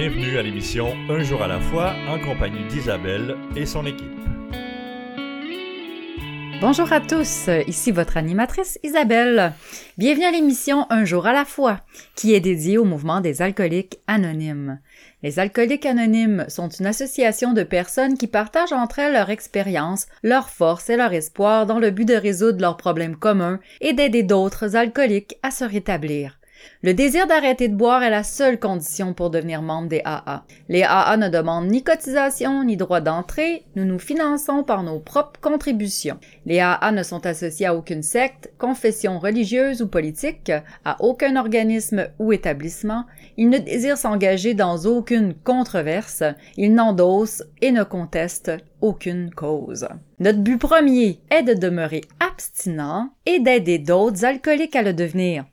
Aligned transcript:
Bienvenue 0.00 0.38
à 0.38 0.42
l'émission 0.42 0.96
Un 1.10 1.22
jour 1.22 1.42
à 1.42 1.46
la 1.46 1.60
fois 1.60 1.92
en 2.08 2.18
compagnie 2.18 2.66
d'Isabelle 2.68 3.36
et 3.54 3.66
son 3.66 3.84
équipe. 3.84 4.08
Bonjour 6.62 6.90
à 6.90 7.00
tous, 7.00 7.50
ici 7.66 7.90
votre 7.92 8.16
animatrice 8.16 8.78
Isabelle. 8.82 9.52
Bienvenue 9.98 10.24
à 10.24 10.30
l'émission 10.30 10.86
Un 10.88 11.04
jour 11.04 11.26
à 11.26 11.34
la 11.34 11.44
fois, 11.44 11.80
qui 12.16 12.32
est 12.32 12.40
dédiée 12.40 12.78
au 12.78 12.86
mouvement 12.86 13.20
des 13.20 13.42
alcooliques 13.42 13.98
anonymes. 14.06 14.80
Les 15.22 15.38
alcooliques 15.38 15.84
anonymes 15.84 16.46
sont 16.48 16.70
une 16.70 16.86
association 16.86 17.52
de 17.52 17.62
personnes 17.62 18.16
qui 18.16 18.26
partagent 18.26 18.72
entre 18.72 19.00
elles 19.00 19.12
leur 19.12 19.28
expérience, 19.28 20.06
leur 20.22 20.48
force 20.48 20.88
et 20.88 20.96
leur 20.96 21.12
espoir 21.12 21.66
dans 21.66 21.78
le 21.78 21.90
but 21.90 22.06
de 22.06 22.14
résoudre 22.14 22.62
leurs 22.62 22.78
problèmes 22.78 23.16
communs 23.16 23.60
et 23.82 23.92
d'aider 23.92 24.22
d'autres 24.22 24.76
alcooliques 24.76 25.36
à 25.42 25.50
se 25.50 25.64
rétablir. 25.64 26.39
Le 26.82 26.94
désir 26.94 27.26
d'arrêter 27.26 27.68
de 27.68 27.74
boire 27.74 28.02
est 28.02 28.10
la 28.10 28.22
seule 28.22 28.58
condition 28.58 29.12
pour 29.12 29.30
devenir 29.30 29.60
membre 29.60 29.88
des 29.88 30.02
AA. 30.04 30.44
Les 30.68 30.82
AA 30.82 31.16
ne 31.16 31.28
demandent 31.28 31.70
ni 31.70 31.82
cotisation 31.82 32.64
ni 32.64 32.76
droit 32.76 33.00
d'entrée, 33.00 33.64
nous 33.76 33.84
nous 33.84 33.98
finançons 33.98 34.62
par 34.62 34.82
nos 34.82 34.98
propres 34.98 35.40
contributions. 35.40 36.18
Les 36.46 36.60
AA 36.60 36.92
ne 36.92 37.02
sont 37.02 37.26
associés 37.26 37.66
à 37.66 37.74
aucune 37.74 38.02
secte, 38.02 38.50
confession 38.58 39.18
religieuse 39.18 39.82
ou 39.82 39.88
politique, 39.88 40.52
à 40.84 40.96
aucun 41.00 41.36
organisme 41.36 42.08
ou 42.18 42.32
établissement, 42.32 43.04
ils 43.36 43.48
ne 43.48 43.58
désirent 43.58 43.98
s'engager 43.98 44.54
dans 44.54 44.86
aucune 44.86 45.34
controverse, 45.34 46.22
ils 46.56 46.74
n'endossent 46.74 47.44
et 47.60 47.72
ne 47.72 47.84
contestent 47.84 48.52
aucune 48.80 49.30
cause. 49.30 49.86
Notre 50.18 50.40
but 50.40 50.58
premier 50.58 51.20
est 51.30 51.42
de 51.42 51.54
demeurer 51.54 52.02
abstinent 52.20 53.10
et 53.26 53.40
d'aider 53.40 53.78
d'autres 53.78 54.24
alcooliques 54.24 54.76
à 54.76 54.82
le 54.82 54.94
devenir. 54.94 55.44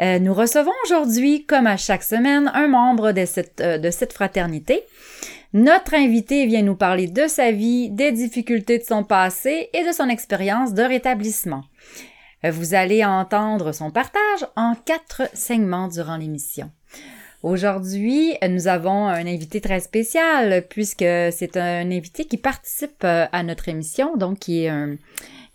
Euh, 0.00 0.18
nous 0.20 0.32
recevons 0.32 0.72
aujourd'hui, 0.84 1.44
comme 1.44 1.66
à 1.66 1.76
chaque 1.76 2.04
semaine, 2.04 2.50
un 2.54 2.68
membre 2.68 3.12
de 3.12 3.24
cette, 3.24 3.60
euh, 3.60 3.78
de 3.78 3.90
cette 3.90 4.12
fraternité. 4.12 4.82
Notre 5.52 5.94
invité 5.94 6.46
vient 6.46 6.62
nous 6.62 6.76
parler 6.76 7.08
de 7.08 7.26
sa 7.26 7.50
vie, 7.50 7.90
des 7.90 8.12
difficultés 8.12 8.78
de 8.78 8.84
son 8.84 9.02
passé 9.02 9.70
et 9.72 9.84
de 9.84 9.92
son 9.92 10.08
expérience 10.08 10.72
de 10.72 10.82
rétablissement. 10.82 11.64
Euh, 12.44 12.50
vous 12.52 12.74
allez 12.74 13.04
entendre 13.04 13.72
son 13.72 13.90
partage 13.90 14.46
en 14.54 14.74
quatre 14.76 15.22
segments 15.34 15.88
durant 15.88 16.16
l'émission. 16.16 16.70
Aujourd'hui, 17.42 18.34
nous 18.48 18.66
avons 18.66 19.06
un 19.06 19.26
invité 19.26 19.60
très 19.60 19.80
spécial 19.80 20.64
puisque 20.68 21.04
c'est 21.04 21.56
un 21.56 21.90
invité 21.90 22.24
qui 22.24 22.36
participe 22.36 23.04
à 23.04 23.42
notre 23.44 23.68
émission, 23.68 24.16
donc 24.16 24.40
qui 24.40 24.64
est 24.64 24.68
un, 24.68 24.96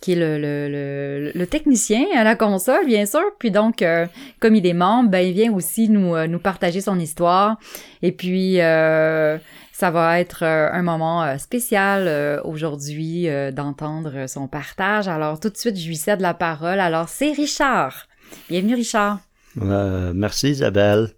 qui 0.03 0.11
est 0.11 0.15
le, 0.15 1.31
le, 1.33 1.47
technicien 1.47 2.03
à 2.13 2.25
la 2.25 2.35
console, 2.35 2.85
bien 2.85 3.05
sûr. 3.05 3.23
Puis 3.39 3.51
donc, 3.51 3.81
euh, 3.81 4.05
comme 4.41 4.53
il 4.53 4.67
est 4.67 4.73
membre, 4.73 5.09
ben, 5.09 5.25
il 5.25 5.31
vient 5.31 5.53
aussi 5.53 5.87
nous, 5.87 6.13
euh, 6.13 6.27
nous 6.27 6.39
partager 6.39 6.81
son 6.81 6.99
histoire. 6.99 7.55
Et 8.01 8.11
puis, 8.11 8.59
euh, 8.59 9.37
ça 9.71 9.91
va 9.91 10.19
être 10.19 10.43
un 10.43 10.81
moment 10.81 11.37
spécial 11.37 12.41
aujourd'hui 12.43 13.27
d'entendre 13.53 14.27
son 14.27 14.47
partage. 14.47 15.07
Alors, 15.07 15.39
tout 15.39 15.49
de 15.49 15.57
suite, 15.57 15.77
je 15.77 15.87
lui 15.87 15.95
cède 15.95 16.19
la 16.19 16.33
parole. 16.33 16.81
Alors, 16.81 17.07
c'est 17.07 17.31
Richard. 17.31 18.07
Bienvenue, 18.49 18.75
Richard. 18.75 19.19
merci, 19.55 20.49
Isabelle. 20.49 21.11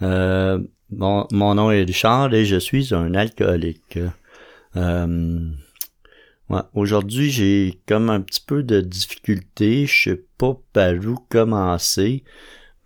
Bon, 0.00 1.26
mon 1.30 1.54
nom 1.54 1.70
est 1.70 1.84
Richard 1.84 2.34
et 2.34 2.44
je 2.44 2.56
suis 2.56 2.92
un 2.92 3.14
alcoolique. 3.14 3.98
Aujourd'hui, 6.74 7.30
j'ai 7.30 7.80
comme 7.86 8.10
un 8.10 8.20
petit 8.20 8.42
peu 8.44 8.62
de 8.62 8.80
difficulté. 8.80 9.86
Je 9.86 10.10
sais 10.10 10.24
pas 10.38 10.56
par 10.72 10.94
où 10.94 11.16
commencer. 11.28 12.24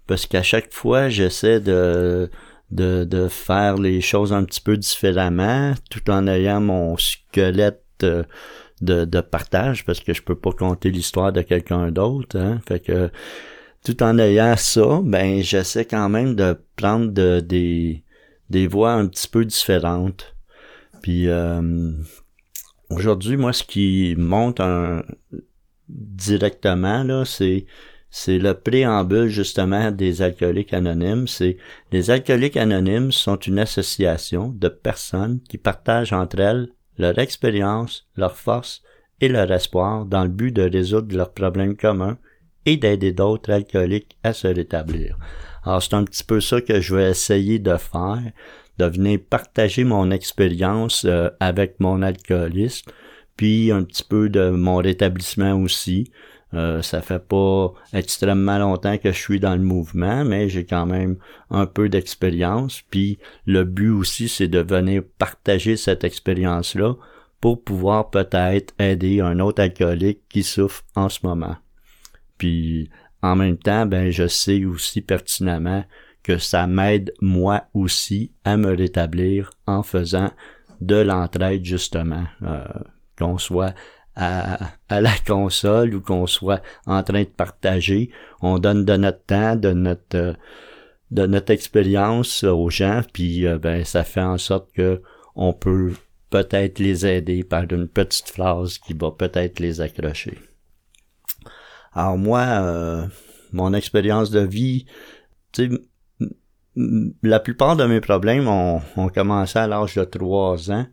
Parce 0.07 0.27
qu'à 0.27 0.43
chaque 0.43 0.73
fois, 0.73 1.09
j'essaie 1.09 1.61
de, 1.61 2.31
de, 2.71 3.05
de 3.05 3.29
faire 3.29 3.77
les 3.77 4.01
choses 4.01 4.33
un 4.33 4.45
petit 4.45 4.61
peu 4.61 4.77
différemment, 4.77 5.75
tout 5.91 6.11
en 6.11 6.27
ayant 6.27 6.61
mon 6.61 6.97
squelette 6.97 7.83
euh, 8.03 8.23
de, 8.83 9.05
de 9.05 9.21
partage, 9.21 9.85
parce 9.85 10.01
que 10.01 10.13
je 10.13 10.23
peux 10.23 10.37
pas 10.37 10.53
compter 10.53 10.91
l'histoire 10.91 11.33
de 11.33 11.43
quelqu'un 11.43 11.91
d'autre. 11.91 12.39
Hein. 12.39 12.61
Fait 12.69 12.81
que 12.81 13.11
tout 13.85 14.03
en 14.03 14.19
ayant 14.19 14.57
ça, 14.57 15.01
ben 15.03 15.43
j'essaie 15.43 15.85
quand 15.87 16.09
même 16.09 16.35
de 16.35 16.57
prendre 16.77 17.11
des, 17.41 18.03
des 18.51 18.67
voies 18.67 18.93
un 18.93 19.07
petit 19.07 19.29
peu 19.29 19.45
différentes. 19.45 20.37
Puis 21.03 21.29
euh, 21.29 21.93
Aujourd'hui, 22.91 23.37
moi, 23.37 23.53
ce 23.53 23.65
qui 23.65 24.15
monte 24.17 24.61
directement, 25.89 27.03
là, 27.03 27.25
c'est 27.25 27.67
c'est 28.09 28.39
le 28.39 28.55
préambule 28.55 29.29
justement 29.29 29.91
des 29.91 30.23
alcooliques 30.23 30.73
anonymes. 30.73 31.29
C'est 31.29 31.59
les 31.93 32.11
alcooliques 32.11 32.57
anonymes 32.57 33.13
sont 33.13 33.37
une 33.37 33.59
association 33.59 34.49
de 34.49 34.69
personnes 34.69 35.41
qui 35.41 35.59
partagent 35.59 36.15
entre 36.15 36.41
elles 36.41 36.69
leur 36.99 37.19
expérience, 37.19 38.07
leur 38.17 38.37
force 38.37 38.83
et 39.21 39.29
leur 39.29 39.51
espoir 39.53 40.07
dans 40.07 40.23
le 40.23 40.31
but 40.31 40.53
de 40.53 40.63
résoudre 40.63 41.15
leurs 41.15 41.33
problèmes 41.33 41.77
communs 41.77 42.17
et 42.65 42.77
d'aider 42.77 43.13
d'autres 43.13 43.53
alcooliques 43.53 44.17
à 44.23 44.33
se 44.33 44.49
rétablir. 44.49 45.19
Alors 45.63 45.83
c'est 45.83 45.95
un 45.95 46.05
petit 46.05 46.25
peu 46.25 46.41
ça 46.41 46.61
que 46.61 46.81
je 46.81 46.95
vais 46.95 47.11
essayer 47.11 47.59
de 47.59 47.77
faire 47.77 48.23
de 48.79 48.85
venir 48.87 49.21
partager 49.29 49.85
mon 49.85 50.11
expérience 50.11 51.05
euh, 51.05 51.31
avec 51.41 51.81
mon 51.81 52.03
alcoolisme, 52.03 52.91
puis 53.37 53.73
un 53.73 53.83
petit 53.83 54.05
peu 54.05 54.29
de 54.29 54.51
mon 54.51 54.77
rétablissement 54.77 55.55
aussi. 55.55 56.11
Euh, 56.55 56.81
ça 56.81 57.03
fait 57.03 57.27
pas 57.27 57.73
extrêmement 57.93 58.59
longtemps 58.59 58.99
que 58.99 59.13
je 59.13 59.19
suis 59.19 59.41
dans 59.41 59.57
le 59.57 59.63
mouvement, 59.63 60.25
mais 60.25 60.49
j'ai 60.49 60.65
quand 60.65 60.87
même 60.87 61.17
un 61.51 61.67
peu 61.67 61.89
d'expérience. 61.89 62.83
Puis 62.91 63.19
le 63.47 63.65
but 63.65 63.91
aussi, 63.91 64.29
c'est 64.29 64.49
de 64.49 64.61
venir 64.61 65.03
partager 65.19 65.77
cette 65.77 66.05
expérience-là 66.05 66.95
pour 67.41 67.63
pouvoir 67.63 68.11
peut-être 68.11 68.75
aider 68.79 69.21
un 69.21 69.41
autre 69.41 69.61
alcoolique 69.61 70.21
qui 70.29 70.43
souffre 70.43 70.83
en 70.95 71.09
ce 71.09 71.21
moment. 71.25 71.57
Puis 72.39 72.91
en 73.23 73.37
même 73.37 73.59
temps, 73.59 73.87
ben 73.87 74.11
je 74.11 74.27
sais 74.27 74.65
aussi 74.65 75.01
pertinemment 75.01 75.85
que 76.27 76.39
ça 76.39 76.67
m'aide 76.67 77.15
moi 77.21 77.67
aussi 77.73 78.33
à 78.45 78.57
me 78.57 78.77
rétablir 78.77 79.51
en 79.69 79.85
faisant 79.85 80.33
de 80.81 80.97
l'entraide 80.97 81.65
justement, 81.65 82.25
euh, 82.43 82.65
qu'on 83.17 83.39
soit 83.39 83.75
à, 84.17 84.59
à, 84.89 85.01
la 85.01 85.13
console 85.25 85.95
ou 85.95 86.01
qu'on 86.01 86.27
soit 86.27 86.61
en 86.85 87.05
train 87.05 87.23
de 87.23 87.29
partager, 87.29 88.11
on 88.43 88.59
donne 88.59 88.85
de 88.85 88.97
notre 88.97 89.23
temps, 89.25 89.55
de 89.55 89.73
notre 89.73 90.35
de 91.13 91.27
notre 91.27 91.53
expérience 91.53 92.43
aux 92.43 92.71
gens, 92.71 93.03
puis 93.13 93.47
euh, 93.47 93.59
ben 93.59 93.85
ça 93.85 94.03
fait 94.03 94.21
en 94.21 94.37
sorte 94.37 94.73
que 94.73 95.01
on 95.37 95.53
peut 95.53 95.93
peut-être 96.31 96.81
les 96.81 97.07
aider 97.07 97.45
par 97.45 97.71
une 97.71 97.87
petite 97.87 98.31
phrase 98.31 98.79
qui 98.79 98.95
va 98.95 99.13
peut-être 99.13 99.61
les 99.61 99.81
accrocher. 99.81 100.41
Alors 101.93 102.19
moi, 102.19 102.41
euh, 102.41 103.07
mon 103.53 103.73
expérience 103.75 104.33
de 104.33 104.41
vie, 104.41 104.87
tu 105.53 105.71
sais, 105.71 105.81
la 106.77 107.41
plupart 107.41 107.77
de 107.77 107.85
mes 107.85 108.01
problèmes 108.01 108.49
ont, 108.49 108.81
commencé 109.15 109.59
à 109.59 109.67
l'âge 109.67 109.95
de 109.95 110.05
trois 110.05 110.71
ans, 110.71 110.87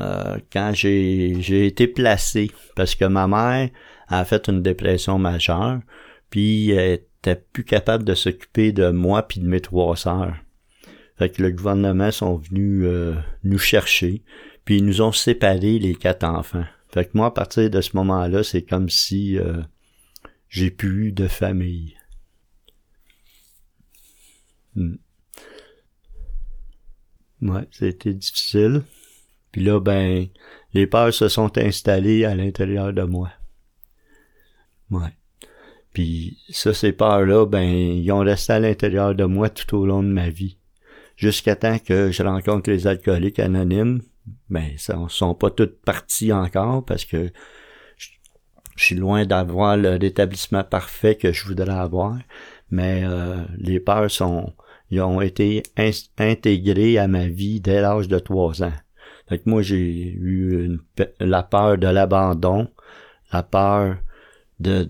euh, 0.00 0.38
quand 0.52 0.72
j'ai 0.74 1.66
été 1.66 1.86
placé, 1.86 2.50
parce 2.74 2.94
que 2.94 3.04
ma 3.04 3.28
mère 3.28 3.70
a 4.08 4.24
fait 4.24 4.48
une 4.48 4.62
dépression 4.62 5.18
majeure, 5.18 5.80
puis 6.30 6.70
elle 6.70 7.00
était 7.18 7.44
plus 7.52 7.64
capable 7.64 8.04
de 8.04 8.14
s'occuper 8.14 8.72
de 8.72 8.90
moi 8.90 9.22
puis 9.22 9.40
de 9.40 9.46
mes 9.46 9.60
trois 9.60 9.96
sœurs. 9.96 10.34
Fait 11.16 11.30
que 11.30 11.42
le 11.42 11.50
gouvernement 11.50 12.10
sont 12.10 12.36
venus 12.36 12.84
euh, 12.84 13.14
nous 13.44 13.58
chercher, 13.58 14.22
puis 14.64 14.78
ils 14.78 14.84
nous 14.84 15.02
ont 15.02 15.12
séparés 15.12 15.78
les 15.78 15.94
quatre 15.94 16.24
enfants. 16.24 16.64
Fait 16.92 17.04
que 17.04 17.10
moi, 17.14 17.26
à 17.26 17.30
partir 17.30 17.70
de 17.70 17.80
ce 17.80 17.96
moment-là, 17.96 18.42
c'est 18.42 18.62
comme 18.62 18.88
si 18.88 19.38
euh, 19.38 19.62
j'ai 20.48 20.70
plus 20.70 21.08
eu 21.08 21.12
de 21.12 21.28
famille. 21.28 21.96
Hmm. 24.74 24.96
Ouais, 27.42 27.66
c'était 27.72 28.14
difficile. 28.14 28.82
Puis 29.50 29.62
là, 29.62 29.80
ben, 29.80 30.26
les 30.72 30.86
peurs 30.86 31.12
se 31.12 31.28
sont 31.28 31.58
installées 31.58 32.24
à 32.24 32.34
l'intérieur 32.34 32.92
de 32.92 33.02
moi. 33.02 33.30
Ouais. 34.90 35.12
Puis 35.92 36.38
ça, 36.50 36.72
ces 36.72 36.92
peurs-là, 36.92 37.46
ben, 37.46 37.68
ils 37.68 38.10
ont 38.12 38.20
resté 38.20 38.54
à 38.54 38.60
l'intérieur 38.60 39.14
de 39.14 39.24
moi 39.24 39.50
tout 39.50 39.76
au 39.76 39.84
long 39.84 40.02
de 40.02 40.08
ma 40.08 40.30
vie. 40.30 40.56
Jusqu'à 41.16 41.56
temps 41.56 41.78
que 41.78 42.10
je 42.10 42.22
rencontre 42.22 42.70
les 42.70 42.86
alcooliques 42.86 43.38
anonymes, 43.38 44.00
ben, 44.48 44.70
ça 44.78 44.96
sont 45.08 45.34
pas 45.34 45.50
toutes 45.50 45.82
parties 45.82 46.32
encore 46.32 46.84
parce 46.84 47.04
que 47.04 47.30
je, 47.96 48.08
suis 48.76 48.94
loin 48.94 49.26
d'avoir 49.26 49.76
le 49.76 49.96
rétablissement 49.96 50.64
parfait 50.64 51.16
que 51.16 51.32
je 51.32 51.44
voudrais 51.44 51.74
avoir. 51.74 52.16
Mais 52.70 53.02
euh, 53.04 53.44
les 53.58 53.80
peurs 53.80 54.10
sont 54.10 54.54
ils 54.92 55.00
ont 55.00 55.22
été 55.22 55.62
intégrés 56.18 56.98
à 56.98 57.08
ma 57.08 57.26
vie 57.26 57.60
dès 57.62 57.80
l'âge 57.80 58.08
de 58.08 58.18
trois 58.18 58.62
ans. 58.62 58.74
Fait 59.26 59.38
que 59.38 59.48
moi, 59.48 59.62
j'ai 59.62 60.12
eu 60.12 60.78
la 61.18 61.42
peur 61.42 61.78
de 61.78 61.86
l'abandon, 61.86 62.68
la 63.32 63.42
peur 63.42 63.96
de, 64.60 64.84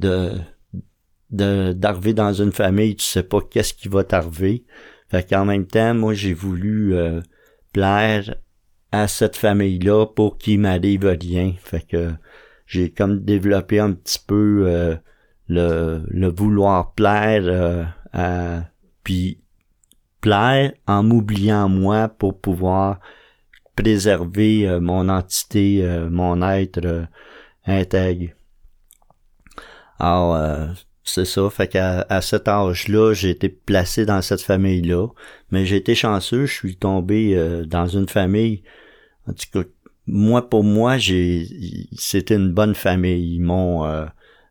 de, 1.31 1.73
d'arriver 1.73 2.15
dans 2.15 2.33
une 2.33 2.51
famille, 2.51 2.97
tu 2.97 3.05
sais 3.05 3.23
pas 3.23 3.39
qu'est-ce 3.49 3.75
qui 3.75 3.87
va 3.87 4.03
t'arriver. 4.03 4.65
Fait 5.09 5.29
qu'en 5.29 5.45
même 5.45 5.69
temps, 5.69 5.95
moi, 5.95 6.15
j'ai 6.15 6.35
voulu 6.35 6.97
euh, 6.97 7.21
plaire 7.73 8.35
à 8.91 9.07
cette 9.07 9.37
famille-là 9.37 10.07
pour 10.07 10.37
qu'il 10.37 10.59
m'arrive 10.59 11.17
rien. 11.21 11.55
Fait 11.61 11.87
que 11.87 12.11
j'ai 12.67 12.91
comme 12.91 13.21
développé 13.21 13.79
un 13.79 13.93
petit 13.93 14.19
peu 14.27 14.65
euh, 14.67 14.97
le, 15.47 16.03
le 16.09 16.29
vouloir 16.29 16.93
plaire 16.95 17.43
euh, 17.45 17.85
à, 18.13 18.65
puis 19.05 19.42
plaire 20.23 20.73
en 20.87 21.03
m'oubliant 21.03 21.69
moi 21.69 22.09
pour 22.09 22.41
pouvoir 22.41 23.01
préserver 23.77 24.67
euh, 24.67 24.81
mon 24.81 25.11
entité, 25.11 25.87
mon 26.11 26.41
être 26.43 27.07
intègre. 27.67 28.31
Alors, 29.99 30.37
c'est 31.05 31.27
ça, 31.27 31.51
fait 31.51 31.69
qu'à 31.69 32.07
à 32.09 32.23
cet 32.23 32.49
âge-là, 32.49 33.13
j'ai 33.13 33.31
été 33.31 33.51
placé 33.51 34.07
dans 34.07 34.23
cette 34.23 34.41
famille-là, 34.41 35.09
mais 35.51 35.67
j'ai 35.67 35.77
été 35.77 35.95
chanceux, 35.95 36.47
je 36.47 36.55
suis 36.55 36.77
tombé 36.77 37.37
dans 37.67 37.87
une 37.87 38.09
famille, 38.09 38.63
en 39.29 39.33
tout 39.33 39.47
cas, 39.53 39.69
moi 40.07 40.49
pour 40.49 40.65
moi, 40.65 40.99
j'ai 40.99 41.47
c'était 41.97 42.37
une 42.37 42.53
bonne 42.53 42.75
famille. 42.75 43.41
Euh, 43.49 44.07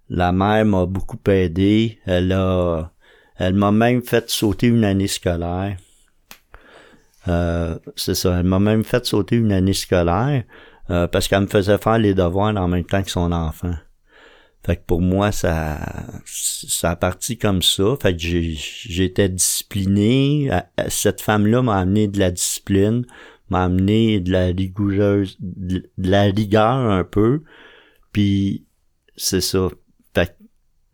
la 0.09 0.31
mère 0.31 0.65
m'a 0.65 0.85
beaucoup 0.85 1.19
aidé. 1.27 1.99
Elle 2.05 2.31
a 2.31 2.90
elle 3.41 3.55
m'a 3.55 3.71
même 3.71 4.01
fait 4.01 4.29
sauter 4.29 4.67
une 4.67 4.83
année 4.83 5.07
scolaire. 5.07 5.77
Euh, 7.27 7.77
c'est 7.95 8.15
ça, 8.15 8.39
elle 8.39 8.45
m'a 8.45 8.59
même 8.59 8.83
fait 8.83 9.05
sauter 9.05 9.35
une 9.35 9.51
année 9.51 9.73
scolaire 9.73 10.43
euh, 10.89 11.07
parce 11.07 11.27
qu'elle 11.27 11.41
me 11.41 11.47
faisait 11.47 11.77
faire 11.77 11.97
les 11.97 12.13
devoirs 12.13 12.55
en 12.55 12.67
même 12.67 12.85
temps 12.85 13.03
que 13.03 13.11
son 13.11 13.31
enfant. 13.31 13.75
Fait 14.65 14.75
que 14.75 14.81
pour 14.85 15.01
moi, 15.01 15.31
ça, 15.31 15.79
ça 16.25 16.91
a 16.91 16.95
parti 16.95 17.37
comme 17.37 17.63
ça. 17.63 17.95
Fait 17.99 18.15
que 18.15 18.21
j'étais 18.21 19.27
discipliné. 19.27 20.51
Cette 20.87 21.19
femme-là 21.19 21.63
m'a 21.63 21.79
amené 21.79 22.07
de 22.07 22.19
la 22.19 22.29
discipline 22.29 23.05
m'a 23.51 23.65
amené 23.65 24.21
de 24.21 24.31
la 24.31 24.45
rigoureuse, 24.45 25.35
de 25.39 25.83
la 25.97 26.23
rigueur 26.23 26.71
un 26.71 27.03
peu. 27.03 27.43
Puis 28.13 28.65
c'est 29.17 29.41
ça. 29.41 29.69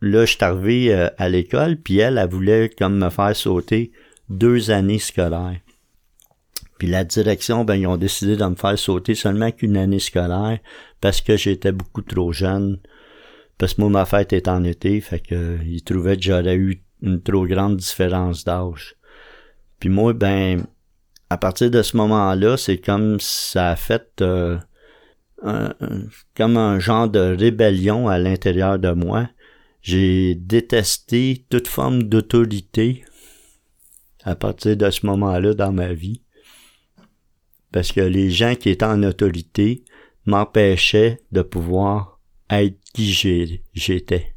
Là, 0.00 0.24
je 0.24 0.32
suis 0.32 0.44
arrivé 0.44 0.94
euh, 0.94 1.08
à 1.18 1.28
l'école, 1.28 1.76
puis 1.76 1.98
elle, 1.98 2.18
elle 2.18 2.28
voulait 2.28 2.68
comme 2.68 2.98
me 2.98 3.10
faire 3.10 3.34
sauter 3.34 3.92
deux 4.28 4.70
années 4.70 4.98
scolaires. 4.98 5.60
Puis 6.78 6.86
la 6.86 7.04
direction, 7.04 7.64
ben, 7.64 7.74
ils 7.74 7.86
ont 7.86 7.96
décidé 7.96 8.36
de 8.36 8.44
me 8.44 8.54
faire 8.54 8.78
sauter 8.78 9.14
seulement 9.14 9.50
qu'une 9.50 9.76
année 9.76 9.98
scolaire 9.98 10.58
parce 11.00 11.20
que 11.20 11.36
j'étais 11.36 11.72
beaucoup 11.72 12.02
trop 12.02 12.32
jeune. 12.32 12.78
Parce 13.58 13.74
que 13.74 13.80
moi, 13.80 13.90
ma 13.90 14.04
fête 14.04 14.32
est 14.32 14.46
en 14.46 14.62
été, 14.62 15.00
fait 15.00 15.18
que 15.18 15.58
ils 15.66 15.82
trouvaient 15.82 16.16
que 16.16 16.22
j'aurais 16.22 16.54
eu 16.54 16.84
une 17.02 17.20
trop 17.20 17.46
grande 17.46 17.76
différence 17.76 18.44
d'âge. 18.44 18.94
Puis 19.80 19.88
moi, 19.88 20.12
ben, 20.12 20.64
à 21.30 21.36
partir 21.36 21.70
de 21.70 21.82
ce 21.82 21.96
moment-là, 21.96 22.56
c'est 22.56 22.78
comme 22.78 23.18
ça 23.18 23.70
a 23.70 23.76
fait 23.76 24.22
euh, 24.22 24.58
comme 26.36 26.56
un 26.56 26.78
genre 26.78 27.08
de 27.08 27.36
rébellion 27.36 28.08
à 28.08 28.18
l'intérieur 28.18 28.78
de 28.78 28.92
moi. 28.92 29.28
J'ai 29.80 30.34
détesté 30.34 31.44
toute 31.48 31.68
forme 31.68 32.04
d'autorité 32.04 33.04
à 34.24 34.34
partir 34.34 34.76
de 34.76 34.90
ce 34.90 35.06
moment-là 35.06 35.54
dans 35.54 35.72
ma 35.72 35.92
vie. 35.92 36.22
Parce 37.72 37.92
que 37.92 38.00
les 38.00 38.30
gens 38.30 38.54
qui 38.54 38.70
étaient 38.70 38.84
en 38.84 39.02
autorité 39.02 39.84
m'empêchaient 40.26 41.20
de 41.32 41.42
pouvoir 41.42 42.20
être 42.50 42.78
qui 42.92 43.12
j'étais 43.74 44.34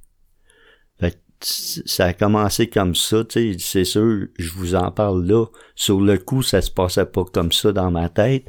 ça 1.42 2.06
a 2.06 2.14
commencé 2.14 2.68
comme 2.68 2.96
ça, 2.96 3.24
c'est 3.30 3.84
sûr, 3.84 4.28
je 4.38 4.50
vous 4.52 4.76
en 4.76 4.92
parle 4.92 5.26
là. 5.26 5.46
Sur 5.76 6.02
le 6.02 6.18
coup, 6.18 6.44
ça 6.44 6.62
se 6.62 6.72
passait 6.72 7.06
pas 7.06 7.26
comme 7.26 7.52
ça 7.52 7.72
dans 7.72 7.92
ma 7.92 8.10
tête, 8.10 8.46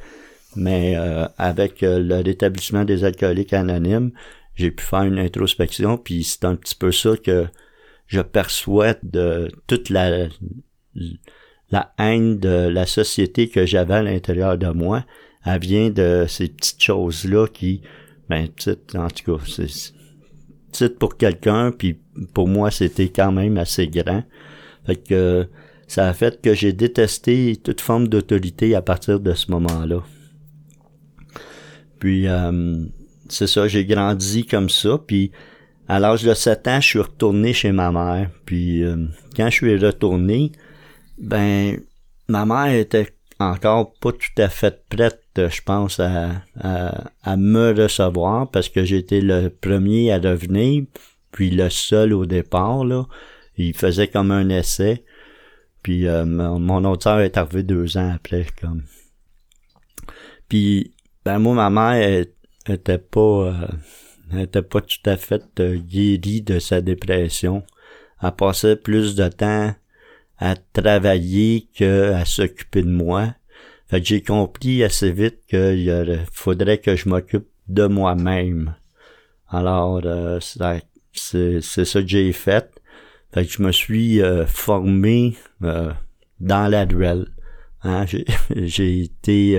mais 0.56 0.94
euh, 0.96 1.26
avec 1.38 1.82
euh, 1.82 1.98
le 1.98 2.16
rétablissement 2.16 2.84
des 2.84 3.04
alcooliques 3.04 3.52
anonymes, 3.52 4.12
j'ai 4.54 4.70
pu 4.70 4.84
faire 4.84 5.02
une 5.02 5.18
introspection, 5.18 5.96
puis 5.98 6.24
c'est 6.24 6.44
un 6.44 6.56
petit 6.56 6.74
peu 6.74 6.92
ça 6.92 7.16
que 7.16 7.46
je 8.06 8.20
perçois 8.20 8.94
de 9.02 9.50
toute 9.66 9.88
la 9.88 10.28
la 11.72 11.94
haine 11.98 12.38
de 12.38 12.68
la 12.68 12.86
société 12.86 13.48
que 13.48 13.64
j'avais 13.64 13.94
à 13.94 14.02
l'intérieur 14.02 14.58
de 14.58 14.68
moi. 14.68 15.04
Elle 15.44 15.60
vient 15.60 15.90
de 15.90 16.26
ces 16.28 16.48
petites 16.48 16.82
choses-là 16.82 17.46
qui, 17.48 17.80
ben, 18.28 18.48
en 18.94 19.08
tout 19.08 19.38
cas, 19.38 19.44
c'est 19.46 19.94
petite 20.70 20.98
pour 20.98 21.16
quelqu'un, 21.16 21.72
puis 21.72 21.98
pour 22.34 22.46
moi, 22.46 22.70
c'était 22.70 23.08
quand 23.08 23.32
même 23.32 23.56
assez 23.56 23.88
grand. 23.88 24.22
Fait 24.86 24.96
que 24.96 25.48
ça 25.88 26.08
a 26.08 26.12
fait 26.12 26.40
que 26.40 26.54
j'ai 26.54 26.72
détesté 26.72 27.56
toute 27.56 27.80
forme 27.80 28.08
d'autorité 28.08 28.74
à 28.74 28.82
partir 28.82 29.18
de 29.20 29.32
ce 29.32 29.50
moment-là. 29.50 30.02
Puis 31.98 32.26
euh, 32.26 32.84
c'est 33.32 33.46
ça, 33.46 33.66
j'ai 33.66 33.84
grandi 33.84 34.46
comme 34.46 34.68
ça, 34.68 34.98
puis 34.98 35.32
à 35.88 35.98
l'âge 35.98 36.22
de 36.22 36.34
7 36.34 36.68
ans, 36.68 36.80
je 36.80 36.86
suis 36.86 36.98
retourné 37.00 37.52
chez 37.52 37.72
ma 37.72 37.90
mère. 37.90 38.30
Puis 38.46 38.84
euh, 38.84 39.06
quand 39.36 39.46
je 39.46 39.54
suis 39.54 39.76
retourné, 39.76 40.52
ben 41.18 41.78
ma 42.28 42.46
mère 42.46 42.72
était 42.74 43.08
encore 43.38 43.94
pas 43.94 44.12
tout 44.12 44.42
à 44.42 44.48
fait 44.48 44.84
prête, 44.88 45.20
je 45.36 45.60
pense, 45.62 45.98
à, 45.98 46.42
à, 46.60 47.36
me 47.36 47.72
recevoir 47.72 48.50
parce 48.50 48.68
que 48.68 48.84
j'étais 48.84 49.20
le 49.20 49.48
premier 49.48 50.12
à 50.12 50.18
revenir, 50.18 50.84
puis 51.32 51.50
le 51.50 51.68
seul 51.70 52.12
au 52.12 52.26
départ, 52.26 52.84
là. 52.84 53.06
Il 53.56 53.74
faisait 53.74 54.08
comme 54.08 54.30
un 54.30 54.48
essai. 54.48 55.04
Puis 55.82 56.06
euh, 56.06 56.24
mon, 56.24 56.84
autre 56.84 57.02
soeur 57.02 57.20
est 57.20 57.36
arrivé 57.36 57.62
deux 57.62 57.96
ans 57.96 58.12
après, 58.14 58.46
comme. 58.60 58.84
Puis, 60.48 60.94
ben 61.24 61.38
moi, 61.38 61.54
ma 61.54 61.70
mère 61.70 62.24
était 62.68 62.98
pas, 62.98 63.54
euh, 64.32 64.38
était 64.38 64.62
pas 64.62 64.80
tout 64.80 65.10
à 65.10 65.16
fait 65.16 65.42
euh, 65.60 65.76
guérie 65.76 66.42
de 66.42 66.58
sa 66.58 66.80
dépression. 66.80 67.64
Elle 68.22 68.32
passait 68.32 68.76
plus 68.76 69.14
de 69.14 69.28
temps 69.28 69.74
à 70.38 70.56
travailler 70.72 71.68
qu'à 71.74 72.24
s'occuper 72.24 72.82
de 72.82 72.90
moi. 72.90 73.34
Fait 73.88 74.00
que 74.00 74.06
j'ai 74.06 74.22
compris 74.22 74.82
assez 74.82 75.12
vite 75.12 75.40
qu'il 75.48 76.24
faudrait 76.32 76.78
que 76.78 76.96
je 76.96 77.08
m'occupe 77.08 77.48
de 77.68 77.86
moi-même. 77.86 78.74
Alors, 79.48 80.00
euh, 80.04 80.40
c'est 80.40 81.60
ça 81.60 82.00
que 82.00 82.08
j'ai 82.08 82.32
fait. 82.32 82.70
Fait 83.34 83.44
que 83.44 83.52
je 83.52 83.62
me 83.62 83.70
suis 83.70 84.22
euh, 84.22 84.46
formé 84.46 85.36
euh, 85.62 85.92
dans 86.40 86.70
la 86.70 86.86
duel. 86.86 87.26
Hein, 87.82 88.06
j'ai 88.06 89.02
été... 89.02 89.58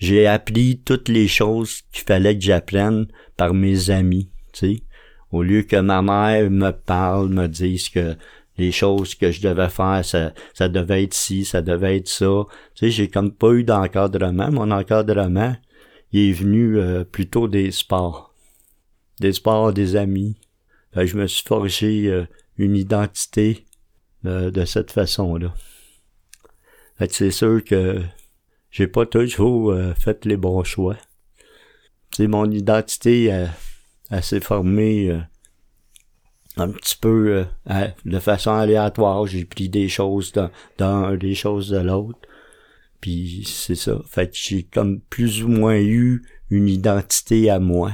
j'ai 0.00 0.26
appris 0.26 0.80
toutes 0.82 1.08
les 1.08 1.28
choses 1.28 1.82
qu'il 1.92 2.04
fallait 2.04 2.36
que 2.36 2.42
j'apprenne 2.42 3.06
par 3.36 3.52
mes 3.54 3.90
amis, 3.90 4.30
tu 4.52 4.58
sais. 4.58 4.82
Au 5.30 5.42
lieu 5.42 5.62
que 5.62 5.76
ma 5.76 6.02
mère 6.02 6.50
me 6.50 6.70
parle, 6.70 7.28
me 7.28 7.46
dise 7.46 7.88
que 7.90 8.16
les 8.56 8.72
choses 8.72 9.14
que 9.14 9.30
je 9.30 9.40
devais 9.40 9.68
faire, 9.68 10.04
ça, 10.04 10.32
ça 10.54 10.68
devait 10.68 11.04
être 11.04 11.14
ci, 11.14 11.44
ça 11.44 11.62
devait 11.62 11.98
être 11.98 12.08
ça. 12.08 12.46
Tu 12.74 12.86
sais, 12.86 12.90
j'ai 12.90 13.08
comme 13.08 13.30
pas 13.30 13.52
eu 13.52 13.62
d'encadrement. 13.62 14.50
Mon 14.50 14.70
encadrement, 14.70 15.54
il 16.12 16.30
est 16.30 16.32
venu 16.32 16.78
euh, 16.78 17.04
plutôt 17.04 17.46
des 17.46 17.70
sports. 17.70 18.34
Des 19.20 19.32
sports, 19.32 19.72
des 19.72 19.96
amis. 19.96 20.36
je 20.96 21.16
me 21.16 21.26
suis 21.26 21.44
forgé 21.46 22.08
euh, 22.08 22.26
une 22.56 22.76
identité 22.76 23.66
euh, 24.24 24.50
de 24.50 24.64
cette 24.64 24.90
façon-là. 24.90 25.54
c'est 27.08 27.30
sûr 27.30 27.62
que 27.62 28.02
j'ai 28.70 28.86
pas 28.86 29.06
toujours 29.06 29.74
fait 29.98 30.24
les 30.24 30.36
bons 30.36 30.64
choix. 30.64 30.96
Tu 32.12 32.28
mon 32.28 32.50
identité, 32.50 33.24
elle 34.10 34.22
s'est 34.22 34.40
formée 34.40 35.20
un 36.56 36.68
petit 36.70 36.96
peu 36.96 37.46
euh, 37.68 37.88
de 38.04 38.18
façon 38.18 38.52
aléatoire. 38.52 39.26
J'ai 39.26 39.44
pris 39.44 39.68
des 39.68 39.88
choses 39.88 40.32
d'un, 40.78 41.16
des 41.16 41.34
choses 41.34 41.70
de 41.70 41.78
l'autre. 41.78 42.18
Puis 43.00 43.44
c'est 43.46 43.74
ça. 43.74 44.00
Fait 44.06 44.30
j'ai 44.34 44.64
comme 44.64 45.00
plus 45.00 45.42
ou 45.42 45.48
moins 45.48 45.78
eu 45.78 46.22
une 46.50 46.68
identité 46.68 47.48
à 47.50 47.58
moi. 47.58 47.92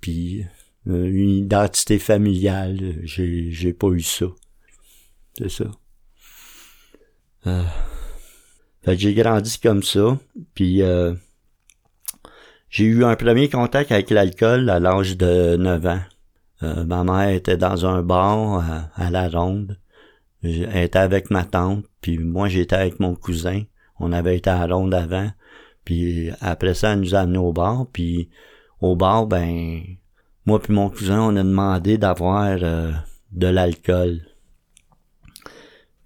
Puis 0.00 0.44
euh, 0.86 1.06
une 1.06 1.30
identité 1.30 1.98
familiale, 1.98 3.00
j'ai 3.02 3.50
j'ai 3.50 3.72
pas 3.72 3.88
eu 3.88 4.00
ça. 4.00 4.26
C'est 5.38 5.50
ça. 5.50 5.70
Euh, 8.86 8.90
fait 8.90 8.96
que 8.96 9.02
j'ai 9.02 9.14
grandi 9.14 9.58
comme 9.58 9.82
ça. 9.82 10.18
Puis 10.54 10.82
j'ai 12.72 12.84
eu 12.84 13.04
un 13.04 13.16
premier 13.16 13.50
contact 13.50 13.92
avec 13.92 14.08
l'alcool 14.08 14.70
à 14.70 14.80
l'âge 14.80 15.18
de 15.18 15.56
9 15.56 15.86
ans. 15.86 16.00
Euh, 16.62 16.84
ma 16.84 17.04
mère 17.04 17.28
était 17.28 17.58
dans 17.58 17.84
un 17.84 18.02
bar 18.02 18.64
à, 18.96 19.10
la 19.10 19.28
ronde. 19.28 19.78
Elle 20.42 20.84
était 20.84 20.98
avec 20.98 21.30
ma 21.30 21.44
tante, 21.44 21.84
puis 22.00 22.18
moi 22.18 22.48
j'étais 22.48 22.76
avec 22.76 22.98
mon 22.98 23.14
cousin. 23.14 23.62
On 24.00 24.10
avait 24.10 24.38
été 24.38 24.48
à 24.48 24.66
la 24.66 24.74
ronde 24.74 24.94
avant. 24.94 25.30
Puis 25.84 26.30
après 26.40 26.72
ça, 26.72 26.92
elle 26.92 27.00
nous 27.00 27.14
a 27.14 27.20
amenés 27.20 27.38
au 27.38 27.52
bar. 27.52 27.86
Puis 27.92 28.30
au 28.80 28.96
bar, 28.96 29.26
ben 29.26 29.82
moi 30.46 30.58
puis 30.58 30.72
mon 30.72 30.88
cousin, 30.88 31.20
on 31.20 31.36
a 31.36 31.42
demandé 31.42 31.98
d'avoir 31.98 32.56
euh, 32.62 32.90
de 33.32 33.48
l'alcool. 33.48 34.20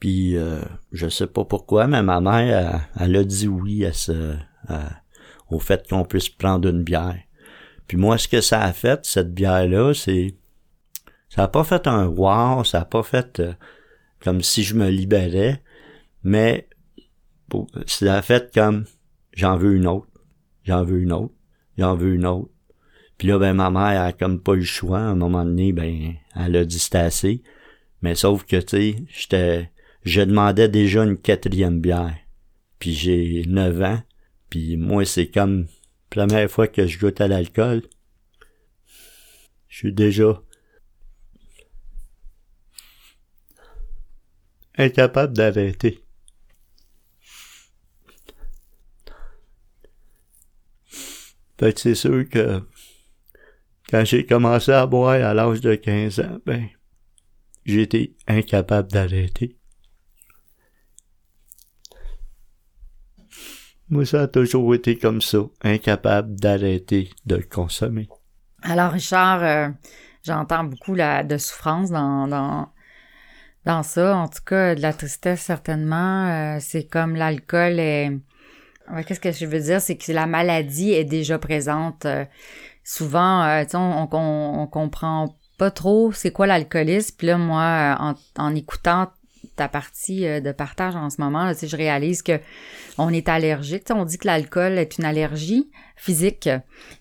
Puis 0.00 0.37
euh, 0.37 0.61
je 0.93 1.09
sais 1.09 1.26
pas 1.26 1.45
pourquoi, 1.45 1.87
mais 1.87 2.03
ma 2.03 2.21
mère, 2.21 2.88
elle, 2.99 3.17
a 3.17 3.25
dit 3.25 3.49
oui 3.49 3.85
à 3.85 3.93
ce, 3.93 4.37
au 5.50 5.59
fait 5.59 5.88
qu'on 5.88 6.05
puisse 6.05 6.29
prendre 6.29 6.69
une 6.69 6.83
bière. 6.83 7.19
Puis 7.87 7.97
moi, 7.97 8.19
ce 8.19 8.29
que 8.29 8.41
ça 8.41 8.62
a 8.62 8.73
fait, 8.73 9.05
cette 9.05 9.33
bière-là, 9.33 9.95
c'est... 9.95 10.35
Ça 11.29 11.45
a 11.45 11.49
pas 11.49 11.65
fait 11.65 11.87
un 11.87 12.07
wow, 12.07 12.65
ça 12.65 12.81
a 12.81 12.85
pas 12.85 13.03
fait 13.03 13.41
euh, 13.41 13.53
comme 14.21 14.43
si 14.43 14.62
je 14.62 14.75
me 14.75 14.88
libérais, 14.88 15.62
mais 16.23 16.69
ça 17.87 18.15
a 18.15 18.23
fait 18.23 18.53
comme 18.55 18.85
j'en 19.33 19.57
veux 19.57 19.75
une 19.75 19.87
autre, 19.87 20.09
j'en 20.65 20.85
veux 20.85 21.00
une 21.00 21.12
autre, 21.12 21.35
j'en 21.76 21.95
veux 21.95 22.15
une 22.15 22.26
autre. 22.26 22.50
Puis 23.19 23.29
là, 23.29 23.38
ben, 23.38 23.55
ma 23.55 23.71
mère 23.71 24.03
a 24.03 24.12
comme 24.12 24.41
pas 24.41 24.55
eu 24.55 24.61
le 24.61 24.65
choix. 24.65 24.99
À 24.99 25.03
un 25.03 25.15
moment 25.15 25.45
donné, 25.45 25.73
ben, 25.73 26.15
elle 26.35 26.57
a 26.57 26.65
dit 26.65 26.79
c'était 26.79 26.99
assez. 26.99 27.43
Mais 28.03 28.15
sauf 28.15 28.45
que, 28.45 28.57
tu 28.57 28.69
sais, 28.69 28.97
j'étais, 29.09 29.71
je 30.07 30.21
demandais 30.21 30.69
déjà 30.69 31.03
une 31.03 31.19
quatrième 31.19 31.81
bière. 31.81 32.17
Puis 32.79 32.95
j'ai 32.95 33.43
9 33.47 33.83
ans. 33.83 34.03
Puis 34.49 34.77
moi, 34.77 35.05
c'est 35.05 35.29
comme 35.29 35.67
première 36.11 36.49
fois 36.49 36.69
que 36.69 36.87
je 36.87 36.99
goûte 36.99 37.21
à 37.21 37.27
l'alcool. 37.27 37.83
Je 39.69 39.77
suis 39.79 39.93
déjà 39.93 40.41
incapable 44.79 45.37
d'arrêter. 45.37 46.05
Fait 51.59 51.73
que 51.73 51.81
c'est 51.81 51.95
sûr 51.95 52.29
que 52.29 52.63
quand 53.91 54.05
j'ai 54.05 54.25
commencé 54.25 54.71
à 54.71 54.87
boire 54.87 55.15
à 55.15 55.35
l'âge 55.35 55.61
de 55.63 55.75
15 55.75 56.21
ans, 56.21 56.39
ben, 56.47 56.69
j'étais 57.65 58.15
incapable 58.29 58.93
d'arrêter. 58.93 59.56
Moi, 63.88 64.05
ça 64.05 64.23
a 64.23 64.26
toujours 64.26 64.75
été 64.75 64.99
comme 64.99 65.21
ça, 65.21 65.38
incapable 65.62 66.35
d'arrêter 66.35 67.11
de 67.25 67.37
consommer. 67.37 68.09
Alors, 68.62 68.90
Richard, 68.90 69.45
euh, 69.45 69.69
j'entends 70.25 70.64
beaucoup 70.64 70.95
la, 70.95 71.23
de 71.23 71.38
souffrance 71.38 71.90
dans, 71.90 72.26
dans, 72.26 72.69
dans 73.64 73.83
ça. 73.85 74.16
En 74.16 74.26
tout 74.26 74.43
cas, 74.45 74.75
de 74.75 74.83
la 74.83 74.93
tristesse, 74.93 75.40
certainement. 75.40 76.26
Euh, 76.26 76.59
c'est 76.61 76.85
comme 76.85 77.14
l'alcool 77.14 77.78
est... 77.78 78.11
Qu'est-ce 79.07 79.21
que 79.21 79.33
je 79.33 79.47
veux 79.47 79.61
dire? 79.61 79.81
C'est 79.81 79.97
que 79.97 80.12
la 80.12 80.26
maladie 80.26 80.93
est 80.93 81.05
déjà 81.05 81.38
présente. 81.38 82.07
Euh, 82.07 82.25
souvent, 82.83 83.64
on, 83.75 84.09
on, 84.12 84.61
on, 84.61 84.66
comprend 84.66 85.37
pas 85.59 85.71
trop 85.71 86.12
c'est 86.12 86.31
quoi 86.31 86.47
l'alcoolisme. 86.47 87.14
Puis 87.19 87.26
là, 87.28 87.38
moi, 87.38 87.97
en, 87.99 88.14
en 88.37 88.55
écoutant 88.55 89.11
ta 89.57 89.69
partie 89.69 90.27
euh, 90.27 90.41
de 90.41 90.53
partage 90.53 90.95
en 90.95 91.11
ce 91.11 91.21
moment, 91.21 91.45
là, 91.45 91.53
je 91.61 91.77
réalise 91.77 92.23
que 92.23 92.39
on 92.99 93.13
est 93.13 93.29
allergique. 93.29 93.85
On 93.91 94.05
dit 94.05 94.19
que 94.19 94.27
l'alcool 94.27 94.79
est 94.79 94.99
une 94.99 95.05
allergie 95.05 95.71
physique, 95.97 96.49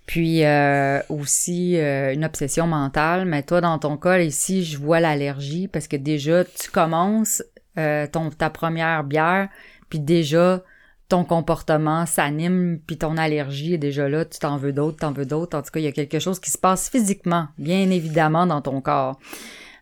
puis 0.06 0.44
euh, 0.44 1.00
aussi 1.10 1.78
euh, 1.78 2.14
une 2.14 2.26
obsession 2.26 2.68
mentale. 2.68 3.26
Mais 3.26 3.44
toi, 3.44 3.62
dans 3.62 3.78
ton 3.78 3.98
cas, 3.98 4.20
ici, 4.20 4.64
je 4.64 4.78
vois 4.78 5.00
l'allergie 5.00 5.68
parce 5.68 5.88
que 5.88 5.98
déjà, 5.98 6.44
tu 6.44 6.72
commences 6.72 7.44
ton, 7.76 8.30
ta 8.30 8.50
première 8.50 9.04
bière, 9.04 9.50
puis 9.90 10.00
déjà, 10.00 10.64
ton 11.10 11.26
comportement 11.26 12.06
s'anime, 12.06 12.80
puis 12.88 12.98
ton 12.98 13.18
allergie 13.18 13.74
est 13.74 13.78
déjà 13.78 14.08
là, 14.08 14.24
tu 14.24 14.40
t'en 14.40 14.58
veux 14.58 14.72
d'autres, 14.72 15.00
t'en 15.00 15.12
veux 15.12 15.26
d'autres. 15.26 15.58
En 15.58 15.62
tout 15.62 15.72
cas, 15.72 15.80
il 15.80 15.84
y 15.84 15.88
a 15.88 15.92
quelque 15.92 16.20
chose 16.20 16.40
qui 16.40 16.52
se 16.52 16.58
passe 16.58 16.90
physiquement, 16.90 17.50
bien 17.58 17.90
évidemment, 17.92 18.48
dans 18.48 18.62
ton 18.62 18.80
corps. 18.80 19.20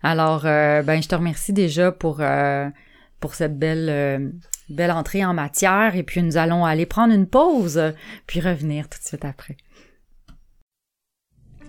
Alors, 0.04 0.42
euh, 0.46 0.84
ben, 0.84 1.02
je 1.02 1.08
te 1.08 1.16
remercie 1.16 1.54
déjà 1.54 1.94
pour, 1.94 2.18
euh, 2.20 2.70
pour 3.22 3.36
cette 3.36 3.58
belle, 3.58 3.88
euh, 3.90 4.30
belle 4.70 4.92
entrée 4.92 5.24
en 5.24 5.34
matière. 5.34 5.96
Et 5.96 6.04
puis, 6.04 6.22
nous 6.22 6.36
allons 6.36 6.66
aller 6.66 6.86
prendre 6.86 7.14
une 7.14 7.26
pause, 7.26 7.82
puis 8.28 8.42
revenir 8.42 8.90
tout 8.90 9.00
de 9.00 9.06
suite 9.06 9.26
après. 9.26 9.56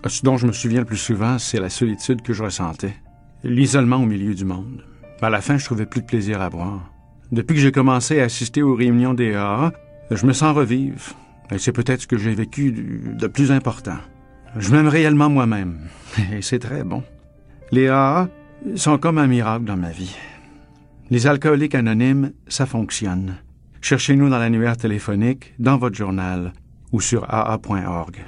Ce 0.05 0.21
dont 0.21 0.37
je 0.37 0.45
me 0.45 0.51
souviens 0.51 0.81
le 0.81 0.85
plus 0.85 0.97
souvent, 0.97 1.39
c'est 1.39 1.59
la 1.59 1.69
solitude 1.69 2.21
que 2.21 2.33
je 2.33 2.43
ressentais. 2.43 2.93
L'isolement 3.43 3.97
au 3.97 4.05
milieu 4.05 4.35
du 4.35 4.45
monde. 4.45 4.83
À 5.21 5.29
la 5.29 5.41
fin, 5.41 5.57
je 5.57 5.65
trouvais 5.65 5.85
plus 5.85 6.01
de 6.01 6.05
plaisir 6.05 6.41
à 6.41 6.49
boire. 6.49 6.91
Depuis 7.31 7.55
que 7.55 7.61
j'ai 7.61 7.71
commencé 7.71 8.19
à 8.21 8.25
assister 8.25 8.61
aux 8.61 8.75
réunions 8.75 9.13
des 9.13 9.33
AA, 9.33 9.71
je 10.11 10.25
me 10.25 10.33
sens 10.33 10.55
revivre. 10.55 11.01
Et 11.51 11.57
c'est 11.57 11.71
peut-être 11.71 12.01
ce 12.01 12.07
que 12.07 12.17
j'ai 12.17 12.35
vécu 12.35 12.71
de 12.71 13.27
plus 13.27 13.51
important. 13.51 13.97
Je 14.57 14.71
m'aime 14.71 14.87
réellement 14.87 15.29
moi-même. 15.29 15.79
Et 16.33 16.41
c'est 16.41 16.59
très 16.59 16.83
bon. 16.83 17.03
Les 17.71 17.87
AA 17.87 18.29
sont 18.75 18.97
comme 18.97 19.17
un 19.17 19.27
miracle 19.27 19.65
dans 19.65 19.77
ma 19.77 19.89
vie. 19.89 20.15
Les 21.09 21.27
alcooliques 21.27 21.75
anonymes, 21.75 22.31
ça 22.47 22.65
fonctionne. 22.65 23.37
Cherchez-nous 23.81 24.29
dans 24.29 24.37
l'annuaire 24.37 24.77
téléphonique, 24.77 25.53
dans 25.59 25.77
votre 25.77 25.95
journal 25.95 26.53
ou 26.91 27.01
sur 27.01 27.25
aa.org. 27.27 28.25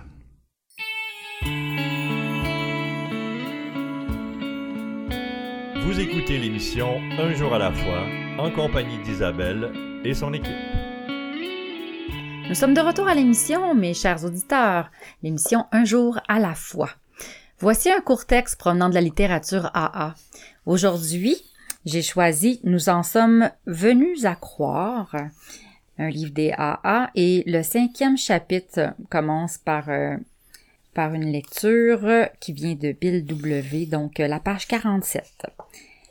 Vous 5.86 6.00
écoutez 6.00 6.38
l'émission 6.38 7.00
Un 7.18 7.34
jour 7.34 7.54
à 7.54 7.60
la 7.60 7.72
fois 7.72 8.04
en 8.38 8.52
compagnie 8.52 9.00
d'Isabelle 9.04 9.72
et 10.04 10.14
son 10.14 10.34
équipe. 10.34 10.52
Nous 12.50 12.56
sommes 12.56 12.74
de 12.74 12.82
retour 12.82 13.08
à 13.08 13.16
l'émission, 13.16 13.74
mes 13.76 13.94
chers 13.94 14.24
auditeurs, 14.24 14.90
l'émission 15.22 15.66
Un 15.72 15.86
jour 15.86 16.20
à 16.28 16.40
la 16.40 16.56
fois. 16.56 16.90
Voici 17.60 17.90
un 17.90 18.02
court 18.02 18.28
texte 18.28 18.60
provenant 18.60 18.88
de 18.88 18.94
la 18.94 19.02
littérature 19.02 19.72
AA. 19.74 20.14
Aujourd'hui, 20.68 21.36
j'ai 21.86 22.04
choisi 22.04 22.60
Nous 22.64 22.88
en 22.88 23.02
sommes 23.02 23.50
venus 23.66 24.26
à 24.26 24.36
croire, 24.36 25.16
un 25.98 26.10
livre 26.10 26.32
des 26.34 26.52
AA, 26.56 27.10
et 27.16 27.44
le 27.48 27.64
cinquième 27.64 28.16
chapitre 28.16 28.94
commence 29.10 29.58
par, 29.58 29.90
euh, 29.90 30.18
par 30.94 31.16
une 31.16 31.32
lecture 31.32 32.28
qui 32.40 32.54
vient 32.54 32.76
de 32.76 32.92
Bill 32.92 33.26
W, 33.26 33.88
donc 33.88 34.20
euh, 34.20 34.28
la 34.28 34.40
page 34.40 34.68
47. 34.68 35.48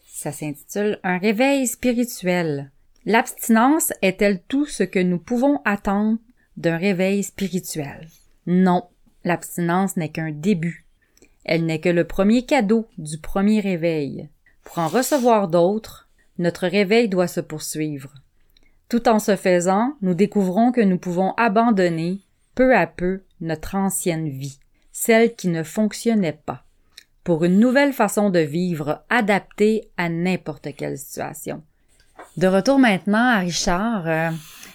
Ça 0.04 0.32
s'intitule 0.32 0.98
Un 1.04 1.18
réveil 1.18 1.68
spirituel. 1.68 2.72
L'abstinence 3.04 3.92
est-elle 4.02 4.42
tout 4.48 4.66
ce 4.66 4.82
que 4.82 4.98
nous 4.98 5.18
pouvons 5.18 5.60
attendre 5.64 6.18
d'un 6.56 6.76
réveil 6.76 7.22
spirituel? 7.22 8.08
Non, 8.48 8.88
l'abstinence 9.22 9.96
n'est 9.96 10.10
qu'un 10.10 10.32
début 10.32 10.85
elle 11.46 11.64
n'est 11.64 11.80
que 11.80 11.88
le 11.88 12.04
premier 12.04 12.44
cadeau 12.44 12.86
du 12.98 13.18
premier 13.18 13.60
réveil. 13.60 14.28
Pour 14.64 14.80
en 14.80 14.88
recevoir 14.88 15.48
d'autres, 15.48 16.08
notre 16.38 16.66
réveil 16.66 17.08
doit 17.08 17.28
se 17.28 17.40
poursuivre. 17.40 18.12
Tout 18.88 19.08
en 19.08 19.18
se 19.20 19.36
faisant, 19.36 19.94
nous 20.02 20.14
découvrons 20.14 20.72
que 20.72 20.80
nous 20.80 20.98
pouvons 20.98 21.32
abandonner, 21.36 22.20
peu 22.54 22.76
à 22.76 22.86
peu, 22.86 23.22
notre 23.40 23.76
ancienne 23.76 24.28
vie, 24.28 24.58
celle 24.92 25.34
qui 25.34 25.48
ne 25.48 25.62
fonctionnait 25.62 26.40
pas, 26.44 26.64
pour 27.22 27.44
une 27.44 27.60
nouvelle 27.60 27.92
façon 27.92 28.28
de 28.28 28.40
vivre 28.40 29.04
adaptée 29.08 29.88
à 29.96 30.08
n'importe 30.08 30.68
quelle 30.76 30.98
situation. 30.98 31.62
De 32.36 32.48
retour 32.48 32.78
maintenant 32.78 33.36
à 33.36 33.38
Richard. 33.38 34.06
Euh, 34.06 34.30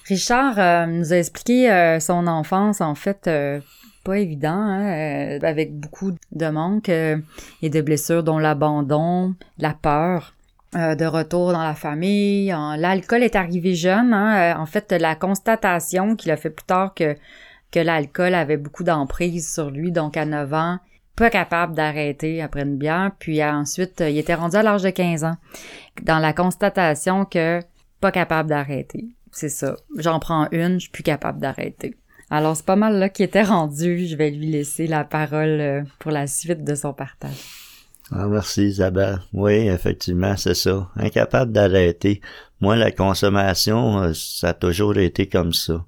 Richard 0.07 0.57
euh, 0.57 0.85
nous 0.85 1.13
a 1.13 1.17
expliqué 1.17 1.71
euh, 1.71 1.99
son 1.99 2.27
enfance, 2.27 2.81
en 2.81 2.95
fait, 2.95 3.29
pas 4.03 4.20
évident, 4.20 4.50
hein, 4.50 5.38
euh, 5.38 5.39
avec 5.43 5.74
beaucoup 5.75 6.12
de 6.31 6.50
manques 6.50 6.89
euh, 6.89 7.17
et 7.62 7.70
de 7.70 7.81
blessures, 7.81 8.24
dont 8.24 8.38
l'abandon, 8.38 9.36
la 9.58 9.74
peur. 9.74 10.34
Euh, 10.74 10.96
de 10.96 11.03
retour 11.03 11.51
dans 11.51 11.63
la 11.63 11.75
famille. 11.75 12.48
L'alcool 12.77 13.24
est 13.24 13.36
arrivé 13.36 13.75
jeune. 13.75 14.13
Hein, 14.13 14.58
en 14.58 14.65
fait, 14.65 14.93
la 14.93 15.15
constatation 15.15 16.15
qu'il 16.15 16.31
a 16.31 16.38
fait 16.38 16.50
plus 16.50 16.65
tard 16.65 16.93
que, 16.93 17.17
que 17.72 17.79
l'alcool 17.81 18.34
avait 18.34 18.55
beaucoup 18.55 18.86
d'emprise 18.86 19.53
sur 19.53 19.70
lui, 19.70 19.91
donc 19.91 20.15
à 20.15 20.24
9 20.24 20.53
ans, 20.53 20.79
pas 21.17 21.29
capable 21.29 21.75
d'arrêter 21.75 22.41
après 22.41 22.62
une 22.62 22.77
bière. 22.77 23.12
Puis 23.20 23.43
ensuite, 23.43 24.01
il 24.08 24.17
était 24.17 24.34
rendu 24.34 24.55
à 24.55 24.63
l'âge 24.63 24.84
de 24.84 24.91
15 24.91 25.25
ans. 25.25 25.36
Dans 26.03 26.20
la 26.20 26.31
constatation 26.31 27.25
que 27.25 27.60
pas 28.00 28.13
capable 28.13 28.48
d'arrêter. 28.48 29.10
C'est 29.31 29.50
ça. 29.50 29.75
J'en 29.98 30.20
prends 30.20 30.48
une, 30.51 30.75
je 30.75 30.84
suis 30.84 30.91
plus 30.91 31.03
capable 31.03 31.39
d'arrêter. 31.39 31.98
Alors, 32.33 32.55
c'est 32.55 32.65
pas 32.65 32.77
mal 32.77 32.97
là 32.97 33.09
qui 33.09 33.23
était 33.23 33.43
rendu. 33.43 34.07
Je 34.07 34.15
vais 34.15 34.31
lui 34.31 34.50
laisser 34.50 34.88
la 34.88 35.03
parole 35.03 35.59
euh, 35.59 35.81
pour 36.00 36.11
la 36.11 36.27
suite 36.27 36.63
de 36.63 36.75
son 36.75 36.93
partage. 36.93 37.35
Ah, 38.09 38.25
merci 38.27 38.67
Isabelle. 38.67 39.19
Oui, 39.33 39.67
effectivement, 39.67 40.38
c'est 40.38 40.53
ça. 40.53 40.89
Incapable 40.95 41.51
d'arrêter. 41.51 42.21
Moi, 42.61 42.77
la 42.77 42.91
consommation, 42.91 44.01
euh, 44.01 44.11
ça 44.13 44.50
a 44.50 44.53
toujours 44.53 44.97
été 44.97 45.27
comme 45.27 45.51
ça. 45.51 45.85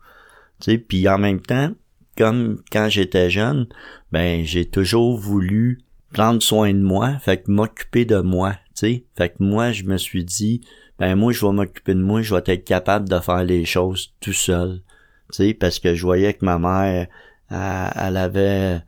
Tu 0.59 0.71
sais, 0.71 0.77
puis 0.77 1.07
en 1.07 1.17
même 1.17 1.39
temps, 1.39 1.71
comme 2.17 2.61
quand 2.73 2.89
j'étais 2.89 3.29
jeune, 3.29 3.67
ben 4.11 4.43
j'ai 4.43 4.65
toujours 4.65 5.17
voulu 5.17 5.79
prendre 6.11 6.43
soin 6.43 6.73
de 6.73 6.79
moi, 6.79 7.17
fait 7.19 7.37
que 7.37 7.51
m'occuper 7.51 8.03
de 8.03 8.19
moi, 8.19 8.51
tu 8.75 8.87
sais. 8.87 9.03
Fait 9.17 9.29
que 9.29 9.35
moi, 9.39 9.71
je 9.71 9.83
me 9.83 9.97
suis 9.97 10.25
dit, 10.25 10.61
ben 10.99 11.15
moi, 11.15 11.31
je 11.31 11.45
vais 11.45 11.53
m'occuper 11.53 11.93
de 11.93 12.01
moi, 12.01 12.21
je 12.21 12.35
vais 12.35 12.43
être 12.45 12.65
capable 12.65 13.07
de 13.07 13.19
faire 13.19 13.43
les 13.45 13.63
choses 13.63 14.13
tout 14.19 14.33
seul 14.33 14.81
parce 15.59 15.79
que 15.79 15.95
je 15.95 16.03
voyais 16.03 16.33
que 16.33 16.45
ma 16.45 16.59
mère, 16.59 17.07
elle, 17.49 18.17
avait 18.17 18.81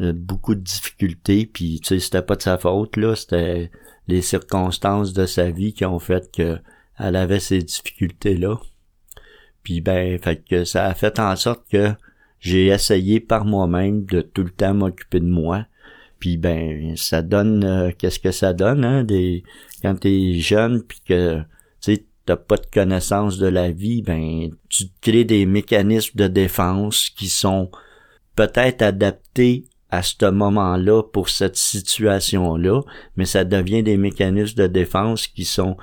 euh, 0.00 0.12
beaucoup 0.14 0.54
de 0.54 0.60
difficultés, 0.60 1.46
puis 1.46 1.80
tu 1.80 1.88
sais, 1.88 2.00
c'était 2.00 2.22
pas 2.22 2.36
de 2.36 2.42
sa 2.42 2.58
faute, 2.58 2.96
là, 2.96 3.14
c'était 3.14 3.70
les 4.08 4.22
circonstances 4.22 5.12
de 5.12 5.26
sa 5.26 5.50
vie 5.50 5.72
qui 5.72 5.84
ont 5.84 5.98
fait 5.98 6.30
que 6.32 6.58
elle 6.98 7.16
avait 7.16 7.40
ces 7.40 7.58
difficultés-là. 7.58 8.56
Puis 9.62 9.80
ben, 9.80 10.18
fait 10.18 10.42
que 10.48 10.64
ça 10.64 10.86
a 10.86 10.94
fait 10.94 11.18
en 11.18 11.36
sorte 11.36 11.64
que 11.70 11.92
j'ai 12.40 12.66
essayé 12.68 13.20
par 13.20 13.44
moi-même 13.44 14.04
de 14.04 14.20
tout 14.20 14.42
le 14.42 14.50
temps 14.50 14.74
m'occuper 14.74 15.20
de 15.20 15.26
moi. 15.26 15.66
Puis 16.18 16.36
ben, 16.36 16.96
ça 16.96 17.22
donne 17.22 17.64
euh, 17.64 17.90
qu'est-ce 17.96 18.18
que 18.18 18.32
ça 18.32 18.52
donne, 18.52 18.84
hein, 18.84 19.04
des 19.04 19.44
quand 19.82 19.94
t'es 20.00 20.34
jeune 20.34 20.82
puis 20.82 21.00
que 21.06 21.38
sais 21.38 21.46
t'as 22.26 22.36
pas 22.36 22.56
de 22.56 22.66
connaissance 22.72 23.38
de 23.38 23.46
la 23.46 23.70
vie, 23.70 24.02
ben 24.02 24.50
tu 24.68 24.84
crées 25.00 25.24
des 25.24 25.46
mécanismes 25.46 26.16
de 26.16 26.28
défense 26.28 27.10
qui 27.10 27.28
sont 27.28 27.70
peut-être 28.36 28.82
adaptés 28.82 29.64
à 29.90 30.02
ce 30.02 30.30
moment-là 30.30 31.02
pour 31.02 31.28
cette 31.28 31.56
situation-là, 31.56 32.80
mais 33.16 33.26
ça 33.26 33.44
devient 33.44 33.82
des 33.82 33.98
mécanismes 33.98 34.56
de 34.56 34.66
défense 34.66 35.26
qui 35.26 35.44
sont 35.44 35.76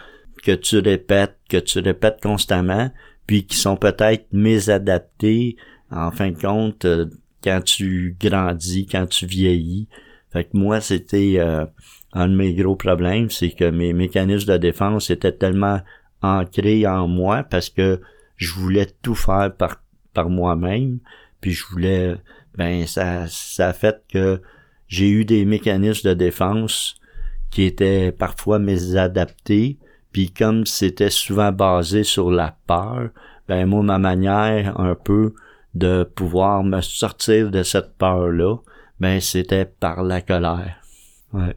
que 0.43 0.53
tu 0.53 0.79
répètes, 0.79 1.37
que 1.49 1.57
tu 1.57 1.79
répètes 1.79 2.19
constamment, 2.21 2.89
puis 3.27 3.45
qui 3.45 3.57
sont 3.57 3.75
peut-être 3.75 4.25
mésadaptés 4.31 5.57
en 5.91 6.11
fin 6.11 6.31
de 6.31 6.39
compte 6.39 6.85
euh, 6.85 7.05
quand 7.43 7.61
tu 7.63 8.17
grandis, 8.19 8.87
quand 8.87 9.05
tu 9.05 9.25
vieillis. 9.25 9.87
Fait 10.31 10.45
que 10.45 10.57
moi, 10.57 10.81
c'était 10.81 11.35
euh, 11.37 11.65
un 12.13 12.27
de 12.27 12.35
mes 12.35 12.53
gros 12.53 12.75
problèmes, 12.75 13.29
c'est 13.29 13.51
que 13.51 13.69
mes 13.69 13.93
mécanismes 13.93 14.53
de 14.53 14.57
défense 14.57 15.09
étaient 15.09 15.31
tellement 15.31 15.81
ancrés 16.21 16.85
en 16.87 17.07
moi 17.07 17.43
parce 17.43 17.69
que 17.69 18.01
je 18.35 18.53
voulais 18.53 18.87
tout 19.01 19.15
faire 19.15 19.53
par, 19.55 19.81
par 20.13 20.29
moi-même, 20.29 20.99
puis 21.41 21.51
je 21.51 21.65
voulais 21.67 22.15
ben 22.55 22.85
ça, 22.87 23.25
ça 23.27 23.69
a 23.69 23.73
fait 23.73 24.03
que 24.11 24.41
j'ai 24.87 25.09
eu 25.09 25.23
des 25.23 25.45
mécanismes 25.45 26.09
de 26.09 26.13
défense 26.13 26.95
qui 27.51 27.63
étaient 27.63 28.11
parfois 28.11 28.59
mésadaptés, 28.59 29.77
puis 30.11 30.31
comme 30.31 30.65
c'était 30.65 31.09
souvent 31.09 31.51
basé 31.51 32.03
sur 32.03 32.31
la 32.31 32.57
peur, 32.67 33.09
ben 33.47 33.65
moi 33.65 33.83
ma 33.83 33.97
manière 33.97 34.79
un 34.79 34.95
peu 34.95 35.33
de 35.75 36.03
pouvoir 36.03 36.63
me 36.63 36.81
sortir 36.81 37.51
de 37.51 37.63
cette 37.63 37.97
peur-là, 37.97 38.57
ben 38.99 39.21
c'était 39.21 39.65
par 39.65 40.03
la 40.03 40.21
colère. 40.21 40.81
Ouais. 41.31 41.55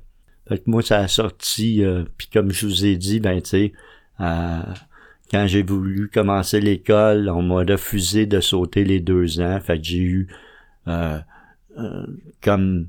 Fait 0.48 0.58
que 0.58 0.70
moi 0.70 0.82
ça 0.82 0.98
a 0.98 1.08
sorti, 1.08 1.84
euh, 1.84 2.04
puis 2.16 2.28
comme 2.28 2.52
je 2.52 2.66
vous 2.66 2.84
ai 2.84 2.96
dit, 2.96 3.20
ben 3.20 3.40
tu 3.40 3.50
sais, 3.50 3.72
quand 5.32 5.46
j'ai 5.46 5.62
voulu 5.62 6.08
commencer 6.08 6.60
l'école, 6.60 7.30
on 7.30 7.42
m'a 7.42 7.64
refusé 7.64 8.26
de 8.26 8.40
sauter 8.40 8.84
les 8.84 9.00
deux 9.00 9.40
ans, 9.40 9.58
fait 9.60 9.78
que 9.78 9.84
j'ai 9.84 9.98
eu 9.98 10.28
euh, 10.88 11.18
euh, 11.78 12.06
comme 12.42 12.88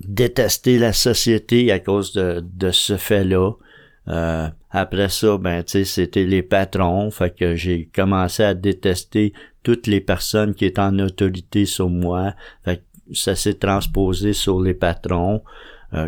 détester 0.00 0.78
la 0.78 0.92
société 0.92 1.72
à 1.72 1.78
cause 1.78 2.12
de, 2.12 2.44
de 2.44 2.70
ce 2.70 2.98
fait-là. 2.98 3.52
Euh, 4.08 4.48
après 4.70 5.08
ça, 5.08 5.38
ben 5.38 5.62
tu 5.62 5.72
sais, 5.72 5.84
c'était 5.84 6.24
les 6.24 6.42
patrons, 6.42 7.10
fait 7.10 7.34
que 7.34 7.54
j'ai 7.54 7.88
commencé 7.94 8.42
à 8.42 8.52
détester 8.52 9.32
toutes 9.62 9.86
les 9.86 10.02
personnes 10.02 10.54
qui 10.54 10.66
étaient 10.66 10.80
en 10.80 10.98
autorité 10.98 11.64
sur 11.64 11.88
moi. 11.88 12.34
Fait 12.62 12.76
que 12.76 13.14
ça 13.14 13.34
s'est 13.34 13.54
transposé 13.54 14.34
sur 14.34 14.60
les 14.60 14.74
patrons. 14.74 15.42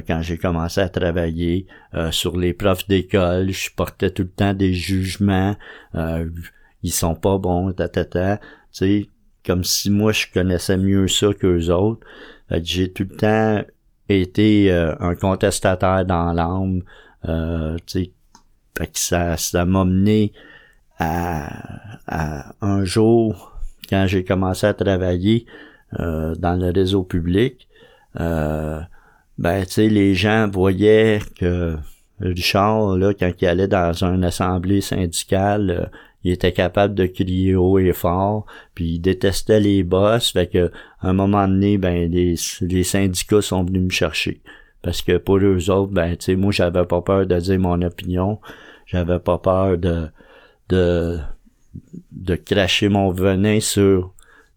Quand 0.07 0.21
j'ai 0.23 0.39
commencé 0.39 0.81
à 0.81 0.89
travailler 0.89 1.67
sur 2.11 2.37
les 2.37 2.53
profs 2.53 2.87
d'école, 2.89 3.51
je 3.51 3.71
portais 3.75 4.11
tout 4.11 4.25
le 4.25 4.31
temps 4.31 4.55
des 4.55 4.73
jugements. 4.75 5.57
ils 5.95 6.93
sont 6.93 7.15
pas 7.15 7.39
bons, 7.39 7.73
ta 7.73 7.89
ta 7.89 8.05
ta. 8.05 8.37
Tu 8.37 8.43
sais, 8.73 9.09
comme 9.45 9.65
si 9.65 9.91
moi 9.91 10.13
je 10.13 10.27
connaissais 10.33 10.77
mieux 10.77 11.09
ça 11.09 11.29
qu'eux 11.33 11.71
autres. 11.71 12.07
J'ai 12.63 12.93
tout 12.93 13.07
le 13.09 13.17
temps 13.17 13.63
été 14.09 14.73
euh, 14.73 14.95
un 15.01 15.15
contestataire 15.15 16.05
dans 16.05 16.33
l'âme. 16.33 16.83
Euh, 17.27 17.77
ça, 18.93 19.37
ça 19.37 19.65
m'a 19.65 19.85
mené 19.85 20.33
à, 20.99 22.53
un 22.61 22.85
jour, 22.85 23.53
quand 23.89 24.07
j'ai 24.07 24.25
commencé 24.25 24.67
à 24.67 24.75
travailler 24.75 25.47
euh, 25.99 26.35
dans 26.35 26.55
le 26.55 26.71
réseau 26.73 27.03
public, 27.03 27.69
euh, 28.21 28.81
ben 29.39 29.65
tu 29.65 29.73
sais, 29.73 29.89
les 29.89 30.15
gens 30.15 30.49
voyaient 30.49 31.21
que 31.39 31.77
Richard, 32.21 32.97
là, 32.97 33.15
quand 33.15 33.33
il 33.41 33.47
allait 33.47 33.69
dans 33.69 34.05
une 34.05 34.25
assemblée 34.25 34.81
syndicale, 34.81 35.91
il 36.25 36.33
était 36.33 36.53
capable 36.53 36.95
de 36.95 37.07
crier 37.07 37.55
haut 37.55 37.79
et 37.79 37.93
fort, 37.93 38.47
puis 38.75 38.95
il 38.95 38.99
détestait 38.99 39.61
les 39.61 39.85
boss, 39.85 40.33
fait 40.33 40.49
que 40.49 40.71
à 41.01 41.11
un 41.11 41.13
moment 41.13 41.47
donné, 41.47 41.79
ben 41.79 42.11
les, 42.11 42.35
les 42.61 42.85
syndicats 42.85 43.43
sont 43.43 43.65
venus 43.65 43.83
me 43.83 43.91
chercher. 43.91 44.41
Parce 44.83 45.03
que 45.03 45.19
pour 45.19 45.39
eux 45.39 45.71
autres, 45.71 45.93
ben 45.93 46.17
tu 46.17 46.27
sais, 46.27 46.37
moi 46.37 46.51
j'avais 46.53 46.85
pas 46.85 47.01
peur 47.03 47.27
de 47.27 47.39
dire 47.39 47.59
mon 47.61 47.81
opinion, 47.83 48.41
j'avais 48.87 49.19
pas 49.21 49.39
peur 49.39 49.79
de 49.79 50.09
de 50.69 51.19
de 52.13 52.35
cracher 52.35 52.89
mon 52.89 53.13
venin 53.13 53.61
sur 53.61 54.13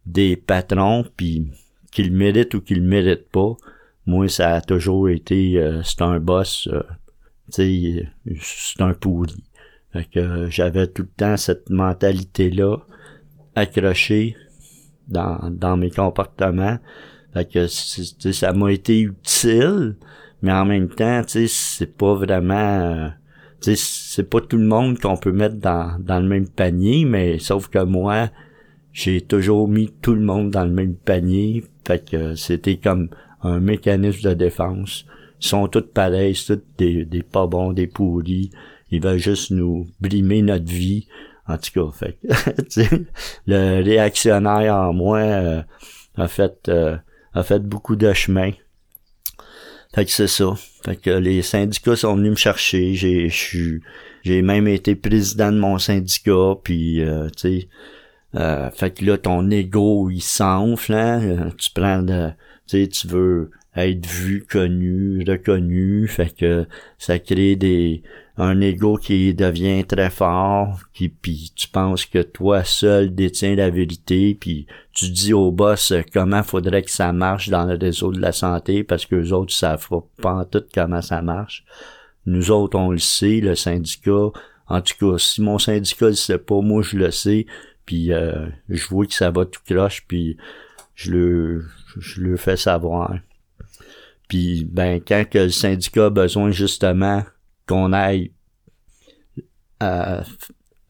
des 0.05 0.35
patrons, 0.35 1.05
puis 1.15 1.47
qu'ils 1.91 2.11
méritent 2.11 2.55
ou 2.55 2.61
qu'ils 2.61 2.81
méritent 2.81 3.29
pas. 3.29 3.55
Moi, 4.05 4.27
ça 4.29 4.55
a 4.55 4.61
toujours 4.61 5.09
été, 5.09 5.57
euh, 5.57 5.83
c'est 5.83 6.01
un 6.01 6.19
boss, 6.19 6.67
euh, 6.71 6.81
tu 7.53 8.03
sais, 8.31 8.39
c'est 8.41 8.81
un 8.81 8.93
pourri. 8.93 9.43
Fait 9.93 10.05
que 10.05 10.49
j'avais 10.49 10.87
tout 10.87 11.03
le 11.03 11.09
temps 11.09 11.37
cette 11.37 11.69
mentalité-là 11.69 12.77
accrochée 13.55 14.35
dans, 15.07 15.49
dans 15.51 15.77
mes 15.77 15.91
comportements. 15.91 16.79
Fait 17.33 17.49
que 17.49 17.67
ça 17.67 18.53
m'a 18.53 18.71
été 18.71 19.01
utile, 19.01 19.95
mais 20.41 20.51
en 20.51 20.65
même 20.65 20.89
temps, 20.89 21.21
c'est 21.27 21.97
pas 21.97 22.13
vraiment. 22.15 23.11
c'est 23.61 24.29
pas 24.29 24.41
tout 24.41 24.57
le 24.57 24.65
monde 24.65 24.99
qu'on 24.99 25.17
peut 25.17 25.31
mettre 25.31 25.55
dans, 25.55 25.97
dans 25.99 26.19
le 26.19 26.27
même 26.27 26.47
panier, 26.47 27.05
mais 27.05 27.39
sauf 27.39 27.67
que 27.67 27.83
moi, 27.83 28.29
j'ai 28.93 29.21
toujours 29.21 29.67
mis 29.67 29.91
tout 30.01 30.13
le 30.13 30.21
monde 30.21 30.51
dans 30.51 30.65
le 30.65 30.71
même 30.71 30.95
panier. 30.95 31.63
Fait 31.85 32.03
que 32.03 32.35
c'était 32.35 32.77
comme 32.77 33.09
un 33.43 33.59
mécanisme 33.59 34.29
de 34.29 34.33
défense. 34.33 35.05
Ils 35.41 35.47
sont 35.47 35.67
tous 35.67 35.81
pareils, 35.81 36.35
c'est 36.35 36.57
tous 36.57 36.63
des, 36.77 37.05
des 37.05 37.23
pas 37.23 37.47
bons, 37.47 37.73
des 37.73 37.87
pourris 37.87 38.51
il 38.91 39.01
va 39.01 39.17
juste 39.17 39.51
nous 39.51 39.87
brimer 39.99 40.41
notre 40.41 40.65
vie. 40.65 41.07
En 41.47 41.57
tout 41.57 41.71
cas, 41.73 41.91
fait 41.91 42.17
le 43.47 43.81
réactionnaire 43.81 44.75
en 44.75 44.93
moi 44.93 45.19
euh, 45.19 45.61
a 46.15 46.27
fait 46.27 46.69
euh, 46.69 46.97
a 47.33 47.43
fait 47.43 47.59
beaucoup 47.59 47.95
de 47.95 48.13
chemin. 48.13 48.51
Fait 49.93 50.05
que 50.05 50.11
c'est 50.11 50.27
ça. 50.27 50.53
Fait 50.85 50.95
que 50.95 51.09
les 51.09 51.41
syndicats 51.41 51.95
sont 51.95 52.15
venus 52.15 52.31
me 52.31 52.35
chercher. 52.35 52.93
J'ai 52.93 53.29
j'ai 54.23 54.41
même 54.41 54.67
été 54.67 54.95
président 54.95 55.51
de 55.51 55.57
mon 55.57 55.79
syndicat. 55.79 56.55
Puis 56.63 57.01
euh, 57.01 57.27
tu 57.35 57.61
sais, 57.61 58.71
fait 58.75 58.91
que 58.91 59.05
là 59.05 59.17
ton 59.17 59.49
ego 59.49 60.09
il 60.09 60.21
s'enfle. 60.21 60.93
Hein? 60.93 61.49
Tu 61.57 61.71
prends 61.73 62.03
de, 62.03 62.29
tu 62.71 62.83
sais, 62.83 62.87
tu 62.87 63.07
veux 63.07 63.51
être 63.75 64.05
vu, 64.05 64.45
connu, 64.49 65.23
reconnu. 65.27 66.07
Fait 66.07 66.33
que 66.35 66.65
ça 66.97 67.19
crée 67.19 67.55
des 67.55 68.03
un 68.37 68.61
ego 68.61 68.97
qui 68.97 69.33
devient 69.33 69.85
très 69.85 70.09
fort, 70.09 70.79
qui 70.93 71.09
puis 71.09 71.51
tu 71.55 71.67
penses 71.67 72.05
que 72.05 72.21
toi 72.21 72.63
seul 72.63 73.13
détiens 73.13 73.55
la 73.55 73.69
vérité, 73.69 74.35
puis 74.39 74.67
tu 74.93 75.09
dis 75.09 75.33
au 75.33 75.51
boss 75.51 75.93
comment 76.13 76.41
faudrait 76.41 76.81
que 76.81 76.91
ça 76.91 77.11
marche 77.11 77.49
dans 77.49 77.65
le 77.65 77.77
réseau 77.77 78.11
de 78.11 78.19
la 78.19 78.31
santé 78.31 78.83
parce 78.83 79.05
que 79.05 79.15
les 79.15 79.33
autres 79.33 79.53
savent 79.53 79.87
pas 80.21 80.33
en 80.33 80.45
tout 80.45 80.63
comment 80.73 81.01
ça 81.01 81.21
marche. 81.21 81.65
Nous 82.25 82.51
autres 82.51 82.79
on 82.79 82.91
le 82.91 82.99
sait, 82.99 83.41
le 83.41 83.55
syndicat. 83.55 84.29
En 84.67 84.81
tout 84.81 84.93
cas, 84.99 85.17
si 85.17 85.41
mon 85.41 85.59
syndicat 85.59 86.07
le 86.07 86.13
sait 86.13 86.37
pas, 86.37 86.61
moi 86.61 86.81
je 86.81 86.97
le 86.97 87.11
sais, 87.11 87.45
puis 87.85 88.13
euh, 88.13 88.47
je 88.69 88.87
vois 88.87 89.05
que 89.05 89.13
ça 89.13 89.29
va 89.29 89.45
tout 89.45 89.61
croche, 89.65 90.05
puis 90.07 90.37
je 90.95 91.11
le 91.11 91.65
je 91.97 92.21
le 92.21 92.37
fais 92.37 92.57
savoir. 92.57 93.15
Puis 94.27 94.65
ben 94.65 95.01
quand 95.05 95.25
que 95.29 95.39
le 95.39 95.49
syndicat 95.49 96.05
a 96.05 96.09
besoin 96.09 96.51
justement 96.51 97.23
qu'on 97.67 97.93
aille 97.93 98.31
à 99.79 100.23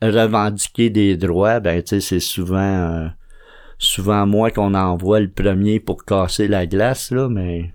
revendiquer 0.01 0.89
des 0.89 1.17
droits, 1.17 1.59
ben 1.59 1.81
tu 1.81 1.89
sais, 1.89 2.01
c'est 2.01 2.19
souvent 2.19 2.57
euh, 2.57 3.07
souvent 3.77 4.27
moi 4.27 4.51
qu'on 4.51 4.73
envoie 4.73 5.19
le 5.19 5.31
premier 5.31 5.79
pour 5.79 6.05
casser 6.05 6.47
la 6.47 6.67
glace, 6.67 7.11
là, 7.11 7.29
mais 7.29 7.73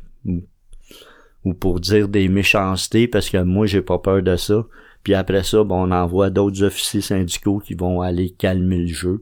ou, 1.44 1.54
pour 1.54 1.80
dire 1.80 2.08
des 2.08 2.28
méchancetés, 2.28 3.08
parce 3.08 3.28
que 3.28 3.38
moi 3.38 3.66
j'ai 3.66 3.82
pas 3.82 3.98
peur 3.98 4.22
de 4.22 4.36
ça. 4.36 4.66
Puis 5.02 5.14
après 5.14 5.44
ça, 5.44 5.62
bon, 5.62 5.88
on 5.88 5.92
envoie 5.92 6.30
d'autres 6.30 6.64
officiers 6.64 7.00
syndicaux 7.00 7.58
qui 7.58 7.74
vont 7.74 8.00
aller 8.00 8.30
calmer 8.30 8.80
le 8.80 8.88
jeu. 8.88 9.20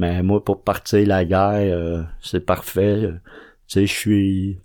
Mais 0.00 0.22
moi, 0.22 0.42
pour 0.42 0.62
partir 0.62 1.06
la 1.06 1.26
guerre, 1.26 1.76
euh, 1.76 2.02
c'est 2.22 2.40
parfait. 2.40 3.02
Tu 3.68 3.74
sais, 3.74 3.86
je 3.86 3.92
suis 3.92 4.58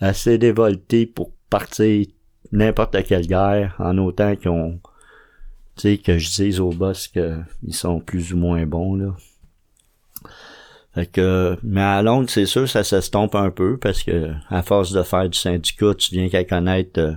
assez 0.00 0.38
dévolté 0.38 1.04
pour 1.04 1.30
partir 1.50 2.06
n'importe 2.50 3.04
quelle 3.04 3.26
guerre, 3.26 3.76
en 3.78 3.98
autant 3.98 4.34
qu'on, 4.36 4.80
tu 5.76 5.82
sais, 5.82 5.98
que 5.98 6.16
je 6.16 6.30
dise 6.30 6.58
aux 6.58 6.70
boss 6.70 7.08
qu'ils 7.08 7.44
sont 7.74 8.00
plus 8.00 8.32
ou 8.32 8.38
moins 8.38 8.64
bons, 8.64 8.94
là. 8.94 9.14
Fait 10.94 11.04
que, 11.04 11.58
mais 11.62 11.82
à 11.82 12.00
longue, 12.00 12.30
c'est 12.30 12.46
sûr, 12.46 12.66
ça 12.66 12.82
s'estompe 12.82 13.34
un 13.34 13.50
peu 13.50 13.76
parce 13.76 14.02
que, 14.02 14.32
à 14.48 14.62
force 14.62 14.90
de 14.92 15.02
faire 15.02 15.28
du 15.28 15.38
syndicat, 15.38 15.92
tu 15.92 16.14
viens 16.14 16.30
qu'à 16.30 16.44
connaître 16.44 16.98
euh, 16.98 17.12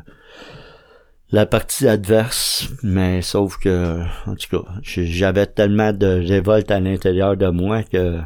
la 1.33 1.47
partie 1.47 1.87
adverse, 1.87 2.69
mais 2.83 3.23
sauf 3.23 3.57
que, 3.57 4.03
en 4.27 4.35
tout 4.35 4.49
cas, 4.51 4.71
j'avais 4.83 5.47
tellement 5.47 5.91
de 5.91 6.05
révolte 6.05 6.69
à 6.69 6.79
l'intérieur 6.79 7.35
de 7.35 7.47
moi 7.47 7.81
que 7.81 8.19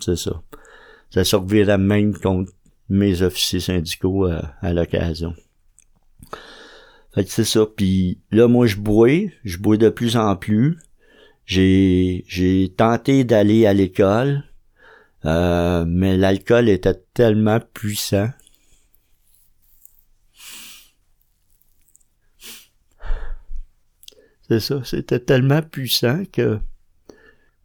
c'est 0.00 0.16
ça. 0.16 0.42
Ça 1.10 1.22
servirait 1.22 1.78
même 1.78 2.12
contre 2.12 2.50
mes 2.88 3.22
officiers 3.22 3.60
syndicaux 3.60 4.26
euh, 4.26 4.42
à 4.62 4.72
l'occasion. 4.72 5.32
Fait 7.14 7.24
que 7.24 7.30
c'est 7.30 7.44
ça. 7.44 7.66
Puis 7.66 8.18
là, 8.32 8.48
moi, 8.48 8.66
je 8.66 8.76
bois. 8.76 9.30
Je 9.44 9.58
bois 9.58 9.76
de 9.76 9.88
plus 9.88 10.16
en 10.16 10.34
plus. 10.34 10.76
J'ai, 11.46 12.24
j'ai 12.26 12.74
tenté 12.76 13.22
d'aller 13.22 13.66
à 13.66 13.74
l'école, 13.74 14.42
euh, 15.24 15.84
mais 15.86 16.16
l'alcool 16.16 16.68
était 16.68 17.00
tellement 17.14 17.60
puissant. 17.74 18.30
C'est 24.50 24.58
ça, 24.58 24.82
c'était 24.82 25.20
tellement 25.20 25.62
puissant 25.62 26.24
que 26.32 26.58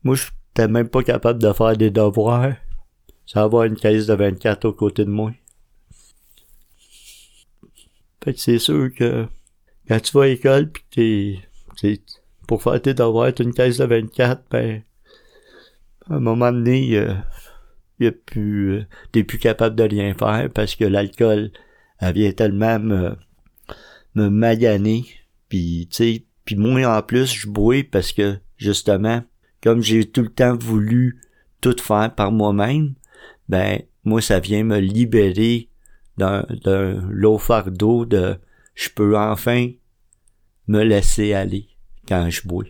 moi, 0.03 0.13
je 0.13 0.25
n'étais 0.25 0.71
même 0.71 0.87
pas 0.87 1.01
capable 1.01 1.41
de 1.41 1.51
faire 1.51 1.75
des 1.75 1.89
devoirs 1.89 2.53
sans 3.25 3.41
avoir 3.41 3.63
une 3.63 3.75
caisse 3.75 4.05
de 4.05 4.13
24 4.13 4.65
aux 4.65 4.73
côtés 4.73 5.03
de 5.03 5.09
moi. 5.09 5.31
Fait 8.23 8.35
que 8.35 8.39
c'est 8.39 8.59
sûr 8.59 8.93
que 8.93 9.25
quand 9.87 9.99
tu 9.99 10.15
vas 10.15 10.25
à 10.25 10.27
l'école 10.27 10.71
pis 10.71 11.41
t'es, 11.81 12.01
pour 12.47 12.61
faire 12.61 12.79
tes 12.79 12.93
devoirs, 12.93 13.33
t'as 13.33 13.43
une 13.43 13.55
caisse 13.55 13.79
de 13.79 13.85
24, 13.85 14.43
ben, 14.51 14.83
à 16.07 16.13
un 16.13 16.19
moment 16.19 16.51
donné, 16.51 16.99
euh, 16.99 17.15
y 17.99 18.05
a 18.05 18.11
plus, 18.11 18.73
euh, 18.73 18.85
t'es 19.11 19.23
plus 19.23 19.39
capable 19.39 19.75
de 19.75 19.85
rien 19.85 20.13
faire 20.13 20.51
parce 20.53 20.75
que 20.75 20.85
l'alcool, 20.85 21.49
elle 21.97 22.13
vient 22.13 22.31
tellement 22.31 22.77
me, 22.77 23.15
me 24.13 24.29
maganer. 24.29 25.05
Puis 26.45 26.55
moi 26.55 26.85
en 26.85 27.01
plus, 27.01 27.33
je 27.33 27.47
bois 27.49 27.83
parce 27.91 28.11
que, 28.11 28.37
justement, 28.57 29.23
comme 29.61 29.81
j'ai 29.81 30.09
tout 30.09 30.21
le 30.21 30.29
temps 30.29 30.55
voulu 30.55 31.21
tout 31.59 31.75
faire 31.81 32.13
par 32.13 32.31
moi-même, 32.31 32.93
ben, 33.49 33.81
moi, 34.03 34.21
ça 34.21 34.39
vient 34.39 34.63
me 34.63 34.79
libérer 34.79 35.69
d'un, 36.17 36.45
d'un 36.63 37.01
lot 37.09 37.39
fardeau 37.39 38.05
de, 38.05 38.37
je 38.75 38.89
peux 38.89 39.17
enfin 39.17 39.71
me 40.67 40.83
laisser 40.83 41.33
aller 41.33 41.67
quand 42.07 42.29
je 42.29 42.47
bois. 42.47 42.65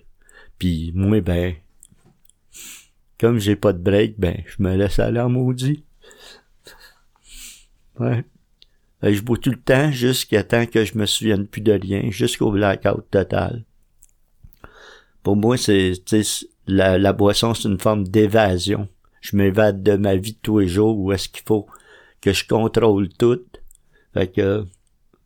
Puis 0.57 0.91
moi, 0.95 1.21
ben, 1.21 1.55
comme 3.19 3.39
j'ai 3.39 3.55
pas 3.55 3.73
de 3.73 3.79
break, 3.79 4.19
ben, 4.19 4.41
je 4.45 4.63
me 4.63 4.75
laisse 4.75 4.99
aller 4.99 5.19
en 5.19 5.29
maudit. 5.29 5.83
Ouais. 7.99 8.25
Je 9.03 9.21
bois 9.21 9.38
tout 9.38 9.51
le 9.51 9.62
temps 9.62 9.91
jusqu'à 9.91 10.43
temps 10.43 10.65
que 10.65 10.86
je 10.86 10.97
me 10.97 11.05
souvienne 11.05 11.47
plus 11.47 11.62
de 11.62 11.73
rien, 11.73 12.10
jusqu'au 12.10 12.51
blackout 12.51 13.10
total. 13.12 13.63
Pour 15.23 15.36
moi, 15.36 15.58
c'est, 15.58 15.93
la, 16.67 16.97
la 16.97 17.13
boisson, 17.13 17.53
c'est 17.53 17.67
une 17.67 17.79
forme 17.79 18.08
d'évasion. 18.08 18.88
Je 19.21 19.36
m'évade 19.36 19.81
de 19.81 19.95
ma 19.97 20.15
vie 20.15 20.38
tous 20.41 20.60
les 20.60 20.67
jours 20.67 20.97
où 20.97 21.12
est-ce 21.12 21.29
qu'il 21.29 21.43
faut 21.45 21.67
que 22.21 22.31
je 22.31 22.47
contrôle 22.47 23.10
tout. 23.10 23.41
Fait 24.13 24.31
que, 24.31 24.65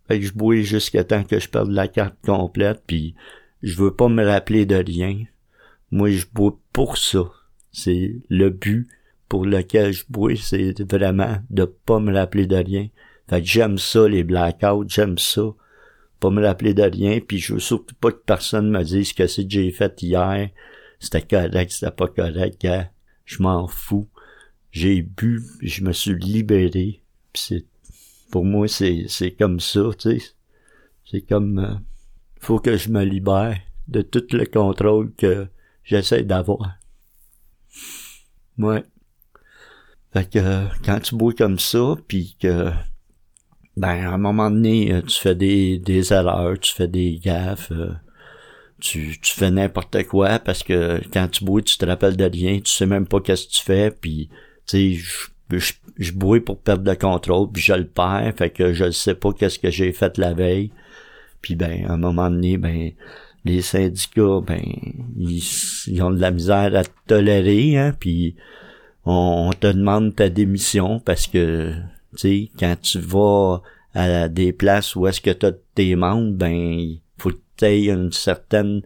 fait 0.07 0.19
que 0.19 0.25
je 0.25 0.33
bois 0.33 0.61
jusqu'à 0.61 1.03
temps 1.03 1.23
que 1.23 1.39
je 1.39 1.49
perde 1.49 1.71
la 1.71 1.87
carte 1.87 2.15
complète, 2.25 2.81
puis 2.87 3.15
je 3.61 3.75
veux 3.75 3.93
pas 3.93 4.07
me 4.07 4.25
rappeler 4.25 4.65
de 4.65 4.75
rien. 4.75 5.25
Moi, 5.91 6.11
je 6.11 6.25
bois 6.33 6.57
pour 6.71 6.97
ça. 6.97 7.29
C'est 7.71 8.15
le 8.29 8.49
but 8.49 8.87
pour 9.27 9.45
lequel 9.45 9.93
je 9.93 10.05
bois, 10.09 10.35
c'est 10.35 10.81
vraiment 10.89 11.37
de 11.49 11.65
pas 11.65 11.99
me 11.99 12.13
rappeler 12.13 12.47
de 12.47 12.55
rien. 12.55 12.87
Fait 13.29 13.41
que 13.41 13.47
j'aime 13.47 13.77
ça, 13.77 14.07
les 14.07 14.23
blackouts, 14.23 14.85
j'aime 14.87 15.19
ça. 15.19 15.43
Pas 16.19 16.31
me 16.31 16.43
rappeler 16.43 16.73
de 16.73 16.81
rien, 16.81 17.19
puis 17.19 17.37
je 17.37 17.53
veux 17.53 17.59
surtout 17.59 17.95
pas 17.95 18.11
que 18.11 18.23
personne 18.25 18.71
me 18.71 18.83
dise 18.83 19.13
que 19.13 19.27
c'est 19.27 19.43
que 19.43 19.51
j'ai 19.51 19.71
fait 19.71 20.01
hier. 20.01 20.49
C'était 20.99 21.21
correct, 21.21 21.71
c'était 21.71 21.91
pas 21.91 22.07
correct, 22.07 22.59
gars. 22.59 22.89
Je 23.25 23.43
m'en 23.43 23.67
fous. 23.67 24.09
J'ai 24.71 25.03
bu, 25.03 25.43
je 25.61 25.83
me 25.83 25.93
suis 25.93 26.15
libéré. 26.15 27.03
c'est, 27.35 27.65
pour 28.31 28.45
moi, 28.45 28.67
c'est, 28.67 29.05
c'est 29.07 29.31
comme 29.31 29.59
ça, 29.59 29.81
tu 29.97 30.19
sais. 30.19 30.31
C'est 31.05 31.21
comme, 31.21 31.59
euh, 31.59 31.75
faut 32.39 32.59
que 32.59 32.77
je 32.77 32.89
me 32.89 33.03
libère 33.03 33.59
de 33.87 34.01
tout 34.01 34.25
le 34.31 34.45
contrôle 34.45 35.13
que 35.15 35.47
j'essaie 35.83 36.23
d'avoir. 36.23 36.77
Ouais. 38.57 38.83
Fait 40.13 40.29
que 40.29 40.65
quand 40.83 40.99
tu 40.99 41.15
bois 41.15 41.33
comme 41.33 41.59
ça, 41.59 41.95
puis 42.07 42.35
que 42.39 42.71
ben 43.77 44.05
à 44.05 44.13
un 44.13 44.17
moment 44.17 44.49
donné, 44.51 44.93
euh, 44.93 45.01
tu 45.01 45.19
fais 45.19 45.35
des, 45.35 45.77
des 45.79 46.13
erreurs, 46.13 46.59
tu 46.59 46.73
fais 46.73 46.87
des 46.87 47.19
gaffes, 47.23 47.71
euh, 47.71 47.91
tu, 48.79 49.17
tu 49.21 49.33
fais 49.33 49.51
n'importe 49.51 50.03
quoi 50.03 50.39
parce 50.39 50.63
que 50.63 51.01
quand 51.11 51.27
tu 51.29 51.43
bois, 51.43 51.61
tu 51.61 51.77
te 51.77 51.85
rappelles 51.85 52.17
de 52.17 52.25
rien, 52.25 52.59
tu 52.59 52.71
sais 52.71 52.85
même 52.85 53.07
pas 53.07 53.19
qu'est-ce 53.21 53.47
que 53.47 53.51
tu 53.53 53.63
fais, 53.63 53.91
puis 53.91 54.29
tu 54.65 54.77
sais, 54.77 54.93
je, 54.93 55.57
je, 55.57 55.73
je 55.97 56.11
bois 56.13 56.43
pour 56.43 56.59
perdre 56.59 56.89
le 56.89 56.95
contrôle, 56.95 57.51
puis 57.51 57.61
je 57.61 57.73
le 57.73 57.87
perds, 57.87 58.33
fait 58.37 58.49
que 58.49 58.73
je 58.73 58.91
sais 58.91 59.15
pas 59.15 59.33
qu'est-ce 59.33 59.59
que 59.59 59.69
j'ai 59.69 59.91
fait 59.91 60.17
la 60.17 60.33
veille. 60.33 60.71
Puis 61.41 61.55
ben, 61.55 61.85
à 61.85 61.93
un 61.93 61.97
moment 61.97 62.29
donné, 62.29 62.57
ben, 62.57 62.91
les 63.45 63.61
syndicats, 63.61 64.41
ben, 64.45 64.61
ils, 65.17 66.01
ont 66.01 66.11
de 66.11 66.19
la 66.19 66.31
misère 66.31 66.75
à 66.75 66.83
te 66.83 66.89
tolérer, 67.07 67.77
hein, 67.77 67.93
puis 67.97 68.35
on, 69.05 69.51
te 69.59 69.67
demande 69.67 70.15
ta 70.15 70.29
démission 70.29 70.99
parce 70.99 71.27
que, 71.27 71.73
sais, 72.17 72.51
quand 72.59 72.75
tu 72.81 72.99
vas 72.99 73.61
à 73.93 74.27
des 74.29 74.53
places 74.53 74.95
où 74.95 75.07
est-ce 75.07 75.21
que 75.21 75.31
tu 75.31 75.45
as 75.45 75.53
tes 75.75 75.95
membres, 75.95 76.33
ben, 76.33 76.95
faut 77.17 77.31
que 77.31 77.37
tu 77.57 77.65
une 77.65 78.11
certaine 78.11 78.81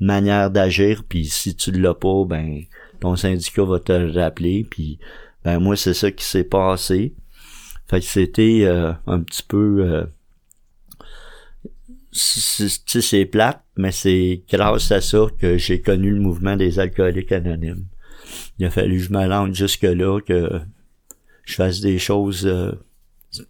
manière 0.00 0.50
d'agir, 0.50 1.04
puis 1.08 1.26
si 1.26 1.54
tu 1.54 1.70
l'as 1.72 1.94
pas, 1.94 2.24
ben, 2.26 2.62
ton 3.00 3.16
syndicat 3.16 3.64
va 3.64 3.78
te 3.78 3.92
le 3.92 4.10
rappeler, 4.12 4.66
puis 4.68 4.98
ben, 5.44 5.58
moi, 5.60 5.76
c'est 5.76 5.94
ça 5.94 6.10
qui 6.10 6.24
s'est 6.24 6.44
passé. 6.44 7.14
Fait 7.88 8.00
que 8.00 8.06
c'était 8.06 8.62
euh, 8.64 8.92
un 9.06 9.20
petit 9.20 9.44
peu... 9.44 9.84
Euh, 9.84 10.06
c'est 12.10 13.26
plate, 13.26 13.62
mais 13.76 13.92
c'est 13.92 14.42
grâce 14.50 14.90
à 14.90 15.00
ça 15.00 15.26
que 15.38 15.58
j'ai 15.58 15.82
connu 15.82 16.10
le 16.10 16.20
mouvement 16.20 16.56
des 16.56 16.78
alcooliques 16.78 17.32
anonymes. 17.32 17.84
Il 18.58 18.66
a 18.66 18.70
fallu 18.70 18.96
que 18.96 19.04
je 19.04 19.12
me 19.12 19.52
jusque-là, 19.52 20.20
que 20.20 20.62
je 21.46 21.54
fasse 21.54 21.80
des 21.80 21.98
choses 21.98 22.46
euh, 22.46 22.72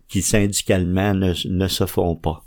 qui 0.09 0.23
syndicalement 0.23 1.15
ne, 1.15 1.33
ne, 1.49 1.67
se 1.67 1.87
font 1.87 2.15
pas. 2.15 2.45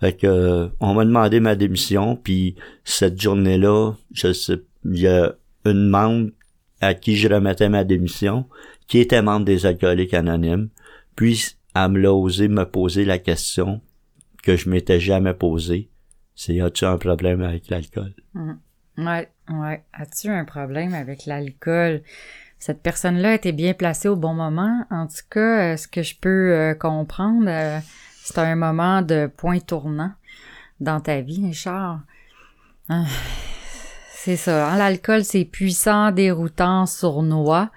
Fait 0.00 0.16
que 0.16 0.26
euh, 0.26 0.68
on 0.78 0.94
m'a 0.94 1.04
demandé 1.04 1.40
ma 1.40 1.56
démission, 1.56 2.14
puis 2.14 2.54
cette 2.84 3.20
journée-là, 3.20 3.94
je 4.12 4.32
sais, 4.32 4.60
il 4.84 5.00
y 5.00 5.08
a 5.08 5.34
une 5.64 5.88
membre 5.88 6.30
à 6.80 6.94
qui 6.94 7.16
je 7.16 7.28
remettais 7.28 7.68
ma 7.68 7.82
démission, 7.82 8.46
qui 8.86 8.98
était 8.98 9.22
membre 9.22 9.46
des 9.46 9.66
alcooliques 9.66 10.14
anonymes, 10.14 10.68
puis 11.16 11.56
elle 11.74 11.90
me 11.92 12.00
l'a 12.00 12.12
osé 12.12 12.48
me 12.48 12.64
poser 12.64 13.04
la 13.04 13.18
question 13.18 13.80
que 14.42 14.56
je 14.56 14.68
m'étais 14.68 15.00
jamais 15.00 15.32
posé, 15.32 15.88
c'est 16.34 16.60
as-tu 16.60 16.84
un 16.84 16.98
problème 16.98 17.42
avec 17.42 17.68
l'alcool? 17.70 18.12
Mmh. 18.34 18.52
Ouais, 18.98 19.28
ouais. 19.48 19.82
As-tu 19.92 20.28
un 20.28 20.44
problème 20.44 20.94
avec 20.94 21.26
l'alcool? 21.26 22.02
Cette 22.64 22.80
personne-là 22.80 23.34
était 23.34 23.52
bien 23.52 23.74
placée 23.74 24.08
au 24.08 24.16
bon 24.16 24.32
moment. 24.32 24.86
En 24.90 25.06
tout 25.06 25.20
cas, 25.28 25.74
euh, 25.74 25.76
ce 25.76 25.86
que 25.86 26.02
je 26.02 26.14
peux 26.18 26.54
euh, 26.54 26.72
comprendre, 26.72 27.44
euh, 27.46 27.78
c'est 28.22 28.38
un 28.38 28.56
moment 28.56 29.02
de 29.02 29.30
point 29.36 29.58
tournant 29.58 30.12
dans 30.80 30.98
ta 30.98 31.20
vie, 31.20 31.44
Richard. 31.44 32.00
Ah, 32.88 33.04
c'est 34.14 34.36
ça. 34.36 34.70
Hein? 34.70 34.78
L'alcool, 34.78 35.24
c'est 35.24 35.44
puissant, 35.44 36.10
déroutant, 36.10 36.86
sournois. 36.86 37.68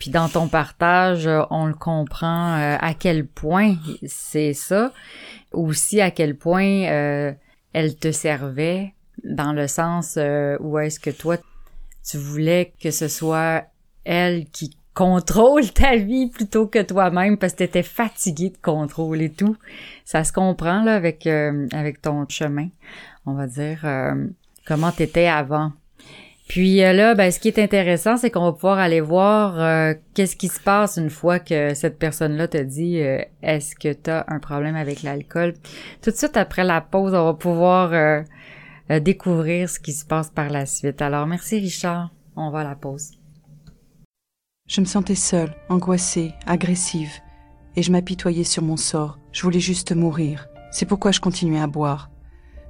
Puis 0.00 0.10
dans 0.10 0.28
ton 0.28 0.48
partage, 0.48 1.30
on 1.50 1.66
le 1.66 1.74
comprend 1.74 2.54
à 2.80 2.94
quel 2.94 3.28
point 3.28 3.76
c'est 4.04 4.54
ça 4.54 4.92
aussi 5.52 6.00
à 6.00 6.10
quel 6.10 6.36
point 6.36 6.64
elle 7.72 7.96
te 8.00 8.10
servait 8.10 8.94
dans 9.22 9.52
le 9.52 9.68
sens 9.68 10.18
où 10.58 10.78
est-ce 10.80 10.98
que 10.98 11.10
toi 11.10 11.36
tu 12.04 12.16
voulais 12.16 12.72
que 12.80 12.90
ce 12.90 13.06
soit 13.06 13.64
elle 14.04 14.46
qui 14.46 14.76
contrôle 14.94 15.70
ta 15.72 15.96
vie 15.96 16.28
plutôt 16.28 16.66
que 16.66 16.82
toi-même 16.82 17.38
parce 17.38 17.54
que 17.54 17.58
t'étais 17.58 17.82
fatigué 17.82 18.50
de 18.50 18.58
contrôle 18.58 19.22
et 19.22 19.30
tout. 19.30 19.56
Ça 20.04 20.24
se 20.24 20.32
comprend 20.32 20.82
là 20.82 20.94
avec 20.94 21.26
euh, 21.26 21.66
avec 21.72 22.02
ton 22.02 22.26
chemin, 22.28 22.68
on 23.24 23.34
va 23.34 23.46
dire 23.46 23.86
comment 24.66 24.90
t'étais 24.90 25.26
avant. 25.26 25.72
Puis 26.48 26.82
euh, 26.82 26.92
là, 26.92 27.14
ben, 27.14 27.30
ce 27.30 27.38
qui 27.38 27.48
est 27.48 27.58
intéressant, 27.58 28.16
c'est 28.18 28.30
qu'on 28.30 28.44
va 28.44 28.52
pouvoir 28.52 28.78
aller 28.78 29.00
voir 29.00 29.58
euh, 29.58 29.94
qu'est-ce 30.12 30.36
qui 30.36 30.48
se 30.48 30.60
passe 30.60 30.98
une 30.98 31.08
fois 31.08 31.38
que 31.38 31.72
cette 31.72 31.98
personne-là 31.98 32.46
te 32.46 32.58
dit 32.58 33.00
euh, 33.00 33.22
est-ce 33.42 33.74
que 33.74 33.92
tu 33.92 34.10
as 34.10 34.26
un 34.28 34.38
problème 34.38 34.76
avec 34.76 35.02
l'alcool? 35.02 35.54
Tout 36.02 36.10
de 36.10 36.16
suite 36.16 36.36
après 36.36 36.64
la 36.64 36.80
pause, 36.80 37.14
on 37.14 37.24
va 37.24 37.32
pouvoir 37.32 38.24
découvrir 39.00 39.70
ce 39.70 39.78
qui 39.80 39.92
se 39.92 40.04
passe 40.04 40.28
par 40.28 40.50
la 40.50 40.66
suite. 40.66 41.00
Alors 41.00 41.26
merci 41.26 41.58
Richard, 41.58 42.10
on 42.36 42.50
va 42.50 42.60
à 42.60 42.64
la 42.64 42.74
pause. 42.74 43.21
Je 44.72 44.80
me 44.80 44.86
sentais 44.86 45.14
seule, 45.14 45.54
angoissée, 45.68 46.32
agressive, 46.46 47.20
et 47.76 47.82
je 47.82 47.92
m'apitoyais 47.92 48.42
sur 48.42 48.62
mon 48.62 48.78
sort. 48.78 49.18
Je 49.30 49.42
voulais 49.42 49.60
juste 49.60 49.94
mourir. 49.94 50.48
C'est 50.70 50.86
pourquoi 50.86 51.12
je 51.12 51.20
continuais 51.20 51.60
à 51.60 51.66
boire. 51.66 52.08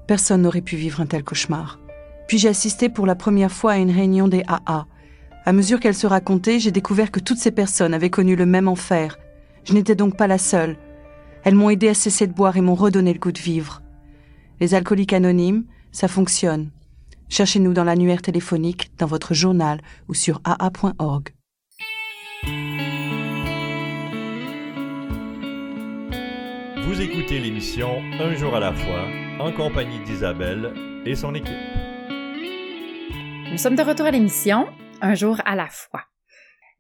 Personne 0.09 0.43
n'aurait 0.43 0.63
pu 0.63 0.75
vivre 0.75 1.01
un 1.01 1.07
tel 1.07 1.23
cauchemar. 1.23 1.79
Puis 2.27 2.39
j'ai 2.39 2.49
assisté 2.49 2.89
pour 2.89 3.07
la 3.07 3.15
première 3.15 3.53
fois 3.53 3.75
à 3.75 3.77
une 3.77 3.93
réunion 3.93 4.27
des 4.27 4.43
AA. 4.49 4.89
À 5.45 5.53
mesure 5.53 5.79
qu'elle 5.79 5.95
se 5.95 6.09
racontait, 6.09 6.59
j'ai 6.59 6.73
découvert 6.73 7.13
que 7.13 7.21
toutes 7.21 7.39
ces 7.39 7.53
personnes 7.53 7.95
avaient 7.95 8.11
connu 8.11 8.35
le 8.35 8.47
même 8.47 8.67
enfer. 8.67 9.17
Je 9.63 9.73
n'étais 9.73 9.95
donc 9.95 10.17
pas 10.17 10.27
la 10.27 10.39
seule. 10.39 10.77
Elles 11.45 11.55
m'ont 11.55 11.71
aidé 11.71 11.87
à 11.87 11.95
cesser 11.95 12.27
de 12.27 12.35
boire 12.35 12.57
et 12.57 12.63
m'ont 12.63 12.75
redonné 12.75 13.13
le 13.13 13.21
goût 13.21 13.31
de 13.31 13.39
vivre. 13.39 13.81
Les 14.59 14.75
alcooliques 14.75 15.13
anonymes, 15.13 15.67
ça 15.93 16.09
fonctionne. 16.09 16.73
Cherchez-nous 17.29 17.75
dans 17.75 17.85
l'annuaire 17.85 18.23
téléphonique, 18.23 18.91
dans 18.99 19.07
votre 19.07 19.35
journal 19.35 19.81
ou 20.09 20.15
sur 20.15 20.41
aa.org. 20.43 21.33
Vous 26.93 27.01
écoutez 27.01 27.39
l'émission 27.39 28.03
Un 28.21 28.35
jour 28.35 28.55
à 28.55 28.61
la 28.61 28.75
fois 28.75 29.09
en 29.41 29.51
compagnie 29.51 29.99
d'Isabelle 30.05 30.75
et 31.07 31.15
son 31.15 31.35
équipe. 31.35 31.57
Nous 33.51 33.57
sommes 33.57 33.77
de 33.77 33.83
retour 33.83 34.05
à 34.05 34.11
l'émission 34.11 34.69
Un 35.01 35.15
jour 35.15 35.41
à 35.47 35.57
la 35.57 35.69
fois. 35.69 36.03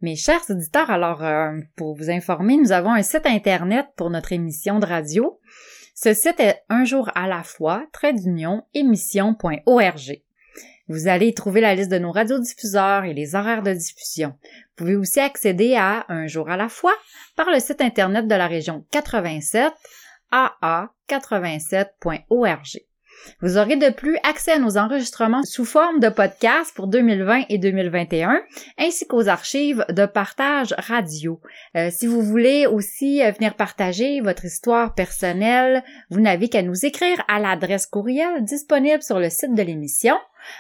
Mes 0.03 0.15
chers 0.15 0.43
auditeurs, 0.51 0.91
alors 0.91 1.25
euh, 1.25 1.53
pour 1.77 1.97
vous 1.97 2.11
informer, 2.11 2.59
nous 2.59 2.73
avons 2.73 2.93
un 2.93 3.03
site 3.03 3.25
internet 3.25 3.87
pour 3.97 4.11
notre 4.11 4.35
émission 4.35 4.81
de 4.81 4.85
radio. 4.85 5.41
Ce 5.95 6.13
site 6.13 6.41
est 6.41 6.59
un 6.69 6.85
jour 6.85 7.11
à 7.15 7.27
la 7.27 7.43
fois, 7.43 7.87
trait 7.95 8.13
d'union, 8.13 8.65
émission.org. 8.75 10.23
Vous 10.89 11.09
allez 11.09 11.29
y 11.29 11.35
trouver 11.35 11.63
la 11.63 11.75
liste 11.75 11.91
de 11.91 11.99
nos 11.99 12.13
radiodiffuseurs 12.13 13.05
et 13.05 13.15
les 13.15 13.35
horaires 13.35 13.63
de 13.63 13.73
diffusion. 13.73 14.35
Vous 14.43 14.75
pouvez 14.85 14.97
aussi 14.97 15.21
accéder 15.21 15.75
à 15.75 16.05
Un 16.11 16.27
jour 16.27 16.51
à 16.51 16.59
la 16.59 16.69
fois 16.69 16.93
par 17.35 17.51
le 17.51 17.61
site 17.61 17.81
internet 17.81 18.29
de 18.29 18.35
la 18.35 18.47
région 18.47 18.85
87 18.91 19.73
aa87.org. 20.33 22.83
Vous 23.41 23.59
aurez 23.59 23.77
de 23.77 23.91
plus 23.91 24.17
accès 24.25 24.53
à 24.53 24.59
nos 24.59 24.79
enregistrements 24.79 25.43
sous 25.45 25.65
forme 25.65 26.01
de 26.01 26.09
podcast 26.09 26.73
pour 26.75 26.87
2020 26.87 27.45
et 27.49 27.59
2021, 27.59 28.43
ainsi 28.79 29.07
qu'aux 29.07 29.29
archives 29.29 29.85
de 29.89 30.07
partage 30.07 30.75
radio. 30.79 31.41
Euh, 31.77 31.91
si 31.91 32.07
vous 32.07 32.23
voulez 32.23 32.67
aussi 32.67 33.23
euh, 33.23 33.31
venir 33.31 33.55
partager 33.55 34.21
votre 34.21 34.45
histoire 34.45 34.95
personnelle, 34.95 35.83
vous 36.11 36.21
n'avez 36.21 36.49
qu'à 36.49 36.63
nous 36.63 36.85
écrire 36.85 37.23
à 37.29 37.39
l'adresse 37.39 37.87
courriel 37.87 38.45
disponible 38.45 39.03
sur 39.03 39.19
le 39.19 39.31
site 39.31 39.55
de 39.55 39.63
l'émission. 39.63 40.17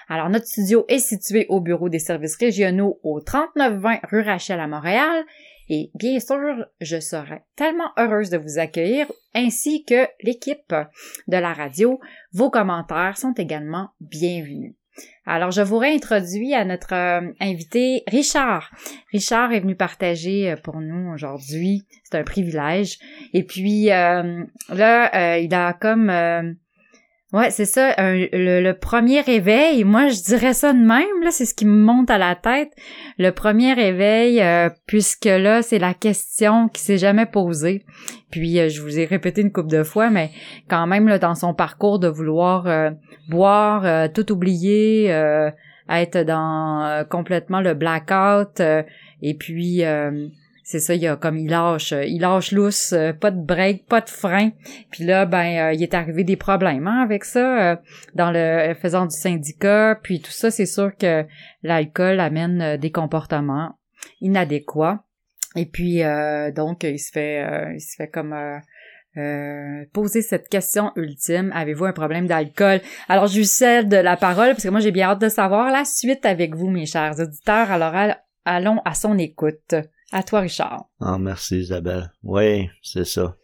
Alors, 0.08 0.28
notre 0.28 0.46
studio 0.46 0.84
est 0.88 0.98
situé 0.98 1.46
au 1.48 1.60
bureau 1.60 1.88
des 1.88 1.98
services 1.98 2.36
régionaux 2.36 3.00
au 3.02 3.20
3920 3.20 4.00
rue 4.10 4.22
Rachel 4.22 4.60
à 4.60 4.68
Montréal 4.68 5.24
et 5.68 5.90
bien 5.94 6.20
sûr, 6.20 6.66
je 6.80 7.00
serai 7.00 7.42
tellement 7.56 7.90
heureuse 7.96 8.30
de 8.30 8.38
vous 8.38 8.58
accueillir 8.58 9.10
ainsi 9.34 9.84
que 9.84 10.06
l'équipe 10.22 10.74
de 11.28 11.36
la 11.36 11.52
radio. 11.52 12.00
Vos 12.32 12.50
commentaires 12.50 13.16
sont 13.16 13.34
également 13.34 13.90
bienvenus. 14.00 14.74
Alors, 15.24 15.52
je 15.52 15.62
vous 15.62 15.78
réintroduis 15.78 16.52
à 16.54 16.64
notre 16.64 16.92
euh, 16.92 17.32
invité 17.40 18.02
Richard. 18.08 18.70
Richard 19.12 19.52
est 19.52 19.60
venu 19.60 19.76
partager 19.76 20.50
euh, 20.50 20.56
pour 20.56 20.80
nous 20.80 21.12
aujourd'hui. 21.12 21.86
C'est 22.04 22.18
un 22.18 22.24
privilège. 22.24 22.98
Et 23.32 23.44
puis, 23.44 23.90
euh, 23.90 24.44
là, 24.68 25.38
il 25.38 25.54
a 25.54 25.72
comme 25.74 26.10
Ouais, 27.32 27.48
c'est 27.50 27.64
ça, 27.64 27.94
le, 27.98 28.72
premier 28.72 29.22
réveil, 29.22 29.84
moi 29.84 30.08
je 30.08 30.22
dirais 30.22 30.52
ça 30.52 30.74
de 30.74 30.78
même, 30.78 31.22
là, 31.22 31.30
c'est 31.30 31.46
ce 31.46 31.54
qui 31.54 31.64
me 31.64 31.82
monte 31.82 32.10
à 32.10 32.18
la 32.18 32.34
tête. 32.34 32.70
Le 33.18 33.30
premier 33.30 33.72
réveil, 33.72 34.42
euh, 34.42 34.68
puisque 34.86 35.24
là, 35.24 35.62
c'est 35.62 35.78
la 35.78 35.94
question 35.94 36.68
qui 36.68 36.82
s'est 36.82 36.98
jamais 36.98 37.24
posée. 37.24 37.86
Puis 38.30 38.60
euh, 38.60 38.68
je 38.68 38.82
vous 38.82 38.98
ai 38.98 39.06
répété 39.06 39.40
une 39.40 39.50
couple 39.50 39.70
de 39.70 39.82
fois, 39.82 40.10
mais 40.10 40.30
quand 40.68 40.86
même, 40.86 41.08
là, 41.08 41.18
dans 41.18 41.34
son 41.34 41.54
parcours 41.54 41.98
de 41.98 42.08
vouloir 42.08 42.66
euh, 42.66 42.90
boire, 43.30 44.12
tout 44.12 44.30
oublier, 44.30 45.06
être 45.88 46.18
dans 46.18 47.02
complètement 47.08 47.62
le 47.62 47.72
blackout, 47.72 48.60
et 49.22 49.34
puis 49.34 49.82
c'est 50.72 50.80
ça, 50.80 50.94
il 50.94 51.06
a 51.06 51.16
comme 51.16 51.36
il 51.36 51.50
lâche, 51.50 51.92
il 51.92 52.20
lâche 52.22 52.50
lousse, 52.50 52.94
euh, 52.94 53.12
pas 53.12 53.30
de 53.30 53.38
break, 53.38 53.84
pas 53.84 54.00
de 54.00 54.08
frein. 54.08 54.52
Puis 54.90 55.04
là, 55.04 55.26
ben, 55.26 55.68
euh, 55.68 55.74
il 55.74 55.82
est 55.82 55.92
arrivé 55.92 56.24
des 56.24 56.36
problèmes 56.36 56.86
hein, 56.86 57.02
avec 57.02 57.26
ça, 57.26 57.72
euh, 57.72 57.76
dans 58.14 58.30
le 58.30 58.72
faisant 58.80 59.04
du 59.04 59.14
syndicat. 59.14 60.00
Puis 60.02 60.22
tout 60.22 60.30
ça, 60.30 60.50
c'est 60.50 60.64
sûr 60.64 60.96
que 60.96 61.26
l'alcool 61.62 62.20
amène 62.20 62.78
des 62.78 62.90
comportements 62.90 63.78
inadéquats. 64.22 65.04
Et 65.56 65.66
puis 65.66 66.00
donc, 66.56 66.84
il 66.84 66.98
se 66.98 67.12
fait, 67.12 67.74
il 67.74 67.80
se 67.80 67.94
fait 67.96 68.08
comme 68.08 68.34
poser 69.92 70.22
cette 70.22 70.48
question 70.48 70.92
ultime. 70.96 71.52
Avez-vous 71.54 71.84
un 71.84 71.92
problème 71.92 72.26
d'alcool? 72.26 72.80
Alors, 73.10 73.26
je 73.26 73.36
lui 73.36 73.44
cède 73.44 73.92
la 73.92 74.16
parole 74.16 74.52
parce 74.52 74.62
que 74.62 74.70
moi, 74.70 74.80
j'ai 74.80 74.92
bien 74.92 75.10
hâte 75.10 75.20
de 75.20 75.28
savoir 75.28 75.70
la 75.70 75.84
suite 75.84 76.24
avec 76.24 76.54
vous, 76.54 76.70
mes 76.70 76.86
chers 76.86 77.20
auditeurs. 77.20 77.70
Alors, 77.70 77.94
allons 78.46 78.80
à 78.86 78.94
son 78.94 79.18
écoute. 79.18 79.74
À 80.12 80.22
toi, 80.22 80.40
Richard. 80.40 80.90
Ah, 81.00 81.18
merci, 81.18 81.60
Isabelle. 81.60 82.12
Oui, 82.22 82.68
c'est 82.82 83.06
ça. 83.06 83.36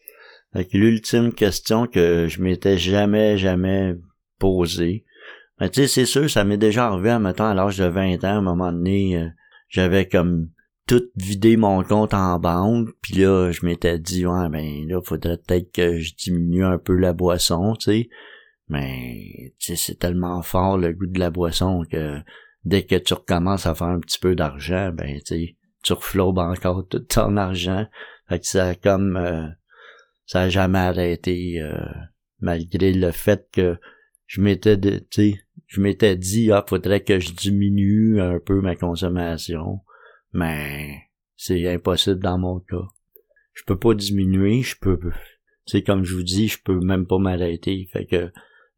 l'ultime 0.72 1.32
question 1.32 1.86
que 1.86 2.26
je 2.28 2.42
m'étais 2.42 2.76
jamais, 2.76 3.38
jamais 3.38 3.96
posée. 4.38 5.06
Mais 5.60 5.70
tu 5.70 5.80
sais, 5.80 5.88
c'est 5.88 6.06
sûr, 6.06 6.30
ça 6.30 6.44
m'est 6.44 6.58
déjà 6.58 6.86
arrivé, 6.86 7.10
en 7.10 7.20
mettant 7.20 7.48
à 7.48 7.54
l'âge 7.54 7.78
de 7.78 7.86
20 7.86 8.22
ans, 8.24 8.28
à 8.28 8.32
un 8.32 8.42
moment 8.42 8.70
donné, 8.70 9.16
euh, 9.16 9.28
j'avais 9.68 10.06
comme 10.06 10.50
tout 10.86 11.02
vidé 11.16 11.56
mon 11.56 11.82
compte 11.82 12.14
en 12.14 12.38
banque, 12.38 12.90
puis 13.02 13.14
là, 13.14 13.50
je 13.50 13.66
m'étais 13.66 13.98
dit, 13.98 14.24
ouais, 14.26 14.48
ben 14.48 14.86
là, 14.88 15.00
faudrait 15.02 15.38
peut-être 15.38 15.72
que 15.72 15.98
je 15.98 16.14
diminue 16.14 16.64
un 16.64 16.78
peu 16.78 16.94
la 16.94 17.12
boisson, 17.12 17.74
tu 17.74 17.84
sais. 17.84 18.08
Mais, 18.68 19.54
tu 19.58 19.68
sais, 19.68 19.76
c'est 19.76 19.98
tellement 19.98 20.42
fort 20.42 20.78
le 20.78 20.92
goût 20.92 21.06
de 21.06 21.18
la 21.18 21.30
boisson 21.30 21.84
que 21.90 22.18
dès 22.64 22.84
que 22.84 22.96
tu 22.96 23.14
recommences 23.14 23.66
à 23.66 23.74
faire 23.74 23.88
un 23.88 24.00
petit 24.00 24.18
peu 24.18 24.34
d'argent, 24.34 24.92
ben, 24.92 25.18
tu 25.24 25.56
tu 25.88 25.94
reflobes 25.94 26.38
encore 26.38 26.86
tout 26.86 27.00
ton 27.00 27.36
argent. 27.36 27.86
Fait 28.28 28.38
que 28.38 28.46
ça 28.46 28.74
comme 28.74 29.16
euh, 29.16 29.46
ça 30.26 30.42
a 30.42 30.48
jamais 30.48 30.78
arrêté 30.78 31.60
euh, 31.62 31.80
malgré 32.40 32.92
le 32.92 33.10
fait 33.10 33.48
que 33.50 33.78
je 34.26 34.42
m'étais 34.42 34.78
tu 34.78 35.00
sais, 35.10 35.40
je 35.66 35.80
m'étais 35.80 36.16
dit 36.16 36.52
ah 36.52 36.64
faudrait 36.66 37.02
que 37.02 37.18
je 37.18 37.32
diminue 37.32 38.20
un 38.20 38.38
peu 38.38 38.60
ma 38.60 38.76
consommation, 38.76 39.80
mais 40.32 41.04
c'est 41.36 41.66
impossible 41.66 42.20
dans 42.20 42.38
mon 42.38 42.60
cas. 42.60 42.86
Je 43.54 43.62
peux 43.66 43.78
pas 43.78 43.94
diminuer, 43.94 44.62
je 44.62 44.76
peux 44.78 44.98
c'est 45.64 45.82
comme 45.82 46.04
je 46.04 46.14
vous 46.14 46.22
dis, 46.22 46.48
je 46.48 46.62
peux 46.62 46.80
même 46.80 47.06
pas 47.06 47.18
m'arrêter. 47.18 47.88
Fait 47.92 48.04
que 48.04 48.30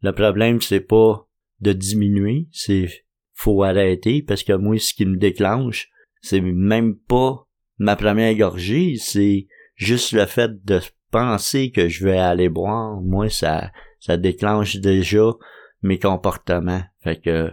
le 0.03 0.12
problème 0.12 0.61
c'est 0.61 0.81
pas 0.81 1.29
de 1.61 1.73
diminuer, 1.73 2.49
c'est 2.53 3.05
faut 3.35 3.64
arrêter 3.64 4.23
parce 4.23 4.44
que 4.44 4.53
moi 4.53 4.79
ce 4.79 4.94
qui 4.94 5.07
me 5.07 5.16
déclenche 5.16 5.90
c'est 6.20 6.40
même 6.40 6.96
pas 6.96 7.46
ma 7.78 7.96
première 7.96 8.35
gorgée, 8.35 8.96
c'est 8.98 9.46
juste 9.74 10.12
le 10.12 10.26
fait 10.26 10.64
de 10.64 10.80
penser 11.11 11.70
que 11.70 11.88
je 11.88 12.04
vais 12.04 12.18
aller 12.18 12.48
boire, 12.48 13.00
moi 13.00 13.28
ça 13.28 13.72
ça 13.98 14.16
déclenche 14.16 14.76
déjà 14.76 15.33
mes 15.83 15.98
comportements. 15.98 16.83
Fait 17.02 17.20
que 17.20 17.52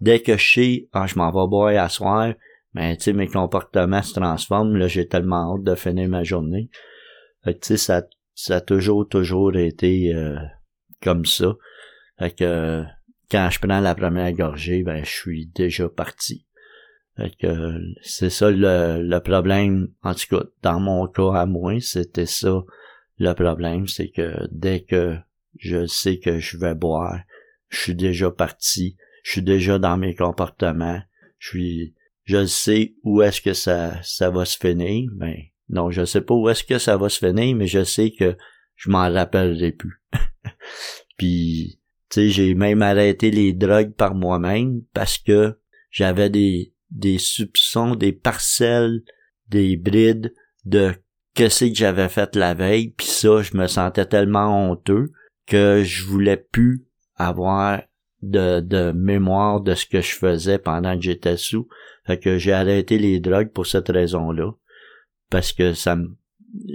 dès 0.00 0.20
que 0.20 0.36
je 0.36 0.52
sais 0.52 0.88
ah 0.92 1.06
je 1.06 1.16
m'en 1.16 1.30
vais 1.30 1.48
boire 1.48 1.82
à 1.82 1.88
soir, 1.88 2.34
ben 2.74 2.96
tu 2.96 3.04
sais 3.04 3.12
mes 3.12 3.28
comportements 3.28 4.02
se 4.02 4.14
transforment, 4.14 4.76
là 4.76 4.88
j'ai 4.88 5.06
tellement 5.06 5.54
hâte 5.54 5.64
de 5.64 5.74
finir 5.74 6.08
ma 6.08 6.24
journée. 6.24 6.70
Fait 7.44 7.54
que 7.54 7.60
tu 7.60 7.68
sais 7.68 7.76
ça 7.76 8.02
ça 8.34 8.56
a 8.56 8.60
toujours 8.60 9.08
toujours 9.08 9.56
été 9.56 10.14
euh, 10.14 10.36
comme 11.02 11.24
ça. 11.24 11.54
Fait 12.18 12.34
que 12.34 12.84
quand 13.30 13.48
je 13.50 13.60
prends 13.60 13.80
la 13.80 13.94
première 13.94 14.32
gorgée, 14.32 14.82
ben 14.82 15.04
je 15.04 15.10
suis 15.10 15.46
déjà 15.46 15.88
parti 15.88 16.47
que 17.40 17.80
c'est 18.02 18.30
ça 18.30 18.50
le, 18.50 19.02
le 19.02 19.20
problème. 19.20 19.88
En 20.02 20.14
tout 20.14 20.36
cas, 20.36 20.44
dans 20.62 20.80
mon 20.80 21.06
cas 21.06 21.32
à 21.34 21.46
moi, 21.46 21.80
c'était 21.80 22.26
ça 22.26 22.62
le 23.18 23.32
problème, 23.32 23.88
c'est 23.88 24.10
que 24.10 24.46
dès 24.50 24.80
que 24.80 25.16
je 25.58 25.86
sais 25.86 26.18
que 26.18 26.38
je 26.38 26.56
vais 26.56 26.74
boire, 26.74 27.20
je 27.68 27.78
suis 27.78 27.94
déjà 27.94 28.30
parti, 28.30 28.96
je 29.24 29.32
suis 29.32 29.42
déjà 29.42 29.78
dans 29.78 29.96
mes 29.96 30.14
comportements, 30.14 31.00
je 31.38 31.48
suis, 31.48 31.94
je 32.24 32.46
sais 32.46 32.94
où 33.02 33.22
est-ce 33.22 33.40
que 33.40 33.54
ça, 33.54 34.00
ça 34.02 34.30
va 34.30 34.44
se 34.44 34.56
finir, 34.56 35.10
mais 35.16 35.52
ben, 35.68 35.76
non, 35.80 35.90
je 35.90 36.04
sais 36.04 36.20
pas 36.20 36.34
où 36.34 36.48
est-ce 36.48 36.64
que 36.64 36.78
ça 36.78 36.96
va 36.96 37.08
se 37.08 37.18
finir, 37.18 37.56
mais 37.56 37.66
je 37.66 37.84
sais 37.84 38.12
que 38.12 38.36
je 38.76 38.90
m'en 38.90 39.12
rappellerai 39.12 39.72
plus. 39.72 40.00
Puis, 41.18 41.80
tu 42.08 42.14
sais, 42.14 42.28
j'ai 42.30 42.54
même 42.54 42.82
arrêté 42.82 43.30
les 43.30 43.52
drogues 43.52 43.92
par 43.92 44.14
moi-même 44.14 44.82
parce 44.94 45.18
que 45.18 45.58
j'avais 45.90 46.30
des, 46.30 46.72
des 46.90 47.18
soupçons, 47.18 47.94
des 47.94 48.12
parcelles, 48.12 49.02
des 49.48 49.76
brides 49.76 50.34
de 50.64 50.94
que 51.34 51.48
c'est 51.48 51.70
que 51.70 51.78
j'avais 51.78 52.08
fait 52.08 52.34
la 52.34 52.54
veille, 52.54 52.90
puis 52.90 53.06
ça, 53.06 53.42
je 53.42 53.56
me 53.56 53.68
sentais 53.68 54.06
tellement 54.06 54.70
honteux 54.70 55.12
que 55.46 55.82
je 55.84 56.04
voulais 56.04 56.36
plus 56.36 56.84
avoir 57.16 57.82
de, 58.22 58.60
de 58.60 58.92
mémoire 58.92 59.60
de 59.60 59.74
ce 59.74 59.86
que 59.86 60.00
je 60.00 60.16
faisais 60.16 60.58
pendant 60.58 60.96
que 60.96 61.02
j'étais 61.04 61.36
sous. 61.36 61.68
Fait 62.06 62.18
que 62.18 62.38
j'ai 62.38 62.52
arrêté 62.52 62.98
les 62.98 63.20
drogues 63.20 63.52
pour 63.52 63.66
cette 63.66 63.88
raison-là. 63.88 64.52
Parce 65.30 65.52
que 65.52 65.74
ça 65.74 65.94
me, 65.94 66.16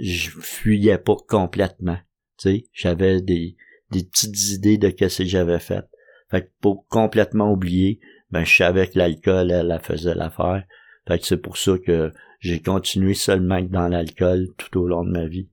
je 0.00 0.30
fuyais 0.30 0.98
pas 0.98 1.16
complètement. 1.28 1.98
Tu 2.38 2.48
sais, 2.48 2.64
j'avais 2.72 3.20
des, 3.20 3.56
des 3.90 4.04
petites 4.04 4.50
idées 4.50 4.78
de 4.78 4.88
ce 4.88 5.22
que 5.22 5.28
j'avais 5.28 5.58
fait. 5.58 5.84
Fait 6.30 6.42
que 6.42 6.50
pour 6.60 6.86
complètement 6.88 7.52
oublier, 7.52 8.00
ben 8.34 8.44
je 8.44 8.56
savais 8.56 8.88
que 8.88 8.98
l'alcool, 8.98 9.52
elle, 9.52 9.70
elle 9.70 9.80
faisait 9.80 10.16
l'affaire. 10.16 10.64
Fait 11.06 11.20
que 11.20 11.24
c'est 11.24 11.36
pour 11.36 11.56
ça 11.56 11.78
que 11.78 12.12
j'ai 12.40 12.60
continué 12.60 13.14
seulement 13.14 13.62
dans 13.62 13.86
l'alcool 13.86 14.48
tout 14.58 14.80
au 14.80 14.88
long 14.88 15.04
de 15.04 15.10
ma 15.12 15.26
vie. 15.26 15.48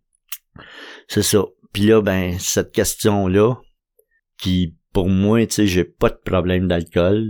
C'est 1.07 1.21
ça. 1.21 1.45
Puis 1.73 1.83
là, 1.83 2.01
ben, 2.01 2.39
cette 2.39 2.71
question-là, 2.71 3.53
qui 4.39 4.75
pour 4.93 5.09
moi, 5.09 5.45
tu 5.45 5.53
sais, 5.53 5.67
j'ai 5.67 5.83
pas 5.83 6.09
de 6.09 6.19
problème 6.25 6.67
d'alcool, 6.67 7.29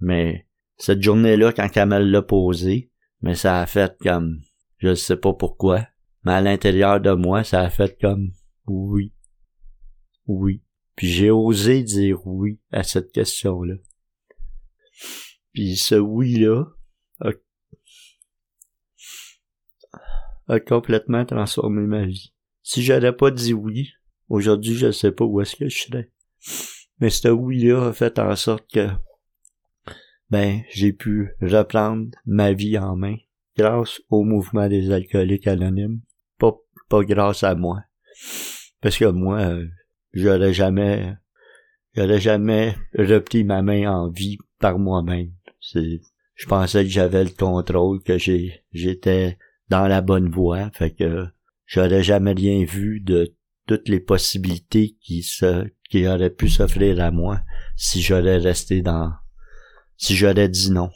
mais 0.00 0.46
cette 0.78 1.02
journée-là, 1.02 1.52
quand 1.52 1.86
me 1.86 1.98
l'a 1.98 2.22
posée, 2.22 2.90
mais 3.20 3.34
ça 3.34 3.60
a 3.60 3.66
fait 3.66 3.94
comme, 4.00 4.40
je 4.78 4.94
sais 4.94 5.18
pas 5.18 5.34
pourquoi, 5.34 5.86
mais 6.24 6.32
à 6.32 6.40
l'intérieur 6.40 7.02
de 7.02 7.12
moi, 7.12 7.44
ça 7.44 7.60
a 7.60 7.68
fait 7.68 8.00
comme, 8.00 8.32
oui, 8.66 9.12
oui. 10.26 10.62
Puis 10.96 11.08
j'ai 11.08 11.30
osé 11.30 11.82
dire 11.82 12.26
oui 12.26 12.58
à 12.72 12.82
cette 12.82 13.12
question-là. 13.12 13.74
Puis 15.52 15.76
ce 15.76 15.94
oui-là 15.94 16.64
a, 20.48 20.60
complètement 20.60 21.24
transformé 21.24 21.86
ma 21.86 22.06
vie. 22.06 22.32
Si 22.62 22.82
j'aurais 22.82 23.16
pas 23.16 23.30
dit 23.30 23.52
oui, 23.52 23.92
aujourd'hui 24.28 24.74
je 24.74 24.92
sais 24.92 25.12
pas 25.12 25.24
où 25.24 25.40
est-ce 25.40 25.56
que 25.56 25.68
je 25.68 25.78
serais. 25.78 26.12
Mais 27.00 27.10
ce 27.10 27.28
oui-là 27.28 27.88
a 27.88 27.92
fait 27.92 28.18
en 28.18 28.36
sorte 28.36 28.70
que 28.70 28.88
ben 30.30 30.62
j'ai 30.70 30.92
pu 30.92 31.34
reprendre 31.40 32.10
ma 32.26 32.52
vie 32.52 32.78
en 32.78 32.96
main 32.96 33.16
grâce 33.56 34.00
au 34.10 34.24
mouvement 34.24 34.68
des 34.68 34.90
alcooliques 34.90 35.46
anonymes, 35.46 36.00
pas, 36.38 36.54
pas 36.88 37.02
grâce 37.02 37.42
à 37.42 37.54
moi. 37.54 37.82
Parce 38.80 38.98
que 38.98 39.06
moi, 39.06 39.40
euh, 39.40 39.66
j'aurais 40.12 40.52
jamais 40.52 41.14
j'aurais 41.94 42.20
jamais 42.20 42.76
repris 42.94 43.44
ma 43.44 43.62
main 43.62 43.90
en 43.90 44.10
vie 44.10 44.38
par 44.58 44.78
moi-même. 44.78 45.32
C'est 45.60 46.00
je 46.34 46.46
pensais 46.46 46.84
que 46.84 46.90
j'avais 46.90 47.24
le 47.24 47.30
contrôle, 47.30 48.02
que 48.02 48.18
j'ai 48.18 48.62
j'étais 48.72 49.38
dans 49.68 49.88
la 49.88 50.02
bonne 50.02 50.30
voie, 50.30 50.70
fait 50.74 50.90
que 50.90 51.26
j'aurais 51.64 52.02
jamais 52.02 52.32
rien 52.32 52.64
vu 52.64 53.00
de 53.00 53.34
toutes 53.66 53.88
les 53.88 54.00
possibilités 54.00 54.96
qui 55.00 55.22
se 55.22 55.66
qui 55.90 56.06
auraient 56.06 56.30
pu 56.30 56.48
s'offrir 56.48 57.00
à 57.00 57.10
moi 57.10 57.40
si 57.76 58.02
j'aurais 58.02 58.38
resté 58.38 58.82
dans 58.82 59.12
si 59.96 60.14
j'aurais 60.14 60.48
dit 60.48 60.70
non. 60.70 60.90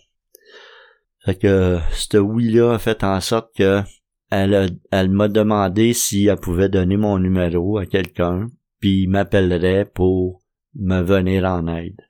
Fait 1.24 1.36
que 1.36 1.78
ce 1.92 2.18
oui-là 2.18 2.74
a 2.74 2.78
fait 2.78 3.02
en 3.02 3.20
sorte 3.20 3.54
que 3.56 3.82
elle, 4.30 4.78
elle 4.92 5.10
m'a 5.10 5.28
demandé 5.28 5.92
si 5.92 6.26
elle 6.26 6.36
pouvait 6.36 6.68
donner 6.68 6.96
mon 6.96 7.18
numéro 7.18 7.78
à 7.78 7.86
quelqu'un, 7.86 8.48
puis 8.78 9.02
il 9.02 9.08
m'appellerait 9.08 9.86
pour 9.86 10.42
me 10.74 11.02
venir 11.02 11.44
en 11.44 11.66
aide. 11.66 12.00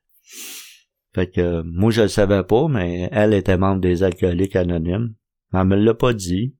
Fait 1.14 1.28
que 1.28 1.62
moi 1.62 1.90
je 1.90 2.02
le 2.02 2.08
savais 2.08 2.44
pas, 2.44 2.68
mais 2.68 3.08
elle 3.12 3.34
était 3.34 3.58
membre 3.58 3.80
des 3.80 4.02
alcooliques 4.02 4.56
anonymes. 4.56 5.14
Elle 5.52 5.64
me 5.64 5.76
l'a 5.76 5.94
pas 5.94 6.12
dit. 6.12 6.54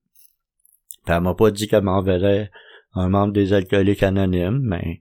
Puis 1.05 1.15
elle 1.15 1.23
m'a 1.23 1.35
pas 1.35 1.51
dit 1.51 1.69
qu'elle 1.69 1.85
m'enverrait 1.85 2.51
un 2.95 3.09
membre 3.09 3.33
des 3.33 3.53
alcooliques 3.53 4.03
anonymes, 4.03 4.61
mais 4.63 5.01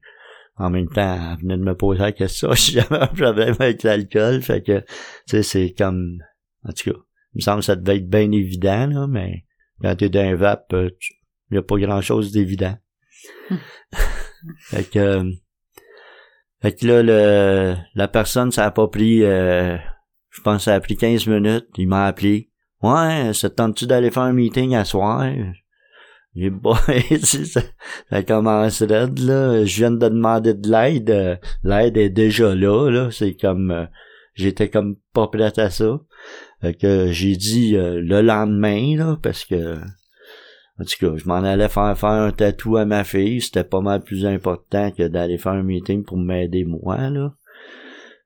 en 0.60 0.70
même 0.70 0.90
temps, 0.90 1.18
elle 1.32 1.42
venait 1.42 1.58
de 1.58 1.64
me 1.64 1.76
poser 1.76 2.02
la 2.02 2.12
question 2.12 2.54
si 2.56 2.74
j'avais 2.74 2.98
un 2.98 3.08
problème 3.08 3.56
avec 3.60 3.84
l'alcool. 3.84 4.42
Fait 4.42 4.62
que, 4.62 4.80
tu 4.80 4.86
sais, 5.28 5.44
c'est 5.44 5.74
comme, 5.76 6.20
en 6.64 6.74
tout 6.74 6.92
cas, 6.92 7.00
il 7.34 7.38
me 7.38 7.42
semble 7.42 7.60
que 7.60 7.66
ça 7.66 7.76
devait 7.76 7.98
être 7.98 8.10
bien 8.10 8.32
évident, 8.32 8.88
là, 8.88 9.08
mais 9.08 9.46
quand 9.82 9.96
t'es 9.96 10.10
d'un 10.10 10.36
vape, 10.36 10.74
il 10.74 10.92
n'y 11.52 11.58
a 11.58 11.64
pas 11.64 11.78
grand 11.78 12.02
chose 12.02 12.32
d'évident. 12.32 12.78
fait 14.60 14.90
que, 14.90 15.24
fait 16.62 16.74
que 16.74 16.86
là, 16.86 17.04
le, 17.04 17.76
la 17.96 18.08
personne, 18.08 18.52
ça 18.52 18.66
a 18.66 18.72
pas 18.72 18.88
pris, 18.88 19.24
euh, 19.24 19.78
je 20.30 20.42
pense 20.42 20.66
ça 20.66 20.76
a 20.76 20.80
pris 20.80 20.98
15 20.98 21.28
minutes. 21.28 21.68
Il 21.78 21.88
m'a 21.88 22.06
appelé. 22.06 22.50
Ouais, 22.82 23.32
ça 23.34 23.50
tente-tu 23.50 23.88
d'aller 23.88 24.12
faire 24.12 24.24
un 24.24 24.34
meeting 24.34 24.76
à 24.76 24.86
soir? 24.86 25.26
J'ai 26.36 26.50
bon, 26.50 26.76
ça, 26.76 27.62
ça 28.10 28.24
commence 28.24 28.82
raide, 28.82 29.20
là. 29.20 29.66
Je 29.66 29.78
viens 29.78 29.92
de 29.92 29.98
demander 29.98 30.54
de 30.54 30.70
l'aide. 30.70 31.40
L'aide 31.64 31.98
est 31.98 32.10
déjà 32.10 32.54
là, 32.56 32.90
là. 32.90 33.10
C'est 33.12 33.36
comme, 33.36 33.72
euh, 33.72 33.86
j'étais 34.34 34.70
comme 34.70 34.98
pas 35.14 35.28
prêt 35.28 35.58
à 35.60 35.70
ça. 35.70 36.00
Fait 36.62 36.74
que 36.74 37.12
j'ai 37.12 37.36
dit 37.36 37.76
euh, 37.76 38.02
le 38.02 38.22
lendemain, 38.22 38.96
là, 38.98 39.18
parce 39.22 39.46
que, 39.46 39.78
en 40.80 40.86
tout 40.86 40.96
cas, 41.00 41.18
je 41.18 41.28
m'en 41.28 41.36
allais 41.36 41.70
faire 41.70 42.04
un 42.04 42.32
tatou 42.32 42.78
à 42.78 42.86
ma 42.86 43.04
fille. 43.04 43.42
C'était 43.42 43.64
pas 43.64 43.82
mal 43.82 44.02
plus 44.02 44.26
important 44.26 44.92
que 44.92 45.08
d'aller 45.08 45.38
faire 45.38 45.54
un 45.54 45.64
meeting 45.64 46.04
pour 46.04 46.18
m'aider 46.18 46.66
moi, 46.66 47.10
là. 47.10 47.34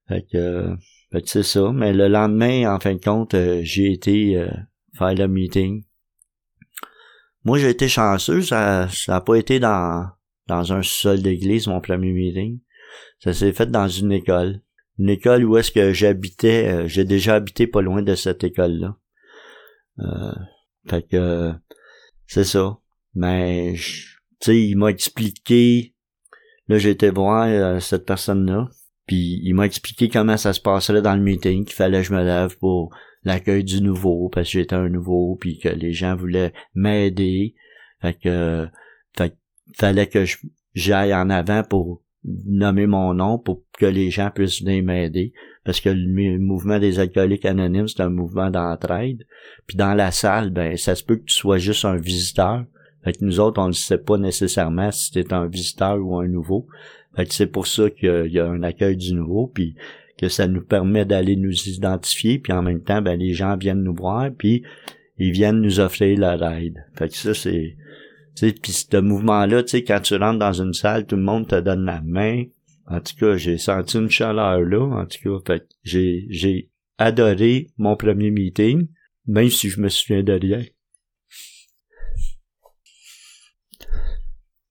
Fait 0.08 0.26
que, 0.32 0.76
fait 1.12 1.28
c'est 1.28 1.44
ça. 1.44 1.72
Mais 1.74 1.94
le 1.94 2.08
lendemain, 2.08 2.74
en 2.74 2.80
fin 2.80 2.94
de 2.94 3.02
compte, 3.04 3.34
euh, 3.34 3.62
j'ai 3.64 3.92
été 3.92 4.46
faire 4.94 5.16
le 5.16 5.28
meeting 5.28 5.84
moi, 7.46 7.58
j'ai 7.58 7.70
été 7.70 7.90
chanceux, 7.90 8.42
ça 8.42 8.88
n'a 9.08 9.22
pas 9.22 9.36
été 9.36 9.60
dans, 9.60 10.08
dans 10.48 10.72
un 10.74 10.82
sol 10.82 11.22
d'église, 11.22 11.68
mon 11.68 11.82
premier 11.82 12.14
meeting. 12.14 12.60
Ça 13.20 13.34
s'est 13.34 13.52
fait 13.52 13.70
dans 13.70 13.88
une 13.88 14.12
école. 14.12 14.62
Une 14.98 15.10
école 15.10 15.44
où 15.44 15.58
est-ce 15.58 15.72
que 15.72 15.92
j'habitais, 15.92 16.68
euh, 16.68 16.88
j'ai 16.88 17.04
déjà 17.04 17.36
habité 17.36 17.68
pas 17.68 17.82
loin 17.82 18.02
de 18.02 18.16
cette 18.16 18.44
école-là. 18.44 18.96
Euh, 20.00 20.34
fait 20.88 21.08
que, 21.08 21.52
c'est 22.34 22.46
ça. 22.46 22.80
Mais, 23.14 23.74
tu 23.76 24.18
sais, 24.40 24.60
il 24.60 24.76
m'a 24.76 24.88
expliqué, 24.88 25.94
là, 26.68 26.78
été 26.78 27.12
voir 27.12 27.46
euh, 27.46 27.80
cette 27.80 28.08
personne-là, 28.08 28.70
puis 29.06 29.40
il 29.44 29.54
m'a 29.54 29.68
expliqué 29.68 30.10
comment 30.10 30.36
ça 30.36 30.52
se 30.52 30.60
passerait 30.60 31.04
dans 31.04 31.16
le 31.16 31.22
meeting, 31.22 31.64
qu'il 31.64 31.76
fallait 31.76 32.02
que 32.02 32.08
je 32.08 32.14
me 32.14 32.24
lève 32.24 32.58
pour 32.58 32.90
l'accueil 33.24 33.64
du 33.64 33.82
nouveau 33.82 34.30
parce 34.30 34.48
que 34.48 34.58
j'étais 34.58 34.74
un 34.74 34.90
nouveau 34.90 35.38
puis 35.40 35.60
que 35.60 35.70
les 35.70 35.94
gens 35.94 36.16
voulaient 36.16 36.54
m'aider. 36.74 37.54
Fait 38.02 38.16
que 38.16 38.68
fait, 39.16 39.38
fallait 39.78 40.08
que 40.08 40.26
j'aille 40.74 41.14
en 41.14 41.30
avant 41.30 41.64
pour 41.64 42.02
nommer 42.24 42.88
mon 42.88 43.14
nom 43.14 43.38
pour 43.38 43.62
que 43.78 43.86
les 43.86 44.10
gens 44.10 44.32
puissent 44.32 44.64
venir 44.64 44.84
m'aider 44.84 45.34
parce 45.66 45.80
que 45.80 45.90
le 45.90 46.40
mouvement 46.40 46.80
des 46.80 47.00
alcooliques 47.00 47.46
anonymes 47.46 47.88
c'est 47.88 48.02
un 48.02 48.10
mouvement 48.10 48.50
d'entraide 48.50 49.26
puis 49.68 49.78
dans 49.78 49.94
la 49.94 50.12
salle 50.12 50.50
ben 50.50 50.78
ça 50.78 50.96
se 50.96 51.04
peut 51.04 51.18
que 51.18 51.26
tu 51.26 51.36
sois 51.36 51.58
juste 51.58 51.86
un 51.86 51.98
visiteur 51.98 52.66
fait 53.04 53.14
que 53.14 53.26
nous 53.26 53.40
autres 53.40 53.62
on 53.62 53.68
ne 53.68 53.74
sait 53.74 53.98
pas 53.98 54.18
nécessairement 54.18 54.92
si 54.92 55.12
t'es 55.12 55.34
un 55.34 55.48
visiteur 55.48 55.98
ou 56.00 56.18
un 56.18 56.28
nouveau 56.28 56.68
fait 57.16 57.26
que 57.26 57.34
c'est 57.34 57.48
pour 57.48 57.68
ça 57.68 57.90
qu'il 57.90 58.32
y 58.32 58.40
a 58.40 58.46
un 58.46 58.64
accueil 58.64 58.98
du 58.98 59.14
nouveau 59.14 59.48
puis 59.48 59.76
que 60.18 60.30
ça 60.30 60.48
nous 60.48 60.62
permet 60.62 61.06
d'aller 61.06 61.36
nous 61.36 61.68
identifier, 61.68 62.40
puis 62.40 62.54
en 62.54 62.62
même 62.62 62.82
temps, 62.82 63.02
ben, 63.02 63.20
les 63.20 63.34
gens 63.34 63.58
viennent 63.58 63.84
nous 63.84 63.96
voir, 63.96 64.30
puis 64.38 64.64
ils 65.18 65.32
viennent 65.32 65.62
nous 65.62 65.80
offrir 65.80 66.20
leur 66.20 66.44
aide. 66.44 66.86
Fait 66.96 67.10
que 67.10 67.16
ça, 67.16 67.34
c'est... 67.34 67.76
Puis 68.36 68.72
ce 68.72 68.98
mouvement-là, 68.98 69.64
tu 69.64 69.70
sais, 69.70 69.84
quand 69.84 70.00
tu 70.00 70.16
rentres 70.16 70.40
dans 70.40 70.54
une 70.54 70.74
salle, 70.74 71.06
tout 71.06 71.16
le 71.16 71.22
monde 71.22 71.48
te 71.48 71.60
donne 71.60 71.86
la 71.86 72.02
main. 72.02 72.46
En 72.88 73.00
tout 73.00 73.16
cas, 73.16 73.38
j'ai 73.38 73.58
senti 73.58 73.98
une 73.98 74.10
chaleur 74.10 74.60
là, 74.62 74.82
en 74.82 75.06
tout 75.06 75.18
cas. 75.24 75.44
Fait 75.54 75.68
j'ai, 75.84 76.26
j'ai 76.30 76.70
adoré 76.98 77.72
mon 77.78 77.96
premier 77.96 78.32
meeting, 78.32 78.88
même 79.26 79.50
si 79.50 79.70
je 79.70 79.80
me 79.80 79.90
souviens 79.90 80.24
de 80.24 80.34
rien. 80.34 80.64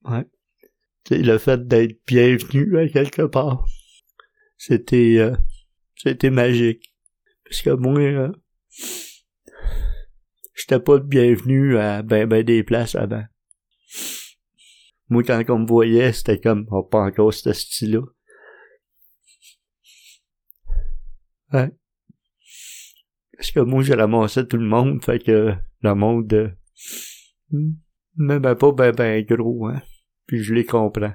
Ouais. 0.04 0.24
Sais, 1.08 1.18
le 1.18 1.38
fait 1.38 1.66
d'être 1.66 1.98
bienvenu 2.06 2.78
à 2.78 2.88
quelque 2.88 3.22
part 3.22 3.66
c'était 4.62 5.16
euh, 5.18 5.34
c'était 5.96 6.30
magique 6.30 6.94
parce 7.44 7.62
que 7.62 7.70
moi 7.70 7.98
euh, 7.98 8.32
j'étais 10.54 10.78
pas 10.78 10.98
bienvenu 11.00 11.76
à 11.78 12.02
ben 12.02 12.28
ben 12.28 12.44
des 12.44 12.62
places 12.62 12.94
avant 12.94 13.24
moi 15.12 15.22
quand 15.22 15.42
on 15.48 15.60
me 15.60 15.66
voyait 15.66 16.12
c'était 16.12 16.40
comme 16.40 16.66
oh, 16.70 16.82
pas 16.82 17.00
encore 17.00 17.32
ce 17.32 17.52
style 17.52 17.92
là 17.92 18.00
ouais 21.52 21.70
parce 23.36 23.50
que 23.50 23.60
moi 23.60 23.82
j'ai 23.82 23.94
ramassé 23.94 24.46
tout 24.46 24.56
le 24.56 24.66
monde 24.66 25.04
fait 25.04 25.18
que 25.18 25.54
le 25.80 25.94
monde 25.94 26.32
euh, 26.32 26.50
mais 28.16 28.40
ben 28.40 28.54
pas 28.54 28.72
ben 28.72 28.92
ben 28.92 29.24
gros 29.24 29.66
hein 29.66 29.82
puis 30.26 30.42
je 30.42 30.54
les 30.54 30.64
comprends 30.64 31.14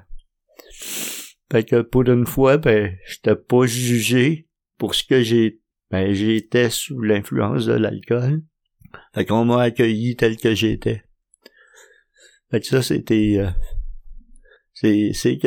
fait 1.50 1.64
que 1.64 1.80
pour 1.80 2.02
une 2.08 2.26
fois, 2.26 2.58
ben, 2.58 2.96
j'étais 3.06 3.36
pas 3.36 3.66
jugé 3.66 4.48
pour 4.76 4.94
ce 4.94 5.02
que 5.02 5.22
j'ai, 5.22 5.60
ben, 5.90 6.12
j'étais 6.12 6.68
sous 6.68 7.00
l'influence 7.00 7.66
de 7.66 7.72
l'alcool. 7.72 8.42
Fait 9.14 9.24
qu'on 9.24 9.44
m'a 9.44 9.62
accueilli 9.62 10.16
tel 10.16 10.36
que 10.36 10.54
j'étais. 10.54 11.02
Fait 12.50 12.60
que 12.60 12.66
ça, 12.66 12.82
c'était, 12.82 13.36
euh, 13.38 13.50
c'est, 14.80 15.10
c'est, 15.12 15.38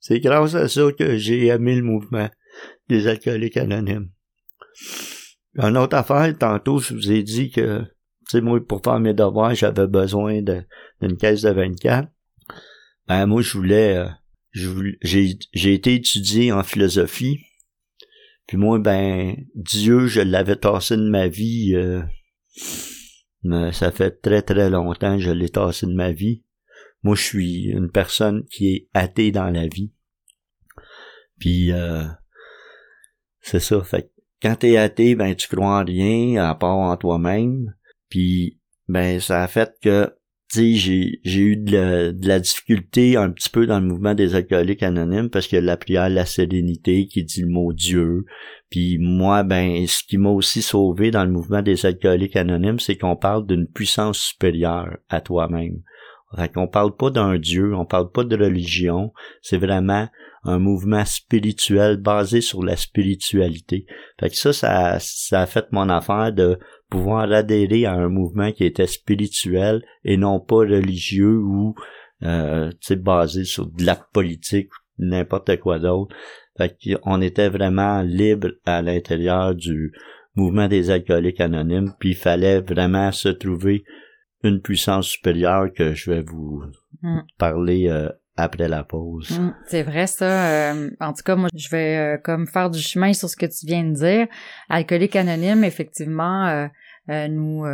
c'est 0.00 0.20
grâce 0.20 0.54
à 0.54 0.68
ça 0.68 0.90
que 0.98 1.16
j'ai 1.16 1.46
aimé 1.46 1.76
le 1.76 1.82
mouvement 1.82 2.28
des 2.88 3.06
alcooliques 3.06 3.56
anonymes. 3.56 4.10
Une 5.54 5.76
autre 5.76 5.96
affaire, 5.96 6.36
tantôt, 6.36 6.78
je 6.78 6.94
vous 6.94 7.12
ai 7.12 7.22
dit 7.22 7.50
que, 7.50 7.82
tu 8.28 8.40
moi, 8.40 8.58
pour 8.66 8.82
faire 8.82 8.98
mes 8.98 9.14
devoirs, 9.14 9.54
j'avais 9.54 9.86
besoin 9.86 10.42
d'une 10.42 11.16
caisse 11.16 11.42
de 11.42 11.50
24. 11.50 12.08
Ben, 13.06 13.26
moi, 13.26 13.42
je 13.42 13.52
voulais, 13.56 13.96
euh, 13.96 14.08
j'ai 15.02 15.38
j'ai 15.52 15.74
été 15.74 15.94
étudié 15.94 16.50
en 16.50 16.64
philosophie. 16.64 17.38
Puis 18.48 18.56
moi, 18.56 18.78
ben, 18.78 19.36
Dieu, 19.54 20.08
je 20.08 20.20
l'avais 20.20 20.56
tassé 20.56 20.96
de 20.96 21.08
ma 21.08 21.28
vie. 21.28 21.74
Euh, 21.74 22.02
mais 23.44 23.72
ça 23.72 23.92
fait 23.92 24.20
très 24.20 24.42
très 24.42 24.68
longtemps 24.68 25.16
que 25.16 25.22
je 25.22 25.30
l'ai 25.30 25.48
tassé 25.48 25.86
de 25.86 25.94
ma 25.94 26.10
vie. 26.10 26.42
Moi, 27.02 27.14
je 27.14 27.22
suis 27.22 27.64
une 27.66 27.90
personne 27.90 28.44
qui 28.46 28.74
est 28.74 28.88
athée 28.94 29.30
dans 29.30 29.50
la 29.50 29.66
vie. 29.66 29.92
Puis 31.38 31.72
euh, 31.72 32.04
c'est 33.40 33.60
ça. 33.60 33.82
Fait 33.82 34.10
quand 34.42 34.56
t'es 34.56 34.76
athée, 34.76 35.14
ben 35.14 35.34
tu 35.34 35.48
crois 35.48 35.80
en 35.80 35.84
rien 35.84 36.44
à 36.44 36.54
part 36.54 36.76
en 36.76 36.96
toi-même. 36.96 37.74
Puis 38.08 38.58
ben 38.88 39.20
ça 39.20 39.42
a 39.42 39.48
fait 39.48 39.72
que 39.82 40.12
j'ai 40.54 41.20
j'ai 41.24 41.40
eu 41.40 41.56
de 41.56 42.14
la, 42.26 42.40
difficulté 42.40 43.16
un 43.16 43.30
petit 43.30 43.50
peu 43.50 43.66
dans 43.66 43.80
le 43.80 43.86
mouvement 43.86 44.14
des 44.14 44.34
alcooliques 44.34 44.82
anonymes 44.82 45.28
parce 45.28 45.48
que 45.48 45.56
la 45.56 45.76
prière 45.76 46.08
la 46.08 46.24
sérénité 46.24 47.06
qui 47.08 47.24
dit 47.24 47.42
le 47.42 47.48
mot 47.48 47.72
Dieu 47.72 48.24
puis 48.70 48.98
moi 48.98 49.42
ben 49.42 49.86
ce 49.86 50.02
qui 50.06 50.18
m'a 50.18 50.30
aussi 50.30 50.62
sauvé 50.62 51.10
dans 51.10 51.24
le 51.24 51.32
mouvement 51.32 51.62
des 51.62 51.84
alcooliques 51.84 52.36
anonymes 52.36 52.78
c'est 52.78 52.96
qu'on 52.96 53.16
parle 53.16 53.46
d'une 53.46 53.66
puissance 53.66 54.18
supérieure 54.18 54.96
à 55.08 55.20
toi-même 55.20 55.82
fait 56.36 56.52
qu'on 56.52 56.68
parle 56.68 56.94
pas 56.94 57.10
d'un 57.10 57.38
dieu 57.38 57.74
on 57.74 57.84
parle 57.84 58.10
pas 58.10 58.24
de 58.24 58.36
religion 58.36 59.12
c'est 59.42 59.58
vraiment 59.58 60.08
un 60.44 60.58
mouvement 60.58 61.04
spirituel 61.04 61.96
basé 61.96 62.40
sur 62.40 62.62
la 62.62 62.76
spiritualité 62.76 63.86
fait 64.20 64.30
que 64.30 64.36
ça 64.36 64.52
ça 64.52 64.98
ça 65.00 65.40
a 65.40 65.46
fait 65.46 65.66
mon 65.72 65.88
affaire 65.88 66.32
de 66.32 66.58
pouvoir 66.90 67.30
adhérer 67.32 67.84
à 67.86 67.92
un 67.92 68.08
mouvement 68.08 68.52
qui 68.52 68.64
était 68.64 68.86
spirituel 68.86 69.82
et 70.04 70.16
non 70.16 70.40
pas 70.40 70.56
religieux 70.56 71.38
ou 71.38 71.74
euh, 72.22 72.70
basé 72.98 73.44
sur 73.44 73.66
de 73.66 73.84
la 73.84 73.96
politique 73.96 74.70
ou 74.98 75.04
n'importe 75.04 75.58
quoi 75.58 75.78
d'autre. 75.78 76.14
Fait 76.56 76.74
qu'on 77.02 77.20
était 77.20 77.48
vraiment 77.48 78.02
libre 78.02 78.48
à 78.64 78.80
l'intérieur 78.80 79.54
du 79.54 79.92
mouvement 80.34 80.68
des 80.68 80.90
alcooliques 80.90 81.40
anonymes, 81.40 81.92
puis 81.98 82.10
il 82.10 82.16
fallait 82.16 82.60
vraiment 82.60 83.12
se 83.12 83.28
trouver 83.28 83.84
une 84.46 84.60
puissance 84.60 85.08
supérieure 85.08 85.72
que 85.72 85.94
je 85.94 86.10
vais 86.10 86.22
vous 86.22 86.62
mm. 87.02 87.20
parler 87.38 87.88
euh, 87.88 88.08
après 88.36 88.68
la 88.68 88.84
pause. 88.84 89.38
Mm, 89.38 89.54
c'est 89.66 89.82
vrai 89.82 90.06
ça. 90.06 90.72
Euh, 90.72 90.90
en 91.00 91.12
tout 91.12 91.22
cas, 91.24 91.36
moi, 91.36 91.48
je 91.54 91.68
vais 91.68 91.96
euh, 91.96 92.18
comme 92.18 92.46
faire 92.46 92.70
du 92.70 92.80
chemin 92.80 93.12
sur 93.12 93.28
ce 93.28 93.36
que 93.36 93.46
tu 93.46 93.66
viens 93.66 93.84
de 93.84 93.94
dire. 93.94 94.26
Alcoolique 94.68 95.16
anonyme, 95.16 95.64
effectivement, 95.64 96.68
nous 97.08 97.64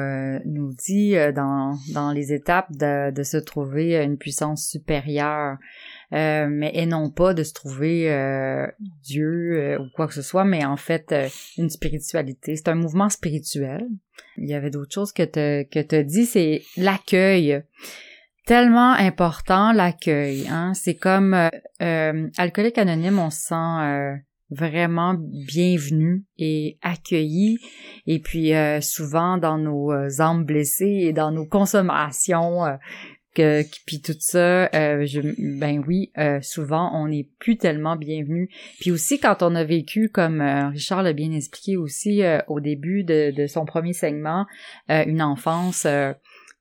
nous 0.44 0.74
dit 0.74 1.14
dans 1.34 1.74
dans 1.94 2.12
les 2.12 2.32
étapes 2.32 2.70
de, 2.72 3.10
de 3.10 3.22
se 3.22 3.38
trouver 3.38 3.96
une 4.02 4.18
puissance 4.18 4.68
supérieure, 4.68 5.56
mais 6.12 6.70
et 6.74 6.86
non 6.86 7.10
pas 7.10 7.34
de 7.34 7.42
se 7.42 7.52
trouver 7.52 8.66
Dieu 9.02 9.78
ou 9.80 9.84
quoi 9.94 10.06
que 10.06 10.14
ce 10.14 10.22
soit, 10.22 10.44
mais 10.44 10.64
en 10.64 10.76
fait 10.76 11.14
une 11.56 11.70
spiritualité. 11.70 12.54
C'est 12.56 12.68
un 12.68 12.74
mouvement 12.74 13.08
spirituel. 13.08 13.86
Il 14.36 14.48
y 14.48 14.54
avait 14.54 14.70
d'autres 14.70 14.92
choses 14.92 15.12
que 15.12 15.22
te 15.22 15.62
que 15.64 15.80
te 15.80 16.00
dit, 16.00 16.26
c'est 16.26 16.62
l'accueil 16.76 17.62
tellement 18.46 18.92
important 18.92 19.72
l'accueil. 19.72 20.46
Hein? 20.48 20.72
C'est 20.74 20.96
comme 20.96 21.34
euh, 21.34 21.48
euh, 21.80 22.28
alcoolique 22.36 22.78
anonyme, 22.78 23.18
on 23.18 23.30
se 23.30 23.40
sent 23.40 23.54
euh, 23.54 24.14
vraiment 24.50 25.14
bienvenu 25.16 26.24
et 26.38 26.78
accueilli. 26.82 27.58
Et 28.06 28.18
puis 28.18 28.52
souvent 28.82 29.38
dans 29.38 29.56
nos 29.56 29.92
âmes 30.20 30.44
blessées 30.44 31.04
et 31.04 31.12
dans 31.12 31.30
nos 31.30 31.46
consommations. 31.46 32.64
Que, 33.34 33.62
puis 33.86 34.00
tout 34.00 34.16
ça, 34.18 34.68
je, 35.04 35.20
ben 35.58 35.82
oui, 35.86 36.12
souvent 36.42 36.90
on 36.94 37.08
n'est 37.08 37.28
plus 37.38 37.56
tellement 37.56 37.96
bienvenu. 37.96 38.48
Puis 38.80 38.90
aussi 38.90 39.18
quand 39.18 39.42
on 39.42 39.54
a 39.54 39.64
vécu, 39.64 40.08
comme 40.08 40.40
Richard 40.72 41.02
l'a 41.02 41.12
bien 41.12 41.32
expliqué 41.32 41.76
aussi 41.76 42.22
au 42.48 42.60
début 42.60 43.04
de, 43.04 43.30
de 43.30 43.46
son 43.46 43.64
premier 43.64 43.92
segment, 43.92 44.46
une 44.88 45.22
enfance 45.22 45.86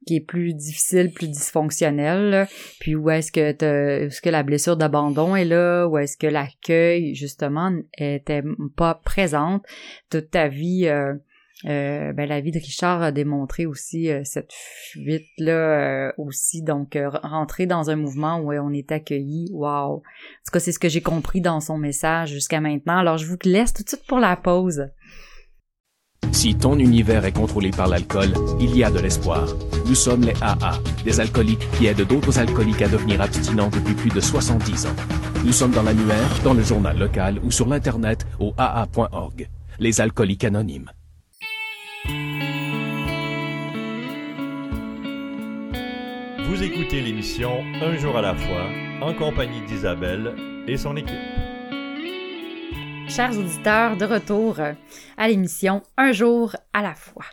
qui 0.06 0.16
est 0.16 0.22
plus 0.22 0.54
difficile, 0.54 1.12
plus 1.12 1.28
dysfonctionnel, 1.28 2.48
puis 2.80 2.96
où 2.96 3.10
est-ce 3.10 3.32
que 3.32 3.40
est-ce 3.40 4.22
que 4.22 4.30
la 4.30 4.44
blessure 4.44 4.78
d'abandon 4.78 5.36
est 5.36 5.46
là, 5.46 5.88
ou 5.88 5.98
est-ce 5.98 6.18
que 6.18 6.28
l'accueil 6.28 7.14
justement 7.14 7.72
était 7.98 8.44
pas 8.76 8.96
présente 8.96 9.64
toute 10.10 10.32
ta 10.32 10.48
vie. 10.48 10.88
Euh, 10.88 11.14
euh, 11.66 12.14
ben, 12.14 12.28
la 12.28 12.41
vie 12.41 12.51
de 12.51 12.59
Richard 12.59 13.01
a 13.01 13.12
démontré 13.12 13.66
aussi 13.66 14.09
euh, 14.09 14.22
cette 14.24 14.51
fuite 14.51 15.28
là 15.38 16.14
aussi 16.18 16.64
donc 16.64 16.97
rentrer 17.24 17.66
dans 17.66 17.89
un 17.89 17.95
mouvement 17.95 18.39
où 18.39 18.51
on 18.51 18.74
est 18.74 18.91
accueilli 18.91 19.49
wow 19.51 19.68
en 19.68 19.99
tout 19.99 20.51
cas 20.51 20.59
c'est 20.59 20.72
ce 20.72 20.80
que 20.80 20.89
j'ai 20.89 21.01
compris 21.01 21.41
dans 21.41 21.59
son 21.59 21.78
message 21.78 22.30
jusqu'à 22.30 22.62
maintenant 22.62 22.97
alors 22.97 23.18
je 23.18 23.26
vous 23.26 23.38
laisse 23.43 23.74
tout 23.74 23.84
de 23.84 23.89
suite 23.89 24.05
pour 24.07 24.20
la 24.20 24.36
pause 24.36 24.89
si 26.32 26.55
ton 26.55 26.80
univers 26.80 27.26
est 27.26 27.34
contrôlé 27.34 27.72
par 27.72 27.88
l'alcool, 27.88 28.34
il 28.59 28.76
y 28.76 28.84
a 28.84 28.89
de 28.89 28.99
l'espoir. 28.99 29.47
Nous 29.86 29.95
sommes 29.95 30.22
les 30.22 30.34
AA, 30.41 30.80
des 31.03 31.20
alcooliques 31.20 31.68
qui 31.78 31.88
aident 31.88 32.07
d'autres 32.07 32.39
alcooliques 32.39 32.82
à 32.82 32.88
devenir 32.88 33.22
abstinents 33.22 33.70
depuis 33.70 33.93
plus 33.95 34.09
de 34.09 34.22
70 34.22 34.86
ans. 34.86 34.95
Nous 35.43 35.51
sommes 35.51 35.72
dans 35.72 35.84
l'annuaire, 35.84 36.39
dans 36.43 36.53
le 36.53 36.64
journal 36.64 36.97
local 36.97 37.39
ou 37.43 37.51
sur 37.51 37.68
l'Internet 37.68 38.26
au 38.39 38.53
AA.org. 38.57 39.49
Les 39.80 39.99
alcooliques 39.99 40.45
anonymes. 40.45 40.89
Écoutez 46.64 47.01
l'émission 47.01 47.64
Un 47.82 47.97
jour 47.97 48.16
à 48.16 48.22
la 48.22 48.36
fois 48.36 48.68
en 49.01 49.16
compagnie 49.16 49.66
d'Isabelle 49.66 50.36
et 50.68 50.78
son 50.78 50.95
équipe 50.95 51.18
chers 53.09 53.36
auditeurs, 53.38 53.97
de 53.97 54.05
retour 54.05 54.59
à 55.18 55.28
l'émission 55.28 55.82
Un 55.97 56.12
jour 56.12 56.55
à 56.72 56.84
la 56.84 56.93
fois. 56.93 57.26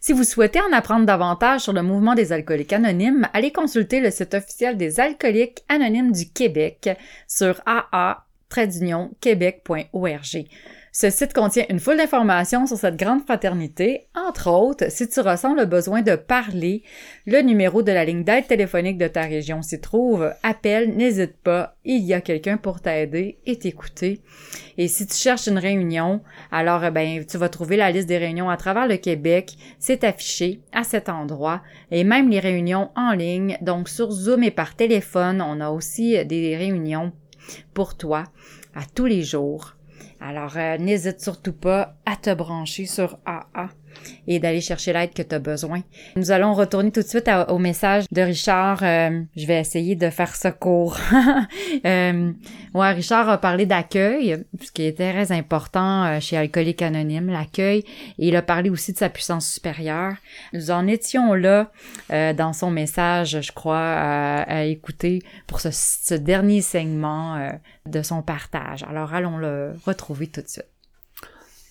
Si 0.00 0.12
vous 0.12 0.24
souhaitez 0.24 0.60
en 0.60 0.72
apprendre 0.72 1.06
davantage 1.06 1.60
sur 1.60 1.72
le 1.72 1.82
mouvement 1.82 2.14
des 2.14 2.32
alcooliques 2.32 2.72
anonymes, 2.72 3.28
allez 3.32 3.52
consulter 3.52 4.00
le 4.00 4.10
site 4.10 4.34
officiel 4.34 4.76
des 4.76 4.98
alcooliques 4.98 5.62
anonymes 5.68 6.10
du 6.10 6.30
Québec 6.30 6.90
sur 7.28 7.60
aa-québec.org. 7.66 10.46
Ce 10.92 11.08
site 11.08 11.32
contient 11.32 11.66
une 11.68 11.78
foule 11.78 11.98
d'informations 11.98 12.66
sur 12.66 12.76
cette 12.76 12.96
grande 12.96 13.22
fraternité. 13.22 14.08
Entre 14.16 14.50
autres, 14.50 14.90
si 14.90 15.08
tu 15.08 15.20
ressens 15.20 15.54
le 15.54 15.64
besoin 15.64 16.02
de 16.02 16.16
parler, 16.16 16.82
le 17.26 17.42
numéro 17.42 17.82
de 17.82 17.92
la 17.92 18.04
ligne 18.04 18.24
d'aide 18.24 18.48
téléphonique 18.48 18.98
de 18.98 19.06
ta 19.06 19.22
région 19.22 19.62
s'y 19.62 19.80
trouve. 19.80 20.32
Appelle, 20.42 20.96
n'hésite 20.96 21.36
pas, 21.36 21.76
il 21.84 22.02
y 22.02 22.12
a 22.12 22.20
quelqu'un 22.20 22.56
pour 22.56 22.80
t'aider 22.80 23.38
et 23.46 23.56
t'écouter. 23.56 24.20
Et 24.78 24.88
si 24.88 25.06
tu 25.06 25.14
cherches 25.14 25.46
une 25.46 25.58
réunion, 25.58 26.22
alors 26.50 26.84
eh 26.84 26.90
ben 26.90 27.24
tu 27.24 27.38
vas 27.38 27.48
trouver 27.48 27.76
la 27.76 27.92
liste 27.92 28.08
des 28.08 28.18
réunions 28.18 28.50
à 28.50 28.56
travers 28.56 28.88
le 28.88 28.96
Québec. 28.96 29.54
C'est 29.78 30.02
affiché 30.02 30.60
à 30.72 30.82
cet 30.82 31.08
endroit 31.08 31.62
et 31.92 32.02
même 32.02 32.30
les 32.30 32.40
réunions 32.40 32.90
en 32.96 33.12
ligne. 33.12 33.58
Donc 33.60 33.88
sur 33.88 34.10
Zoom 34.10 34.42
et 34.42 34.50
par 34.50 34.74
téléphone, 34.74 35.40
on 35.40 35.60
a 35.60 35.70
aussi 35.70 36.24
des 36.24 36.56
réunions 36.56 37.12
pour 37.74 37.96
toi 37.96 38.24
à 38.74 38.82
tous 38.92 39.06
les 39.06 39.22
jours. 39.22 39.76
Alors, 40.20 40.56
euh, 40.56 40.76
n'hésite 40.76 41.20
surtout 41.20 41.54
pas 41.54 41.96
à 42.04 42.14
te 42.16 42.32
brancher 42.34 42.84
sur 42.84 43.18
AA 43.24 43.70
et 44.26 44.38
d'aller 44.38 44.60
chercher 44.60 44.92
l'aide 44.92 45.12
que 45.12 45.22
tu 45.22 45.34
as 45.34 45.38
besoin. 45.38 45.82
Nous 46.16 46.30
allons 46.30 46.54
retourner 46.54 46.90
tout 46.90 47.00
de 47.00 47.06
suite 47.06 47.30
au 47.48 47.58
message 47.58 48.04
de 48.10 48.22
Richard. 48.22 48.82
Euh, 48.82 49.22
je 49.36 49.46
vais 49.46 49.58
essayer 49.60 49.96
de 49.96 50.10
faire 50.10 50.34
ce 50.34 50.48
cours. 50.48 50.96
euh, 51.84 52.32
ouais, 52.74 52.92
Richard 52.92 53.28
a 53.28 53.38
parlé 53.38 53.66
d'accueil, 53.66 54.44
ce 54.62 54.70
qui 54.70 54.82
est 54.82 54.96
très 54.96 55.32
important 55.32 56.04
euh, 56.04 56.20
chez 56.20 56.36
Alcoolique 56.36 56.82
Anonyme, 56.82 57.30
l'accueil. 57.30 57.84
Il 58.18 58.36
a 58.36 58.42
parlé 58.42 58.70
aussi 58.70 58.92
de 58.92 58.98
sa 58.98 59.08
puissance 59.08 59.48
supérieure. 59.48 60.14
Nous 60.52 60.70
en 60.70 60.86
étions 60.86 61.34
là 61.34 61.70
dans 62.10 62.52
son 62.52 62.70
message, 62.70 63.40
je 63.40 63.52
crois, 63.52 63.78
à, 63.78 64.64
écouter 64.64 65.22
pour 65.46 65.60
ce, 65.60 65.70
ce 65.72 66.14
dernier 66.14 66.60
segment 66.60 67.50
de 67.86 68.02
son 68.02 68.22
partage. 68.22 68.84
Alors 68.84 69.14
allons 69.14 69.38
le 69.38 69.72
retrouver 69.84 70.26
tout 70.26 70.42
de 70.42 70.48
suite. 70.48 70.66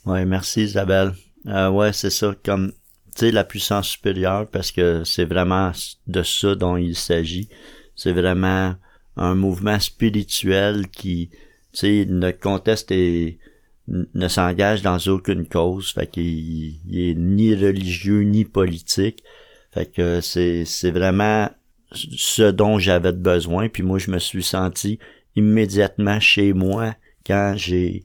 Oui, 0.05 0.25
merci 0.25 0.63
Isabelle. 0.63 1.13
Euh, 1.47 1.69
ouais, 1.69 1.93
c'est 1.93 2.09
ça, 2.09 2.35
comme, 2.43 2.71
tu 3.15 3.25
sais, 3.25 3.31
la 3.31 3.43
puissance 3.43 3.89
supérieure, 3.89 4.47
parce 4.49 4.71
que 4.71 5.03
c'est 5.03 5.25
vraiment 5.25 5.71
de 6.07 6.23
ça 6.23 6.55
dont 6.55 6.77
il 6.77 6.95
s'agit. 6.95 7.49
C'est 7.95 8.13
vraiment 8.13 8.75
un 9.17 9.35
mouvement 9.35 9.79
spirituel 9.79 10.87
qui, 10.89 11.29
tu 11.73 11.79
sais, 11.79 12.05
ne 12.07 12.31
conteste 12.31 12.91
et 12.91 13.39
ne 13.87 14.27
s'engage 14.27 14.81
dans 14.81 14.97
aucune 15.07 15.47
cause. 15.47 15.91
Fait 15.91 16.07
qu'il 16.07 16.23
il 16.23 17.09
est 17.09 17.15
ni 17.15 17.55
religieux 17.55 18.21
ni 18.21 18.45
politique. 18.45 19.23
Fait 19.71 19.85
que 19.85 20.21
c'est 20.21 20.91
vraiment 20.91 21.49
ce 21.91 22.51
dont 22.51 22.79
j'avais 22.79 23.13
besoin. 23.13 23.67
Puis 23.69 23.83
moi, 23.83 23.97
je 23.97 24.11
me 24.11 24.19
suis 24.19 24.43
senti 24.43 24.99
immédiatement 25.35 26.19
chez 26.19 26.53
moi 26.53 26.95
quand 27.25 27.53
j'ai 27.55 28.03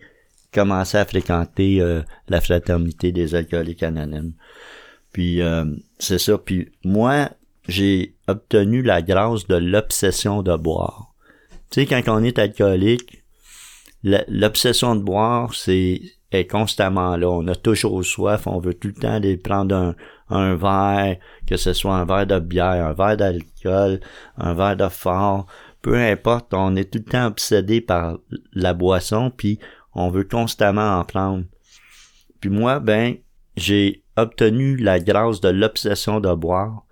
commencé 0.54 0.96
à 0.96 1.04
fréquenter 1.04 1.80
euh, 1.80 2.02
la 2.28 2.40
fraternité 2.40 3.12
des 3.12 3.34
alcooliques 3.34 3.82
anonymes. 3.82 4.32
Puis 5.12 5.42
euh, 5.42 5.64
c'est 5.98 6.18
ça. 6.18 6.38
Puis 6.38 6.72
moi, 6.84 7.30
j'ai 7.68 8.16
obtenu 8.28 8.82
la 8.82 9.02
grâce 9.02 9.46
de 9.46 9.56
l'obsession 9.56 10.42
de 10.42 10.56
boire. 10.56 11.14
Tu 11.70 11.80
sais, 11.80 11.86
quand 11.86 12.02
on 12.08 12.22
est 12.22 12.38
alcoolique, 12.38 13.22
l'obsession 14.02 14.96
de 14.96 15.02
boire, 15.02 15.54
c'est 15.54 16.00
est 16.30 16.50
constamment 16.50 17.16
là. 17.16 17.28
On 17.30 17.46
a 17.46 17.54
toujours 17.54 18.04
soif, 18.04 18.46
on 18.46 18.58
veut 18.58 18.74
tout 18.74 18.88
le 18.88 18.94
temps 18.94 19.14
aller 19.14 19.36
prendre 19.36 19.74
un, 19.74 19.94
un 20.30 20.56
verre, 20.56 21.16
que 21.46 21.56
ce 21.56 21.72
soit 21.72 21.94
un 21.94 22.04
verre 22.04 22.26
de 22.26 22.40
bière, 22.40 22.86
un 22.86 22.92
verre 22.92 23.16
d'alcool, 23.16 24.00
un 24.36 24.54
verre 24.54 24.76
de 24.76 24.88
fort, 24.88 25.46
peu 25.84 25.96
importe, 25.96 26.54
on 26.54 26.76
est 26.76 26.90
tout 26.90 27.00
le 27.04 27.10
temps 27.10 27.26
obsédé 27.26 27.82
par 27.82 28.16
la 28.54 28.72
boisson, 28.72 29.30
puis 29.30 29.58
on 29.94 30.10
veut 30.10 30.24
constamment 30.24 30.98
en 30.98 31.04
prendre. 31.04 31.44
Puis 32.40 32.50
moi, 32.50 32.80
ben, 32.80 33.16
j'ai 33.56 34.02
obtenu 34.16 34.76
la 34.76 35.00
grâce 35.00 35.40
de 35.40 35.48
l'obsession 35.48 36.20
de 36.20 36.32
boire 36.34 36.84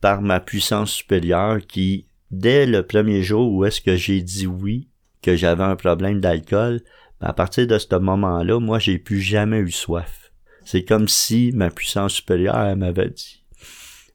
par 0.00 0.22
ma 0.22 0.40
puissance 0.40 0.92
supérieure 0.92 1.60
qui, 1.66 2.06
dès 2.30 2.66
le 2.66 2.86
premier 2.86 3.22
jour 3.22 3.52
où 3.52 3.64
est-ce 3.64 3.80
que 3.80 3.96
j'ai 3.96 4.22
dit 4.22 4.46
oui, 4.46 4.88
que 5.22 5.36
j'avais 5.36 5.64
un 5.64 5.76
problème 5.76 6.20
d'alcool, 6.20 6.82
ben, 7.20 7.28
à 7.28 7.32
partir 7.32 7.66
de 7.66 7.78
ce 7.78 7.94
moment-là, 7.96 8.60
moi, 8.60 8.78
j'ai 8.78 8.98
plus 8.98 9.20
jamais 9.20 9.58
eu 9.58 9.70
soif. 9.70 10.32
C'est 10.64 10.84
comme 10.84 11.08
si 11.08 11.52
ma 11.54 11.70
puissance 11.70 12.14
supérieure, 12.14 12.58
elle 12.58 12.78
m'avait 12.78 13.10
dit. 13.10 13.44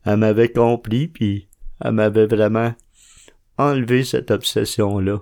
Elle 0.06 0.18
m'avait 0.18 0.52
compris, 0.52 1.08
puis 1.08 1.48
elle 1.82 1.94
m'avait 1.94 2.26
vraiment 2.26 2.74
enlevé 3.58 4.04
cette 4.04 4.32
obsession-là. 4.32 5.20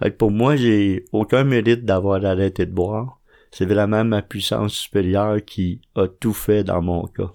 Fait 0.00 0.16
pour 0.16 0.30
moi, 0.30 0.56
j'ai 0.56 1.04
aucun 1.12 1.44
mérite 1.44 1.84
d'avoir 1.84 2.24
arrêté 2.24 2.66
de 2.66 2.72
boire. 2.72 3.20
C'est 3.50 3.66
vraiment 3.66 4.04
ma 4.04 4.22
puissance 4.22 4.74
supérieure 4.74 5.44
qui 5.44 5.80
a 5.94 6.06
tout 6.06 6.32
fait 6.34 6.64
dans 6.64 6.82
mon 6.82 7.06
cas. 7.06 7.32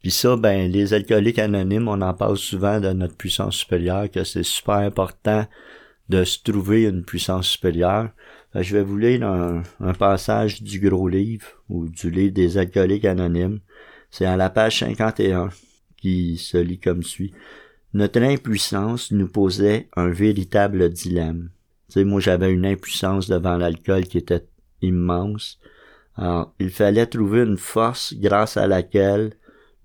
Puis 0.00 0.10
ça, 0.10 0.36
ben, 0.36 0.70
les 0.70 0.94
alcooliques 0.94 1.38
anonymes, 1.38 1.88
on 1.88 2.00
en 2.00 2.14
parle 2.14 2.36
souvent 2.36 2.80
de 2.80 2.92
notre 2.92 3.16
puissance 3.16 3.56
supérieure, 3.56 4.10
que 4.10 4.24
c'est 4.24 4.42
super 4.42 4.76
important 4.76 5.46
de 6.08 6.24
se 6.24 6.42
trouver 6.42 6.84
une 6.84 7.04
puissance 7.04 7.48
supérieure. 7.48 8.10
je 8.54 8.76
vais 8.76 8.82
vous 8.82 8.98
lire 8.98 9.26
un, 9.26 9.62
un, 9.80 9.94
passage 9.94 10.62
du 10.62 10.80
gros 10.80 11.08
livre 11.08 11.46
ou 11.68 11.88
du 11.88 12.10
livre 12.10 12.34
des 12.34 12.58
alcooliques 12.58 13.04
anonymes. 13.04 13.60
C'est 14.10 14.26
à 14.26 14.36
la 14.36 14.50
page 14.50 14.80
51 14.80 15.50
qui 15.96 16.36
se 16.36 16.58
lit 16.58 16.80
comme 16.80 17.02
suit. 17.02 17.32
Notre 17.94 18.22
impuissance 18.22 19.12
nous 19.12 19.28
posait 19.28 19.88
un 19.96 20.08
véritable 20.08 20.88
dilemme. 20.88 21.50
Tu 21.90 22.04
moi 22.04 22.20
j'avais 22.20 22.50
une 22.50 22.64
impuissance 22.64 23.28
devant 23.28 23.56
l'alcool 23.56 24.04
qui 24.04 24.18
était 24.18 24.46
immense. 24.80 25.58
Alors, 26.16 26.54
il 26.58 26.70
fallait 26.70 27.06
trouver 27.06 27.42
une 27.42 27.58
force 27.58 28.14
grâce 28.14 28.56
à 28.56 28.66
laquelle 28.66 29.34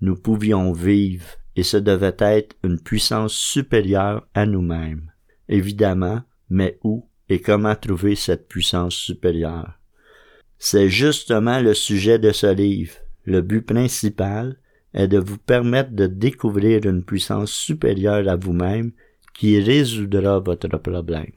nous 0.02 0.16
pouvions 0.16 0.72
vivre, 0.72 1.26
et 1.56 1.64
ce 1.64 1.78
devait 1.78 2.16
être 2.20 2.56
une 2.64 2.80
puissance 2.80 3.34
supérieure 3.34 4.28
à 4.34 4.46
nous-mêmes. 4.46 5.12
Évidemment, 5.50 6.22
mais 6.50 6.78
où 6.84 7.08
et 7.30 7.42
comment 7.42 7.76
trouver 7.76 8.16
cette 8.16 8.48
puissance 8.48 8.96
supérieure? 8.96 9.74
C'est 10.60 10.90
justement 10.90 11.60
le 11.60 11.74
sujet 11.74 12.20
de 12.20 12.32
ce 12.32 12.54
livre. 12.54 12.96
Le 13.26 13.42
but 13.42 13.62
principal 13.62 14.58
est 14.98 15.08
de 15.08 15.20
vous 15.20 15.38
permettre 15.38 15.92
de 15.92 16.08
découvrir 16.08 16.86
une 16.86 17.04
puissance 17.04 17.52
supérieure 17.52 18.28
à 18.28 18.36
vous-même 18.36 18.92
qui 19.34 19.60
résoudra 19.60 20.40
votre 20.40 20.68
problème. 20.78 21.32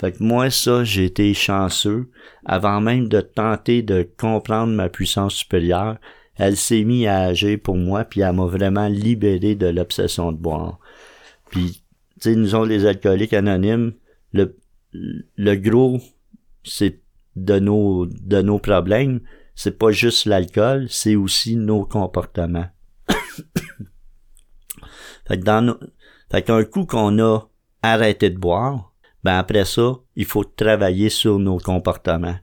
Fait 0.00 0.12
que 0.12 0.22
moi, 0.22 0.50
ça, 0.50 0.82
j'ai 0.82 1.04
été 1.04 1.32
chanceux. 1.34 2.10
Avant 2.46 2.80
même 2.80 3.08
de 3.08 3.20
tenter 3.20 3.82
de 3.82 4.08
comprendre 4.16 4.72
ma 4.72 4.88
puissance 4.88 5.34
supérieure, 5.34 5.98
elle 6.36 6.56
s'est 6.56 6.84
mise 6.84 7.06
à 7.06 7.24
agir 7.24 7.58
pour 7.62 7.76
moi, 7.76 8.04
puis 8.04 8.20
elle 8.20 8.34
m'a 8.34 8.46
vraiment 8.46 8.88
libéré 8.88 9.54
de 9.54 9.66
l'obsession 9.66 10.32
de 10.32 10.38
boire. 10.38 10.78
Puis, 11.50 11.82
tu 12.20 12.30
sais, 12.30 12.36
nous 12.36 12.54
autres, 12.54 12.68
les 12.68 12.86
alcooliques 12.86 13.34
anonymes, 13.34 13.92
le, 14.32 14.56
le 14.92 15.54
gros, 15.56 16.00
c'est 16.64 17.00
de 17.36 17.58
nos, 17.58 18.06
de 18.06 18.40
nos 18.40 18.58
problèmes, 18.58 19.20
c'est 19.56 19.78
pas 19.78 19.90
juste 19.90 20.26
l'alcool, 20.26 20.86
c'est 20.90 21.16
aussi 21.16 21.56
nos 21.56 21.84
comportements. 21.84 22.68
fait 25.26 25.38
que 25.38 25.44
dans 25.44 25.62
nos, 25.62 25.78
fait 26.30 26.42
qu'un 26.42 26.62
coup 26.64 26.84
qu'on 26.84 27.18
a 27.18 27.48
arrêté 27.82 28.30
de 28.30 28.38
boire, 28.38 28.92
ben 29.24 29.38
après 29.38 29.64
ça, 29.64 29.96
il 30.14 30.26
faut 30.26 30.44
travailler 30.44 31.08
sur 31.08 31.38
nos 31.38 31.58
comportements. 31.58 32.36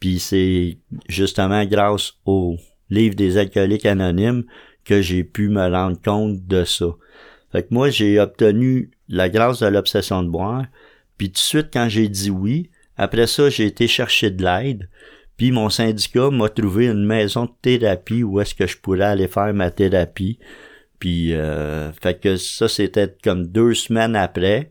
Puis 0.00 0.18
c'est 0.18 0.78
justement 1.08 1.64
grâce 1.66 2.14
au 2.24 2.56
livre 2.90 3.14
des 3.14 3.36
alcooliques 3.36 3.86
anonymes 3.86 4.44
que 4.84 5.02
j'ai 5.02 5.24
pu 5.24 5.48
me 5.48 5.70
rendre 5.70 6.00
compte 6.00 6.46
de 6.46 6.64
ça. 6.64 6.86
Fait 7.52 7.64
que 7.64 7.74
moi, 7.74 7.90
j'ai 7.90 8.18
obtenu 8.18 8.90
la 9.08 9.28
grâce 9.28 9.60
de 9.60 9.66
l'obsession 9.66 10.22
de 10.22 10.28
boire, 10.28 10.64
puis 11.18 11.28
tout 11.28 11.34
de 11.34 11.38
suite, 11.38 11.68
quand 11.72 11.88
j'ai 11.88 12.08
dit 12.08 12.30
oui, 12.30 12.70
après 12.96 13.26
ça, 13.26 13.50
j'ai 13.50 13.66
été 13.66 13.88
chercher 13.88 14.30
de 14.30 14.42
l'aide, 14.42 14.88
puis 15.36 15.52
mon 15.52 15.68
syndicat 15.68 16.30
m'a 16.30 16.48
trouvé 16.48 16.86
une 16.86 17.04
maison 17.04 17.44
de 17.44 17.52
thérapie 17.60 18.22
où 18.22 18.40
est-ce 18.40 18.54
que 18.54 18.66
je 18.66 18.78
pourrais 18.78 19.02
aller 19.04 19.28
faire 19.28 19.52
ma 19.52 19.70
thérapie. 19.70 20.38
Puis, 20.98 21.34
euh, 21.34 21.92
fait 21.92 22.18
que 22.18 22.36
ça, 22.36 22.68
c'était 22.68 23.14
comme 23.22 23.46
deux 23.46 23.74
semaines 23.74 24.16
après. 24.16 24.70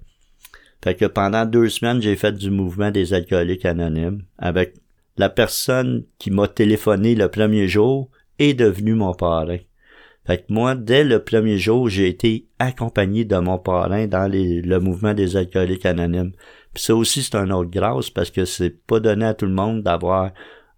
Fait 0.83 0.95
que 0.95 1.05
pendant 1.05 1.45
deux 1.45 1.69
semaines, 1.69 2.01
j'ai 2.01 2.15
fait 2.15 2.31
du 2.31 2.49
mouvement 2.49 2.91
des 2.91 3.13
alcooliques 3.13 3.65
anonymes 3.65 4.23
avec 4.37 4.73
la 5.17 5.29
personne 5.29 6.03
qui 6.17 6.31
m'a 6.31 6.47
téléphoné 6.47 7.15
le 7.15 7.29
premier 7.29 7.67
jour 7.67 8.09
est 8.39 8.53
devenue 8.53 8.95
mon 8.95 9.13
parrain. 9.13 9.59
Fait 10.25 10.39
que 10.39 10.51
moi, 10.51 10.73
dès 10.73 11.03
le 11.03 11.23
premier 11.23 11.57
jour, 11.59 11.87
j'ai 11.87 12.07
été 12.07 12.47
accompagné 12.57 13.25
de 13.25 13.37
mon 13.37 13.59
parrain 13.59 14.07
dans 14.07 14.29
le 14.31 14.79
mouvement 14.79 15.13
des 15.13 15.37
alcooliques 15.37 15.85
anonymes. 15.85 16.33
Puis 16.73 16.83
ça 16.83 16.95
aussi, 16.95 17.23
c'est 17.23 17.35
un 17.35 17.51
autre 17.51 17.69
grâce 17.69 18.09
parce 18.09 18.31
que 18.31 18.43
c'est 18.43 18.75
pas 18.85 18.99
donné 18.99 19.25
à 19.25 19.33
tout 19.33 19.45
le 19.45 19.53
monde 19.53 19.83
d'avoir 19.83 20.31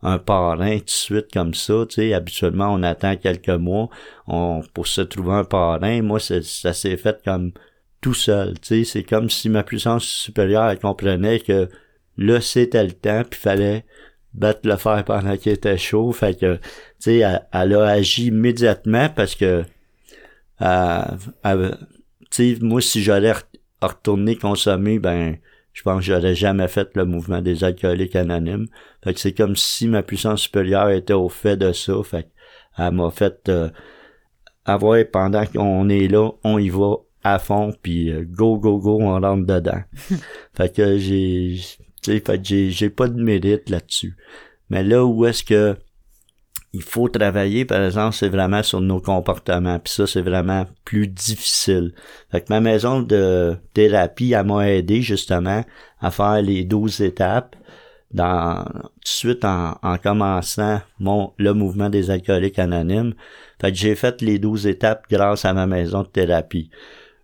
un 0.03 0.19
parrain 0.19 0.77
tout 0.77 0.85
de 0.85 0.89
suite 0.89 1.31
comme 1.33 1.53
ça. 1.53 1.85
Tu 1.89 1.95
sais, 1.95 2.13
habituellement, 2.13 2.73
on 2.73 2.83
attend 2.83 3.15
quelques 3.15 3.49
mois 3.49 3.89
on, 4.27 4.61
pour 4.73 4.87
se 4.87 5.01
trouver 5.01 5.33
un 5.33 5.43
parrain. 5.43 6.01
Moi, 6.01 6.19
ça 6.19 6.73
s'est 6.73 6.97
fait 6.97 7.21
comme 7.23 7.51
tout 8.01 8.13
seul. 8.13 8.59
Tu 8.59 8.67
sais, 8.67 8.83
c'est 8.83 9.03
comme 9.03 9.29
si 9.29 9.49
ma 9.49 9.63
puissance 9.63 10.05
supérieure 10.05 10.69
elle 10.69 10.79
comprenait 10.79 11.39
que 11.39 11.69
là, 12.17 12.41
c'était 12.41 12.83
le 12.83 12.93
temps, 12.93 13.23
puis 13.29 13.39
fallait 13.39 13.85
battre 14.33 14.61
le 14.63 14.77
fer 14.77 15.03
pendant 15.05 15.35
qu'il 15.37 15.51
était 15.51 15.77
chaud. 15.77 16.11
Fait 16.11 16.39
que, 16.39 16.55
tu 16.55 16.61
sais, 16.99 17.17
elle, 17.51 17.73
a 17.75 17.87
agi 17.87 18.27
immédiatement 18.27 19.09
parce 19.09 19.35
que, 19.35 19.63
euh, 20.61 21.01
tu 22.31 22.55
sais, 22.55 22.57
moi, 22.61 22.81
si 22.81 23.01
j'allais 23.03 23.33
retourner 23.81 24.35
consommer, 24.35 24.99
ben, 24.99 25.37
je 25.77 25.83
pense 25.83 25.99
que 25.99 26.05
j'aurais 26.05 26.33
jamais 26.33 26.67
fait 26.67 26.89
le 26.95 27.05
mouvement 27.05 27.39
des 27.39 27.63
alcooliques 27.63 28.15
anonymes. 28.15 28.65
Fait 29.03 29.13
que 29.13 29.19
c'est 29.19 29.33
comme 29.33 29.55
si 29.55 29.87
ma 29.87 30.01
puissance 30.01 30.41
supérieure 30.41 30.89
était 30.89 31.13
au 31.13 31.29
fait 31.29 31.55
de 31.55 31.71
ça. 31.71 31.93
Fait 32.03 32.31
elle 32.79 32.93
m'a 32.93 33.11
fait 33.11 33.47
euh, 33.47 33.69
avoir 34.65 34.97
pendant 35.13 35.45
qu'on 35.45 35.87
est 35.89 36.07
là, 36.07 36.31
on 36.43 36.57
y 36.57 36.69
va 36.69 36.95
à 37.23 37.37
fond, 37.37 37.75
puis 37.79 38.09
euh, 38.09 38.25
go, 38.27 38.57
go, 38.57 38.79
go, 38.79 38.97
on 38.99 39.21
rentre 39.21 39.45
dedans. 39.45 39.83
fait 40.55 40.75
que 40.75 40.97
j'ai 40.97 41.59
fait 42.03 42.43
j'ai, 42.43 42.71
j'ai 42.71 42.89
pas 42.89 43.07
de 43.07 43.21
mérite 43.21 43.69
là-dessus. 43.69 44.17
Mais 44.71 44.83
là 44.83 45.05
où 45.05 45.27
est-ce 45.27 45.43
que 45.43 45.77
il 46.77 46.83
faut 46.83 47.09
travailler, 47.09 47.65
par 47.65 47.83
exemple, 47.83 48.15
c'est 48.15 48.29
vraiment 48.29 48.61
sur 48.61 48.81
nos 48.81 49.01
comportements. 49.01 49.79
Puis 49.79 49.93
ça, 49.93 50.05
c'est 50.05 50.21
vraiment 50.21 50.67
plus 50.85 51.07
difficile. 51.07 51.93
Fait 52.31 52.41
que 52.41 52.45
ma 52.49 52.59
maison 52.59 53.01
de 53.01 53.57
thérapie, 53.73 54.33
elle 54.33 54.45
m'a 54.45 54.69
aidé 54.69 55.01
justement 55.01 55.65
à 55.99 56.11
faire 56.11 56.39
les 56.43 56.63
12 56.65 57.01
étapes 57.01 57.55
dans 58.13 58.63
tout 58.63 58.81
de 58.83 59.07
suite 59.07 59.43
en, 59.43 59.79
en 59.81 59.97
commençant 59.97 60.79
mon 60.99 61.33
le 61.37 61.53
mouvement 61.53 61.89
des 61.89 62.11
alcooliques 62.11 62.59
anonymes. 62.59 63.15
Fait 63.59 63.71
que 63.71 63.77
j'ai 63.77 63.95
fait 63.95 64.21
les 64.21 64.37
12 64.37 64.67
étapes 64.67 65.05
grâce 65.09 65.45
à 65.45 65.53
ma 65.53 65.65
maison 65.65 66.03
de 66.03 66.07
thérapie. 66.07 66.69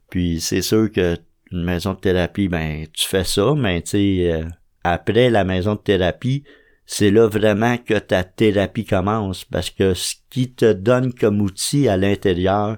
Puis 0.09 0.41
c'est 0.41 0.63
sûr 0.63 0.91
que 0.91 1.15
une 1.51 1.63
maison 1.63 1.93
de 1.93 1.99
thérapie, 1.99 2.47
ben 2.47 2.87
tu 2.91 3.07
fais 3.07 3.23
ça, 3.23 3.53
mais 3.55 3.83
tu 3.83 3.91
sais, 3.91 4.33
euh, 4.33 4.45
après 4.83 5.29
la 5.29 5.43
maison 5.43 5.75
de 5.75 5.79
thérapie, 5.79 6.43
c'est 6.85 7.11
là 7.11 7.27
vraiment 7.27 7.77
que 7.77 7.97
ta 7.97 8.23
thérapie 8.23 8.85
commence 8.85 9.45
parce 9.45 9.69
que 9.69 9.93
ce 9.93 10.15
qui 10.29 10.51
te 10.51 10.73
donne 10.73 11.13
comme 11.13 11.41
outil 11.41 11.87
à 11.87 11.97
l'intérieur 11.97 12.77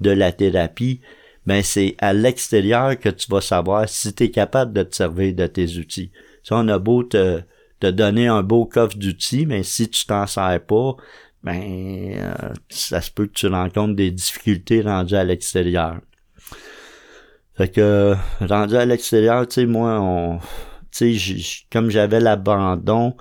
de 0.00 0.10
la 0.10 0.32
thérapie, 0.32 1.00
ben 1.46 1.62
c'est 1.62 1.94
à 1.98 2.12
l'extérieur 2.12 2.98
que 2.98 3.08
tu 3.08 3.30
vas 3.30 3.40
savoir 3.40 3.88
si 3.88 4.14
tu 4.14 4.24
es 4.24 4.30
capable 4.30 4.72
de 4.72 4.82
te 4.82 4.96
servir 4.96 5.34
de 5.34 5.46
tes 5.46 5.76
outils. 5.76 6.10
Si 6.42 6.52
on 6.52 6.66
a 6.68 6.78
beau 6.78 7.02
te, 7.02 7.42
te 7.80 7.86
donner 7.88 8.26
un 8.26 8.42
beau 8.42 8.64
coffre 8.64 8.96
d'outils, 8.96 9.46
mais 9.46 9.62
si 9.62 9.88
tu 9.88 10.06
t'en 10.06 10.26
sers 10.26 10.64
pas, 10.64 10.96
ben 11.42 12.14
euh, 12.18 12.34
ça 12.68 13.00
se 13.00 13.10
peut 13.10 13.26
que 13.26 13.32
tu 13.32 13.48
rencontres 13.48 13.96
des 13.96 14.10
difficultés 14.10 14.82
rendues 14.82 15.16
à 15.16 15.24
l'extérieur. 15.24 16.00
Fait 17.54 17.68
que 17.68 18.14
rendu 18.40 18.76
à 18.76 18.86
l'extérieur, 18.86 19.46
tu 19.46 19.54
sais, 19.54 19.66
moi, 19.66 20.00
on 20.00 20.38
tu 20.92 21.16
comme 21.72 21.90
j'avais 21.90 22.20
l'abandon, 22.20 23.16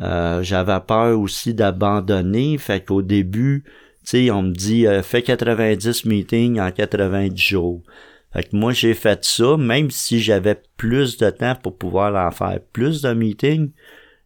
euh, 0.00 0.42
j'avais 0.42 0.80
peur 0.80 1.18
aussi 1.18 1.54
d'abandonner. 1.54 2.56
Fait 2.58 2.84
qu'au 2.84 3.02
début, 3.02 3.64
tu 4.04 4.30
on 4.30 4.42
me 4.42 4.52
dit 4.52 4.86
euh, 4.86 5.02
fais 5.02 5.22
90 5.22 6.04
meetings 6.04 6.60
en 6.60 6.70
90 6.70 7.36
jours. 7.36 7.82
Fait 8.32 8.42
que 8.44 8.56
moi, 8.56 8.72
j'ai 8.72 8.94
fait 8.94 9.24
ça, 9.24 9.56
même 9.56 9.90
si 9.90 10.20
j'avais 10.20 10.60
plus 10.76 11.16
de 11.16 11.30
temps 11.30 11.54
pour 11.54 11.76
pouvoir 11.76 12.14
en 12.26 12.30
faire 12.30 12.60
plus 12.72 13.02
de 13.02 13.12
meetings, 13.14 13.70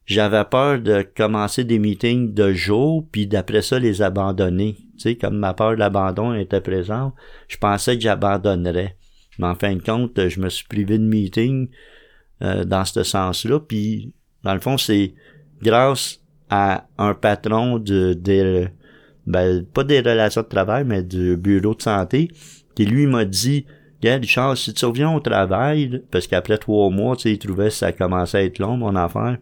j'avais 0.06 0.44
peur 0.44 0.80
de 0.80 1.02
commencer 1.16 1.62
des 1.64 1.78
meetings 1.78 2.34
de 2.34 2.52
jour, 2.52 3.06
puis 3.12 3.26
d'après 3.28 3.62
ça, 3.62 3.78
les 3.78 4.02
abandonner. 4.02 4.76
Tu 4.98 5.16
comme 5.16 5.38
ma 5.38 5.54
peur 5.54 5.72
de 5.72 5.76
l'abandon 5.76 6.34
était 6.34 6.60
présente, 6.60 7.14
je 7.48 7.56
pensais 7.56 7.96
que 7.96 8.02
j'abandonnerais. 8.02 8.96
Mais 9.38 9.46
en 9.46 9.54
fin 9.54 9.74
de 9.74 9.82
compte, 9.82 10.28
je 10.28 10.40
me 10.40 10.48
suis 10.48 10.66
privé 10.66 10.98
de 10.98 11.04
meeting 11.04 11.68
euh, 12.42 12.64
dans 12.64 12.84
ce 12.84 13.02
sens-là, 13.02 13.60
puis 13.60 14.12
dans 14.42 14.54
le 14.54 14.60
fond, 14.60 14.78
c'est 14.78 15.14
grâce 15.62 16.20
à 16.50 16.86
un 16.98 17.14
patron 17.14 17.78
de, 17.78 18.14
de 18.14 18.68
ben, 19.26 19.64
pas 19.64 19.84
des 19.84 20.00
relations 20.00 20.42
de 20.42 20.48
travail, 20.48 20.84
mais 20.84 21.02
du 21.02 21.36
bureau 21.36 21.74
de 21.74 21.82
santé, 21.82 22.30
qui 22.74 22.84
lui 22.84 23.06
m'a 23.06 23.24
dit 23.24 23.64
Regarde, 24.02 24.22
Richard, 24.22 24.56
si 24.56 24.74
tu 24.74 24.84
reviens 24.84 25.14
au 25.14 25.20
travail, 25.20 26.02
parce 26.10 26.26
qu'après 26.26 26.58
trois 26.58 26.90
mois, 26.90 27.14
tu 27.14 27.22
sais, 27.22 27.32
il 27.32 27.38
trouvait 27.38 27.68
que 27.68 27.74
ça 27.74 27.92
commençait 27.92 28.38
à 28.38 28.42
être 28.42 28.58
long, 28.58 28.76
mon 28.76 28.96
affaire. 28.96 29.38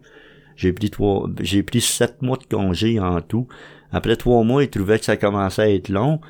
J'ai 0.55 0.71
pris 0.71 0.91
trois, 0.91 1.27
j'ai 1.39 1.63
pris 1.63 1.81
sept 1.81 2.21
mois 2.21 2.37
de 2.37 2.43
congé 2.43 2.99
en 2.99 3.21
tout. 3.21 3.47
Après 3.91 4.15
trois 4.15 4.43
mois, 4.43 4.63
il 4.63 4.69
trouvait 4.69 4.99
que 4.99 5.05
ça 5.05 5.17
commençait 5.17 5.63
à 5.63 5.69
être 5.71 5.89
long, 5.89 6.21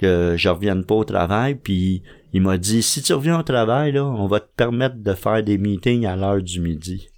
que 0.00 0.34
je 0.36 0.48
revienne 0.48 0.84
pas 0.84 0.94
au 0.94 1.04
travail, 1.04 1.56
puis 1.56 2.02
il 2.32 2.40
m'a 2.40 2.56
dit, 2.56 2.82
si 2.82 3.02
tu 3.02 3.12
reviens 3.12 3.40
au 3.40 3.42
travail, 3.42 3.92
là, 3.92 4.04
on 4.04 4.26
va 4.26 4.40
te 4.40 4.48
permettre 4.56 4.96
de 4.96 5.12
faire 5.12 5.42
des 5.42 5.58
meetings 5.58 6.06
à 6.06 6.16
l'heure 6.16 6.42
du 6.42 6.60
midi. 6.60 7.08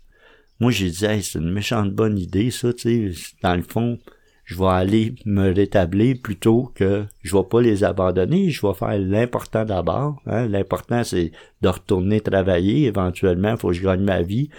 Moi, 0.59 0.73
j'ai 0.73 0.91
dit, 0.91 1.05
hey, 1.05 1.23
c'est 1.23 1.39
une 1.39 1.53
méchante 1.53 1.93
bonne 1.93 2.19
idée, 2.19 2.51
ça, 2.51 2.73
tu 2.73 3.13
sais, 3.13 3.35
dans 3.43 3.55
le 3.55 3.63
fond, 3.63 3.99
je 4.45 4.59
vais 4.59 4.67
aller 4.67 5.15
me 5.25 5.53
rétablir 5.53 6.17
plutôt 6.23 6.73
que 6.75 7.05
je 7.23 7.37
vais 7.37 7.45
pas 7.45 7.61
les 7.61 7.85
abandonner, 7.85 8.51
je 8.51 8.67
vais 8.67 8.75
faire 8.75 8.99
l'important 8.99 9.65
d'abord. 9.65 10.21
Hein. 10.27 10.49
L'important, 10.49 11.05
c'est 11.05 11.33
de 11.63 11.69
retourner 11.69 12.21
travailler. 12.21 12.87
Éventuellement, 12.87 13.53
il 13.53 13.57
faut 13.57 13.69
que 13.69 13.75
je 13.75 13.83
gagne 13.83 14.03
ma 14.03 14.23
vie. 14.23 14.51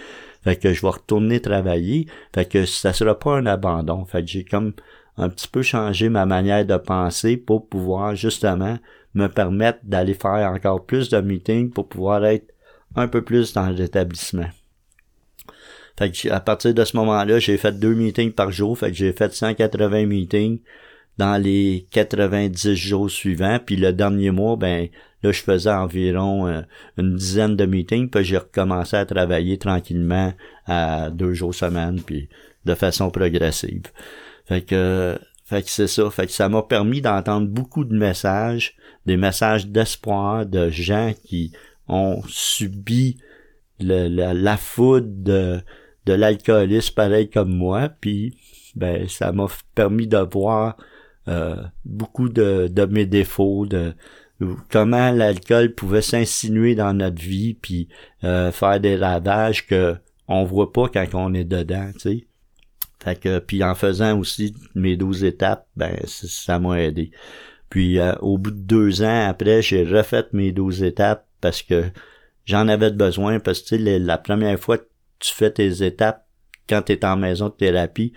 Fait 0.42 0.56
que 0.56 0.72
je 0.72 0.82
vais 0.82 0.88
retourner 0.88 1.40
travailler. 1.40 2.06
Fait 2.34 2.46
que 2.46 2.64
ça 2.64 2.92
sera 2.92 3.18
pas 3.18 3.36
un 3.36 3.46
abandon. 3.46 4.04
Fait 4.04 4.22
que 4.22 4.28
j'ai 4.28 4.44
comme 4.44 4.72
un 5.16 5.28
petit 5.28 5.48
peu 5.48 5.62
changé 5.62 6.08
ma 6.08 6.26
manière 6.26 6.66
de 6.66 6.76
penser 6.76 7.36
pour 7.36 7.68
pouvoir 7.68 8.16
justement 8.16 8.78
me 9.14 9.28
permettre 9.28 9.78
d'aller 9.84 10.14
faire 10.14 10.50
encore 10.50 10.84
plus 10.84 11.08
de 11.08 11.20
meetings 11.20 11.70
pour 11.70 11.88
pouvoir 11.88 12.24
être 12.24 12.52
un 12.96 13.08
peu 13.08 13.22
plus 13.22 13.52
dans 13.52 13.68
l'établissement. 13.68 14.48
Fait 15.96 16.10
que 16.10 16.28
à 16.28 16.40
partir 16.40 16.74
de 16.74 16.84
ce 16.84 16.96
moment-là, 16.96 17.38
j'ai 17.38 17.56
fait 17.56 17.78
deux 17.78 17.94
meetings 17.94 18.32
par 18.32 18.50
jour. 18.50 18.76
Fait 18.76 18.90
que 18.90 18.96
j'ai 18.96 19.12
fait 19.12 19.32
180 19.32 20.06
meetings 20.06 20.60
dans 21.18 21.40
les 21.40 21.86
90 21.92 22.74
jours 22.74 23.10
suivants. 23.10 23.60
Puis 23.64 23.76
le 23.76 23.92
dernier 23.92 24.32
mois, 24.32 24.56
ben 24.56 24.88
là, 25.22 25.30
je 25.30 25.40
faisais 25.40 25.70
environ 25.70 26.48
euh, 26.48 26.62
une 26.98 27.14
dizaine 27.14 27.54
de 27.54 27.64
meetings. 27.64 28.10
Puis 28.10 28.24
j'ai 28.24 28.38
recommencé 28.38 28.96
à 28.96 29.06
travailler 29.06 29.58
tranquillement 29.58 30.32
à 30.66 31.10
deux 31.10 31.32
jours 31.32 31.54
semaine, 31.54 32.00
puis 32.04 32.28
de 32.64 32.74
façon 32.74 33.10
progressive. 33.10 33.82
Fait 34.46 34.62
que, 34.62 35.18
fait 35.44 35.62
que 35.62 35.70
c'est 35.70 35.86
ça. 35.86 36.10
Fait 36.10 36.26
que 36.26 36.32
ça 36.32 36.48
m'a 36.48 36.62
permis 36.62 37.00
d'entendre 37.00 37.48
beaucoup 37.48 37.84
de 37.84 37.96
messages, 37.96 38.76
des 39.06 39.16
messages 39.16 39.66
d'espoir 39.66 40.46
de 40.46 40.70
gens 40.70 41.12
qui 41.24 41.52
ont 41.88 42.22
subi 42.28 43.18
le, 43.80 44.08
la 44.32 44.56
foudre 44.56 45.08
de 45.08 45.60
de 46.06 46.12
l'alcoolisme 46.12 46.94
pareil 46.94 47.30
comme 47.30 47.54
moi, 47.54 47.88
puis 47.88 48.36
ben 48.76 49.08
ça 49.08 49.32
m'a 49.32 49.46
permis 49.74 50.06
de 50.06 50.18
voir 50.18 50.76
euh, 51.28 51.56
beaucoup 51.84 52.28
de, 52.28 52.68
de 52.70 52.84
mes 52.84 53.06
défauts, 53.06 53.66
de 53.66 53.94
comment 54.70 55.10
l'alcool 55.10 55.74
pouvait 55.74 56.02
s'insinuer 56.02 56.74
dans 56.74 56.92
notre 56.92 57.22
vie, 57.22 57.54
puis 57.54 57.88
euh, 58.24 58.52
faire 58.52 58.80
des 58.80 58.96
ravages 58.96 59.66
que 59.66 59.96
on 60.28 60.44
voit 60.44 60.72
pas 60.72 60.88
quand 60.88 61.06
on 61.14 61.34
est 61.34 61.44
dedans, 61.44 61.90
tu 61.94 62.00
sais. 62.00 62.26
Fait 63.04 63.20
que 63.20 63.38
puis 63.38 63.62
en 63.62 63.74
faisant 63.74 64.18
aussi 64.18 64.54
mes 64.74 64.96
douze 64.96 65.24
étapes, 65.24 65.66
ben 65.76 65.94
ça 66.06 66.58
m'a 66.58 66.80
aidé. 66.80 67.10
Puis 67.68 67.98
euh, 67.98 68.14
au 68.20 68.38
bout 68.38 68.50
de 68.50 68.60
deux 68.60 69.02
ans 69.02 69.28
après, 69.28 69.60
j'ai 69.60 69.84
refait 69.84 70.26
mes 70.32 70.52
douze 70.52 70.82
étapes 70.82 71.26
parce 71.40 71.62
que 71.62 71.84
j'en 72.46 72.66
avais 72.68 72.90
besoin 72.90 73.40
parce 73.40 73.60
que 73.60 73.74
la 73.76 74.18
première 74.18 74.58
fois 74.58 74.78
tu 75.18 75.34
fais 75.34 75.50
tes 75.50 75.84
étapes 75.84 76.26
quand 76.68 76.82
tu 76.82 76.92
es 76.92 77.04
en 77.04 77.16
maison 77.16 77.48
de 77.48 77.54
thérapie, 77.54 78.12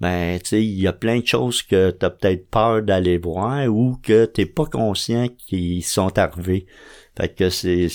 ben 0.00 0.38
tu 0.40 0.48
sais, 0.48 0.64
il 0.64 0.80
y 0.80 0.86
a 0.86 0.92
plein 0.92 1.20
de 1.20 1.26
choses 1.26 1.62
que 1.62 1.90
tu 1.90 2.04
as 2.04 2.10
peut-être 2.10 2.48
peur 2.48 2.82
d'aller 2.82 3.18
voir 3.18 3.68
ou 3.68 3.98
que 4.02 4.24
t'es 4.24 4.46
pas 4.46 4.66
conscient 4.66 5.28
qu'ils 5.28 5.84
sont 5.84 6.18
arrivés. 6.18 6.66
Fait 7.16 7.28
que 7.28 7.50
c'est 7.50 7.88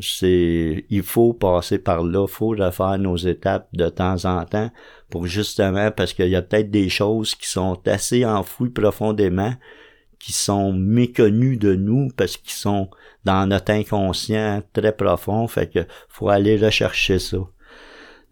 c'est 0.00 0.86
il 0.88 1.02
faut 1.02 1.34
passer 1.34 1.78
par 1.78 2.02
là, 2.02 2.26
faut 2.26 2.48
refaire 2.48 2.98
nos 2.98 3.16
étapes 3.16 3.68
de 3.74 3.88
temps 3.88 4.24
en 4.24 4.44
temps 4.46 4.70
pour 5.10 5.26
justement 5.26 5.90
parce 5.90 6.14
qu'il 6.14 6.28
y 6.28 6.36
a 6.36 6.42
peut-être 6.42 6.70
des 6.70 6.88
choses 6.88 7.34
qui 7.34 7.48
sont 7.48 7.78
assez 7.86 8.24
enfouies 8.24 8.70
profondément 8.70 9.54
qui 10.24 10.32
sont 10.32 10.72
méconnues 10.72 11.58
de 11.58 11.74
nous 11.74 12.08
parce 12.16 12.38
qu'ils 12.38 12.52
sont 12.52 12.88
dans 13.26 13.46
notre 13.46 13.72
inconscient 13.72 14.62
très 14.72 14.96
profond, 14.96 15.46
fait 15.48 15.70
que 15.70 15.80
faut 16.08 16.30
aller 16.30 16.56
rechercher 16.56 17.18
ça. 17.18 17.36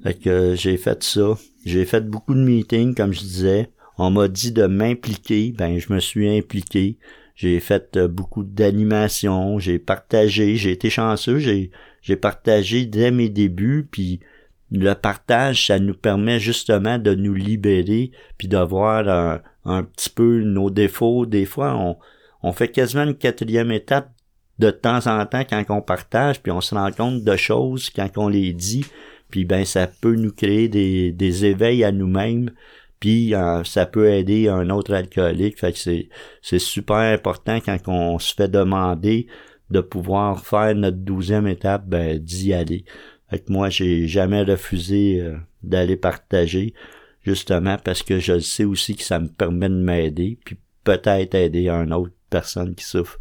Fait 0.03 0.14
que 0.14 0.55
j'ai 0.57 0.78
fait 0.78 1.03
ça. 1.03 1.37
J'ai 1.66 1.85
fait 1.85 2.01
beaucoup 2.01 2.35
de 2.35 2.41
meetings, 2.41 2.95
comme 2.95 3.12
je 3.12 3.20
disais. 3.20 3.70
On 3.99 4.11
m'a 4.11 4.28
dit 4.28 4.53
de 4.53 4.64
m'impliquer, 4.64 5.53
ben 5.53 5.78
je 5.78 5.93
me 5.93 6.01
suis 6.01 6.35
impliqué. 6.35 6.99
J'ai 7.43 7.59
fait 7.59 7.97
euh, 7.97 8.07
beaucoup 8.07 8.45
d'animations, 8.45 9.59
j'ai 9.59 9.80
partagé, 9.80 10.55
j'ai 10.55 10.70
été 10.70 10.90
chanceux, 10.90 11.40
j'ai 11.40 12.16
partagé 12.16 12.86
dès 12.86 13.11
mes 13.11 13.28
débuts, 13.28 13.88
puis 13.90 14.20
le 14.70 14.95
partage, 14.95 15.66
ça 15.66 15.80
nous 15.80 15.95
permet 15.95 16.38
justement 16.38 16.99
de 16.99 17.16
nous 17.16 17.34
libérer, 17.34 18.12
puis 18.38 18.47
de 18.47 18.59
voir 18.59 19.09
un, 19.09 19.40
un 19.64 19.82
petit 19.82 20.09
peu 20.09 20.40
nos 20.43 20.70
défauts. 20.70 21.26
Des 21.26 21.45
fois, 21.45 21.74
on, 21.76 21.97
on 22.45 22.53
fait 22.53 22.68
quasiment 22.68 23.03
une 23.03 23.16
quatrième 23.16 23.72
étape 23.72 24.12
de 24.61 24.70
temps 24.70 25.09
en 25.09 25.26
temps 25.26 25.43
quand 25.43 25.64
on 25.70 25.82
partage, 25.82 26.40
puis 26.40 26.53
on 26.53 26.61
se 26.61 26.76
rend 26.76 26.93
compte 26.93 27.24
de 27.24 27.36
choses 27.36 27.90
quand 27.90 28.09
on 28.18 28.28
les 28.28 28.53
dit, 28.53 28.86
puis 29.30 29.45
ben 29.45 29.64
ça 29.64 29.88
peut 29.88 30.14
nous 30.14 30.32
créer 30.32 30.68
des, 30.68 31.11
des 31.11 31.45
éveils 31.45 31.82
à 31.82 31.90
nous-mêmes, 31.90 32.53
puis 33.03 33.34
euh, 33.34 33.64
ça 33.64 33.84
peut 33.84 34.11
aider 34.11 34.46
un 34.46 34.70
autre 34.70 34.94
alcoolique. 34.94 35.59
Fait 35.59 35.72
que 35.72 35.78
c'est, 35.78 36.09
c'est 36.40 36.61
super 36.61 36.98
important 36.98 37.59
quand 37.59 37.76
on 37.88 38.20
se 38.20 38.32
fait 38.32 38.46
demander 38.46 39.26
de 39.70 39.80
pouvoir 39.80 40.46
faire 40.46 40.72
notre 40.76 40.98
douzième 40.98 41.48
étape, 41.48 41.84
ben 41.84 42.16
d'y 42.20 42.55
aller. 42.55 42.84
Fait 43.28 43.40
que 43.40 43.53
moi, 43.53 43.70
j'ai 43.70 44.07
jamais 44.07 44.42
refusé 44.44 45.20
euh, 45.20 45.36
d'aller 45.64 45.96
partager, 45.96 46.74
justement 47.22 47.76
parce 47.76 48.05
que 48.05 48.20
je 48.20 48.38
sais 48.38 48.62
aussi 48.62 48.94
que 48.94 49.03
ça 49.03 49.18
me 49.18 49.26
permet 49.26 49.68
de 49.68 49.82
m'aider, 49.82 50.38
puis 50.44 50.57
peut-être 50.84 51.34
aider 51.34 51.68
une 51.68 51.92
autre 51.92 52.14
personne 52.30 52.76
qui 52.76 52.84
souffre. 52.84 53.18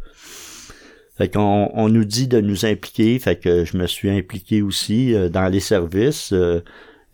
Fait 1.18 1.28
qu'on 1.28 1.72
on 1.74 1.88
nous 1.88 2.04
dit 2.04 2.28
de 2.28 2.40
nous 2.40 2.66
impliquer, 2.66 3.18
fait 3.18 3.40
que 3.40 3.64
je 3.64 3.76
me 3.76 3.88
suis 3.88 4.10
impliqué 4.10 4.62
aussi 4.62 5.12
euh, 5.12 5.28
dans 5.28 5.48
les 5.48 5.58
services. 5.58 6.32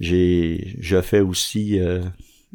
J'ai 0.00 0.76
je 0.80 1.00
fais 1.00 1.20
aussi 1.20 1.80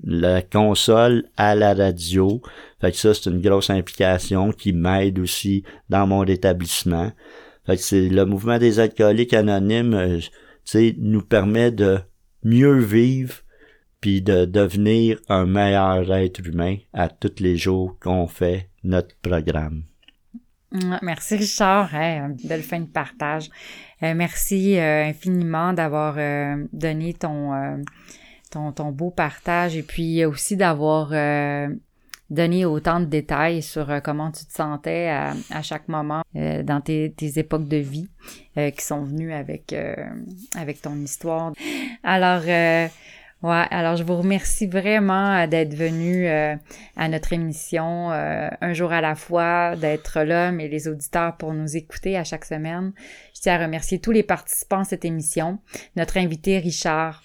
la 0.03 0.41
console 0.41 1.25
à 1.37 1.55
la 1.55 1.73
radio. 1.73 2.41
Fait 2.81 2.91
que 2.91 2.97
ça, 2.97 3.13
c'est 3.13 3.29
une 3.29 3.41
grosse 3.41 3.69
implication 3.69 4.51
qui 4.51 4.73
m'aide 4.73 5.19
aussi 5.19 5.63
dans 5.89 6.07
mon 6.07 6.23
établissement. 6.23 7.11
Fait 7.65 7.77
que 7.77 7.81
c'est 7.81 8.09
le 8.09 8.25
mouvement 8.25 8.57
des 8.57 8.79
alcooliques 8.79 9.33
anonymes, 9.33 10.19
tu 10.19 10.29
sais, 10.65 10.95
nous 10.97 11.21
permet 11.21 11.71
de 11.71 11.99
mieux 12.43 12.77
vivre 12.77 13.35
puis 14.01 14.21
de 14.21 14.43
devenir 14.43 15.17
un 15.29 15.45
meilleur 15.45 16.13
être 16.13 16.45
humain 16.45 16.75
à 16.91 17.07
tous 17.07 17.39
les 17.39 17.55
jours 17.55 17.97
qu'on 18.01 18.27
fait 18.27 18.69
notre 18.83 19.15
programme. 19.21 19.83
Merci 21.01 21.37
Richard, 21.37 21.91
belle 22.43 22.63
fin 22.63 22.81
de 22.81 22.87
partage. 22.87 23.49
Euh, 24.01 24.13
merci 24.13 24.77
euh, 24.77 25.05
infiniment 25.05 25.71
d'avoir 25.71 26.15
euh, 26.17 26.65
donné 26.73 27.13
ton, 27.13 27.53
ton, 28.53 28.71
ton 28.71 28.91
beau 28.91 29.11
partage 29.11 29.75
et 29.75 29.83
puis 29.83 30.23
aussi 30.25 30.55
d'avoir 30.55 31.09
donné 32.29 32.65
autant 32.65 32.99
de 32.99 33.05
détails 33.05 33.61
sur 33.61 34.01
comment 34.03 34.31
tu 34.31 34.45
te 34.45 34.53
sentais 34.53 35.09
à, 35.09 35.33
à 35.51 35.61
chaque 35.61 35.87
moment 35.87 36.23
dans 36.33 36.81
tes, 36.81 37.11
tes, 37.11 37.39
époques 37.39 37.67
de 37.67 37.77
vie 37.77 38.07
qui 38.55 38.83
sont 38.83 39.03
venues 39.03 39.33
avec, 39.33 39.75
avec 40.55 40.81
ton 40.81 40.95
histoire. 40.95 41.53
Alors, 42.03 42.43
Ouais, 43.43 43.65
alors 43.71 43.97
je 43.97 44.03
vous 44.03 44.15
remercie 44.15 44.67
vraiment 44.67 45.35
euh, 45.35 45.47
d'être 45.47 45.73
venu 45.73 46.29
euh, 46.29 46.55
à 46.95 47.09
notre 47.09 47.33
émission 47.33 48.09
euh, 48.13 48.47
un 48.61 48.71
jour 48.71 48.93
à 48.93 49.01
la 49.01 49.15
fois, 49.15 49.75
d'être 49.75 50.21
là, 50.21 50.53
mais 50.53 50.69
les 50.69 50.87
auditeurs 50.87 51.35
pour 51.35 51.53
nous 51.53 51.75
écouter 51.75 52.17
à 52.17 52.23
chaque 52.23 52.45
semaine. 52.45 52.93
Je 53.35 53.41
tiens 53.41 53.55
à 53.55 53.65
remercier 53.65 53.99
tous 53.99 54.11
les 54.11 54.23
participants 54.23 54.79
à 54.79 54.83
cette 54.85 55.03
émission, 55.03 55.59
notre 55.97 56.15
invité 56.15 56.57
Richard, 56.59 57.21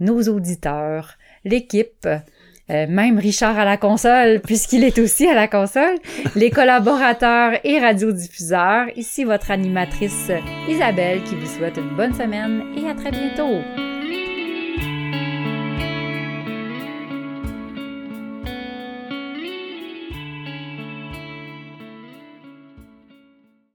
nos 0.00 0.22
auditeurs, 0.22 1.14
l'équipe, 1.44 2.06
euh, 2.06 2.86
même 2.88 3.18
Richard 3.18 3.58
à 3.58 3.64
la 3.64 3.76
console, 3.76 4.40
puisqu'il 4.44 4.84
est 4.84 4.98
aussi 4.98 5.26
à 5.26 5.34
la 5.34 5.48
console, 5.48 5.96
les 6.34 6.50
collaborateurs 6.50 7.60
et 7.64 7.78
radiodiffuseurs. 7.78 8.86
Ici 8.96 9.24
votre 9.24 9.50
animatrice 9.50 10.30
Isabelle 10.68 11.22
qui 11.24 11.36
vous 11.36 11.46
souhaite 11.46 11.76
une 11.76 11.96
bonne 11.96 12.14
semaine 12.14 12.62
et 12.76 12.88
à 12.88 12.94
très 12.94 13.10
bientôt. 13.10 13.85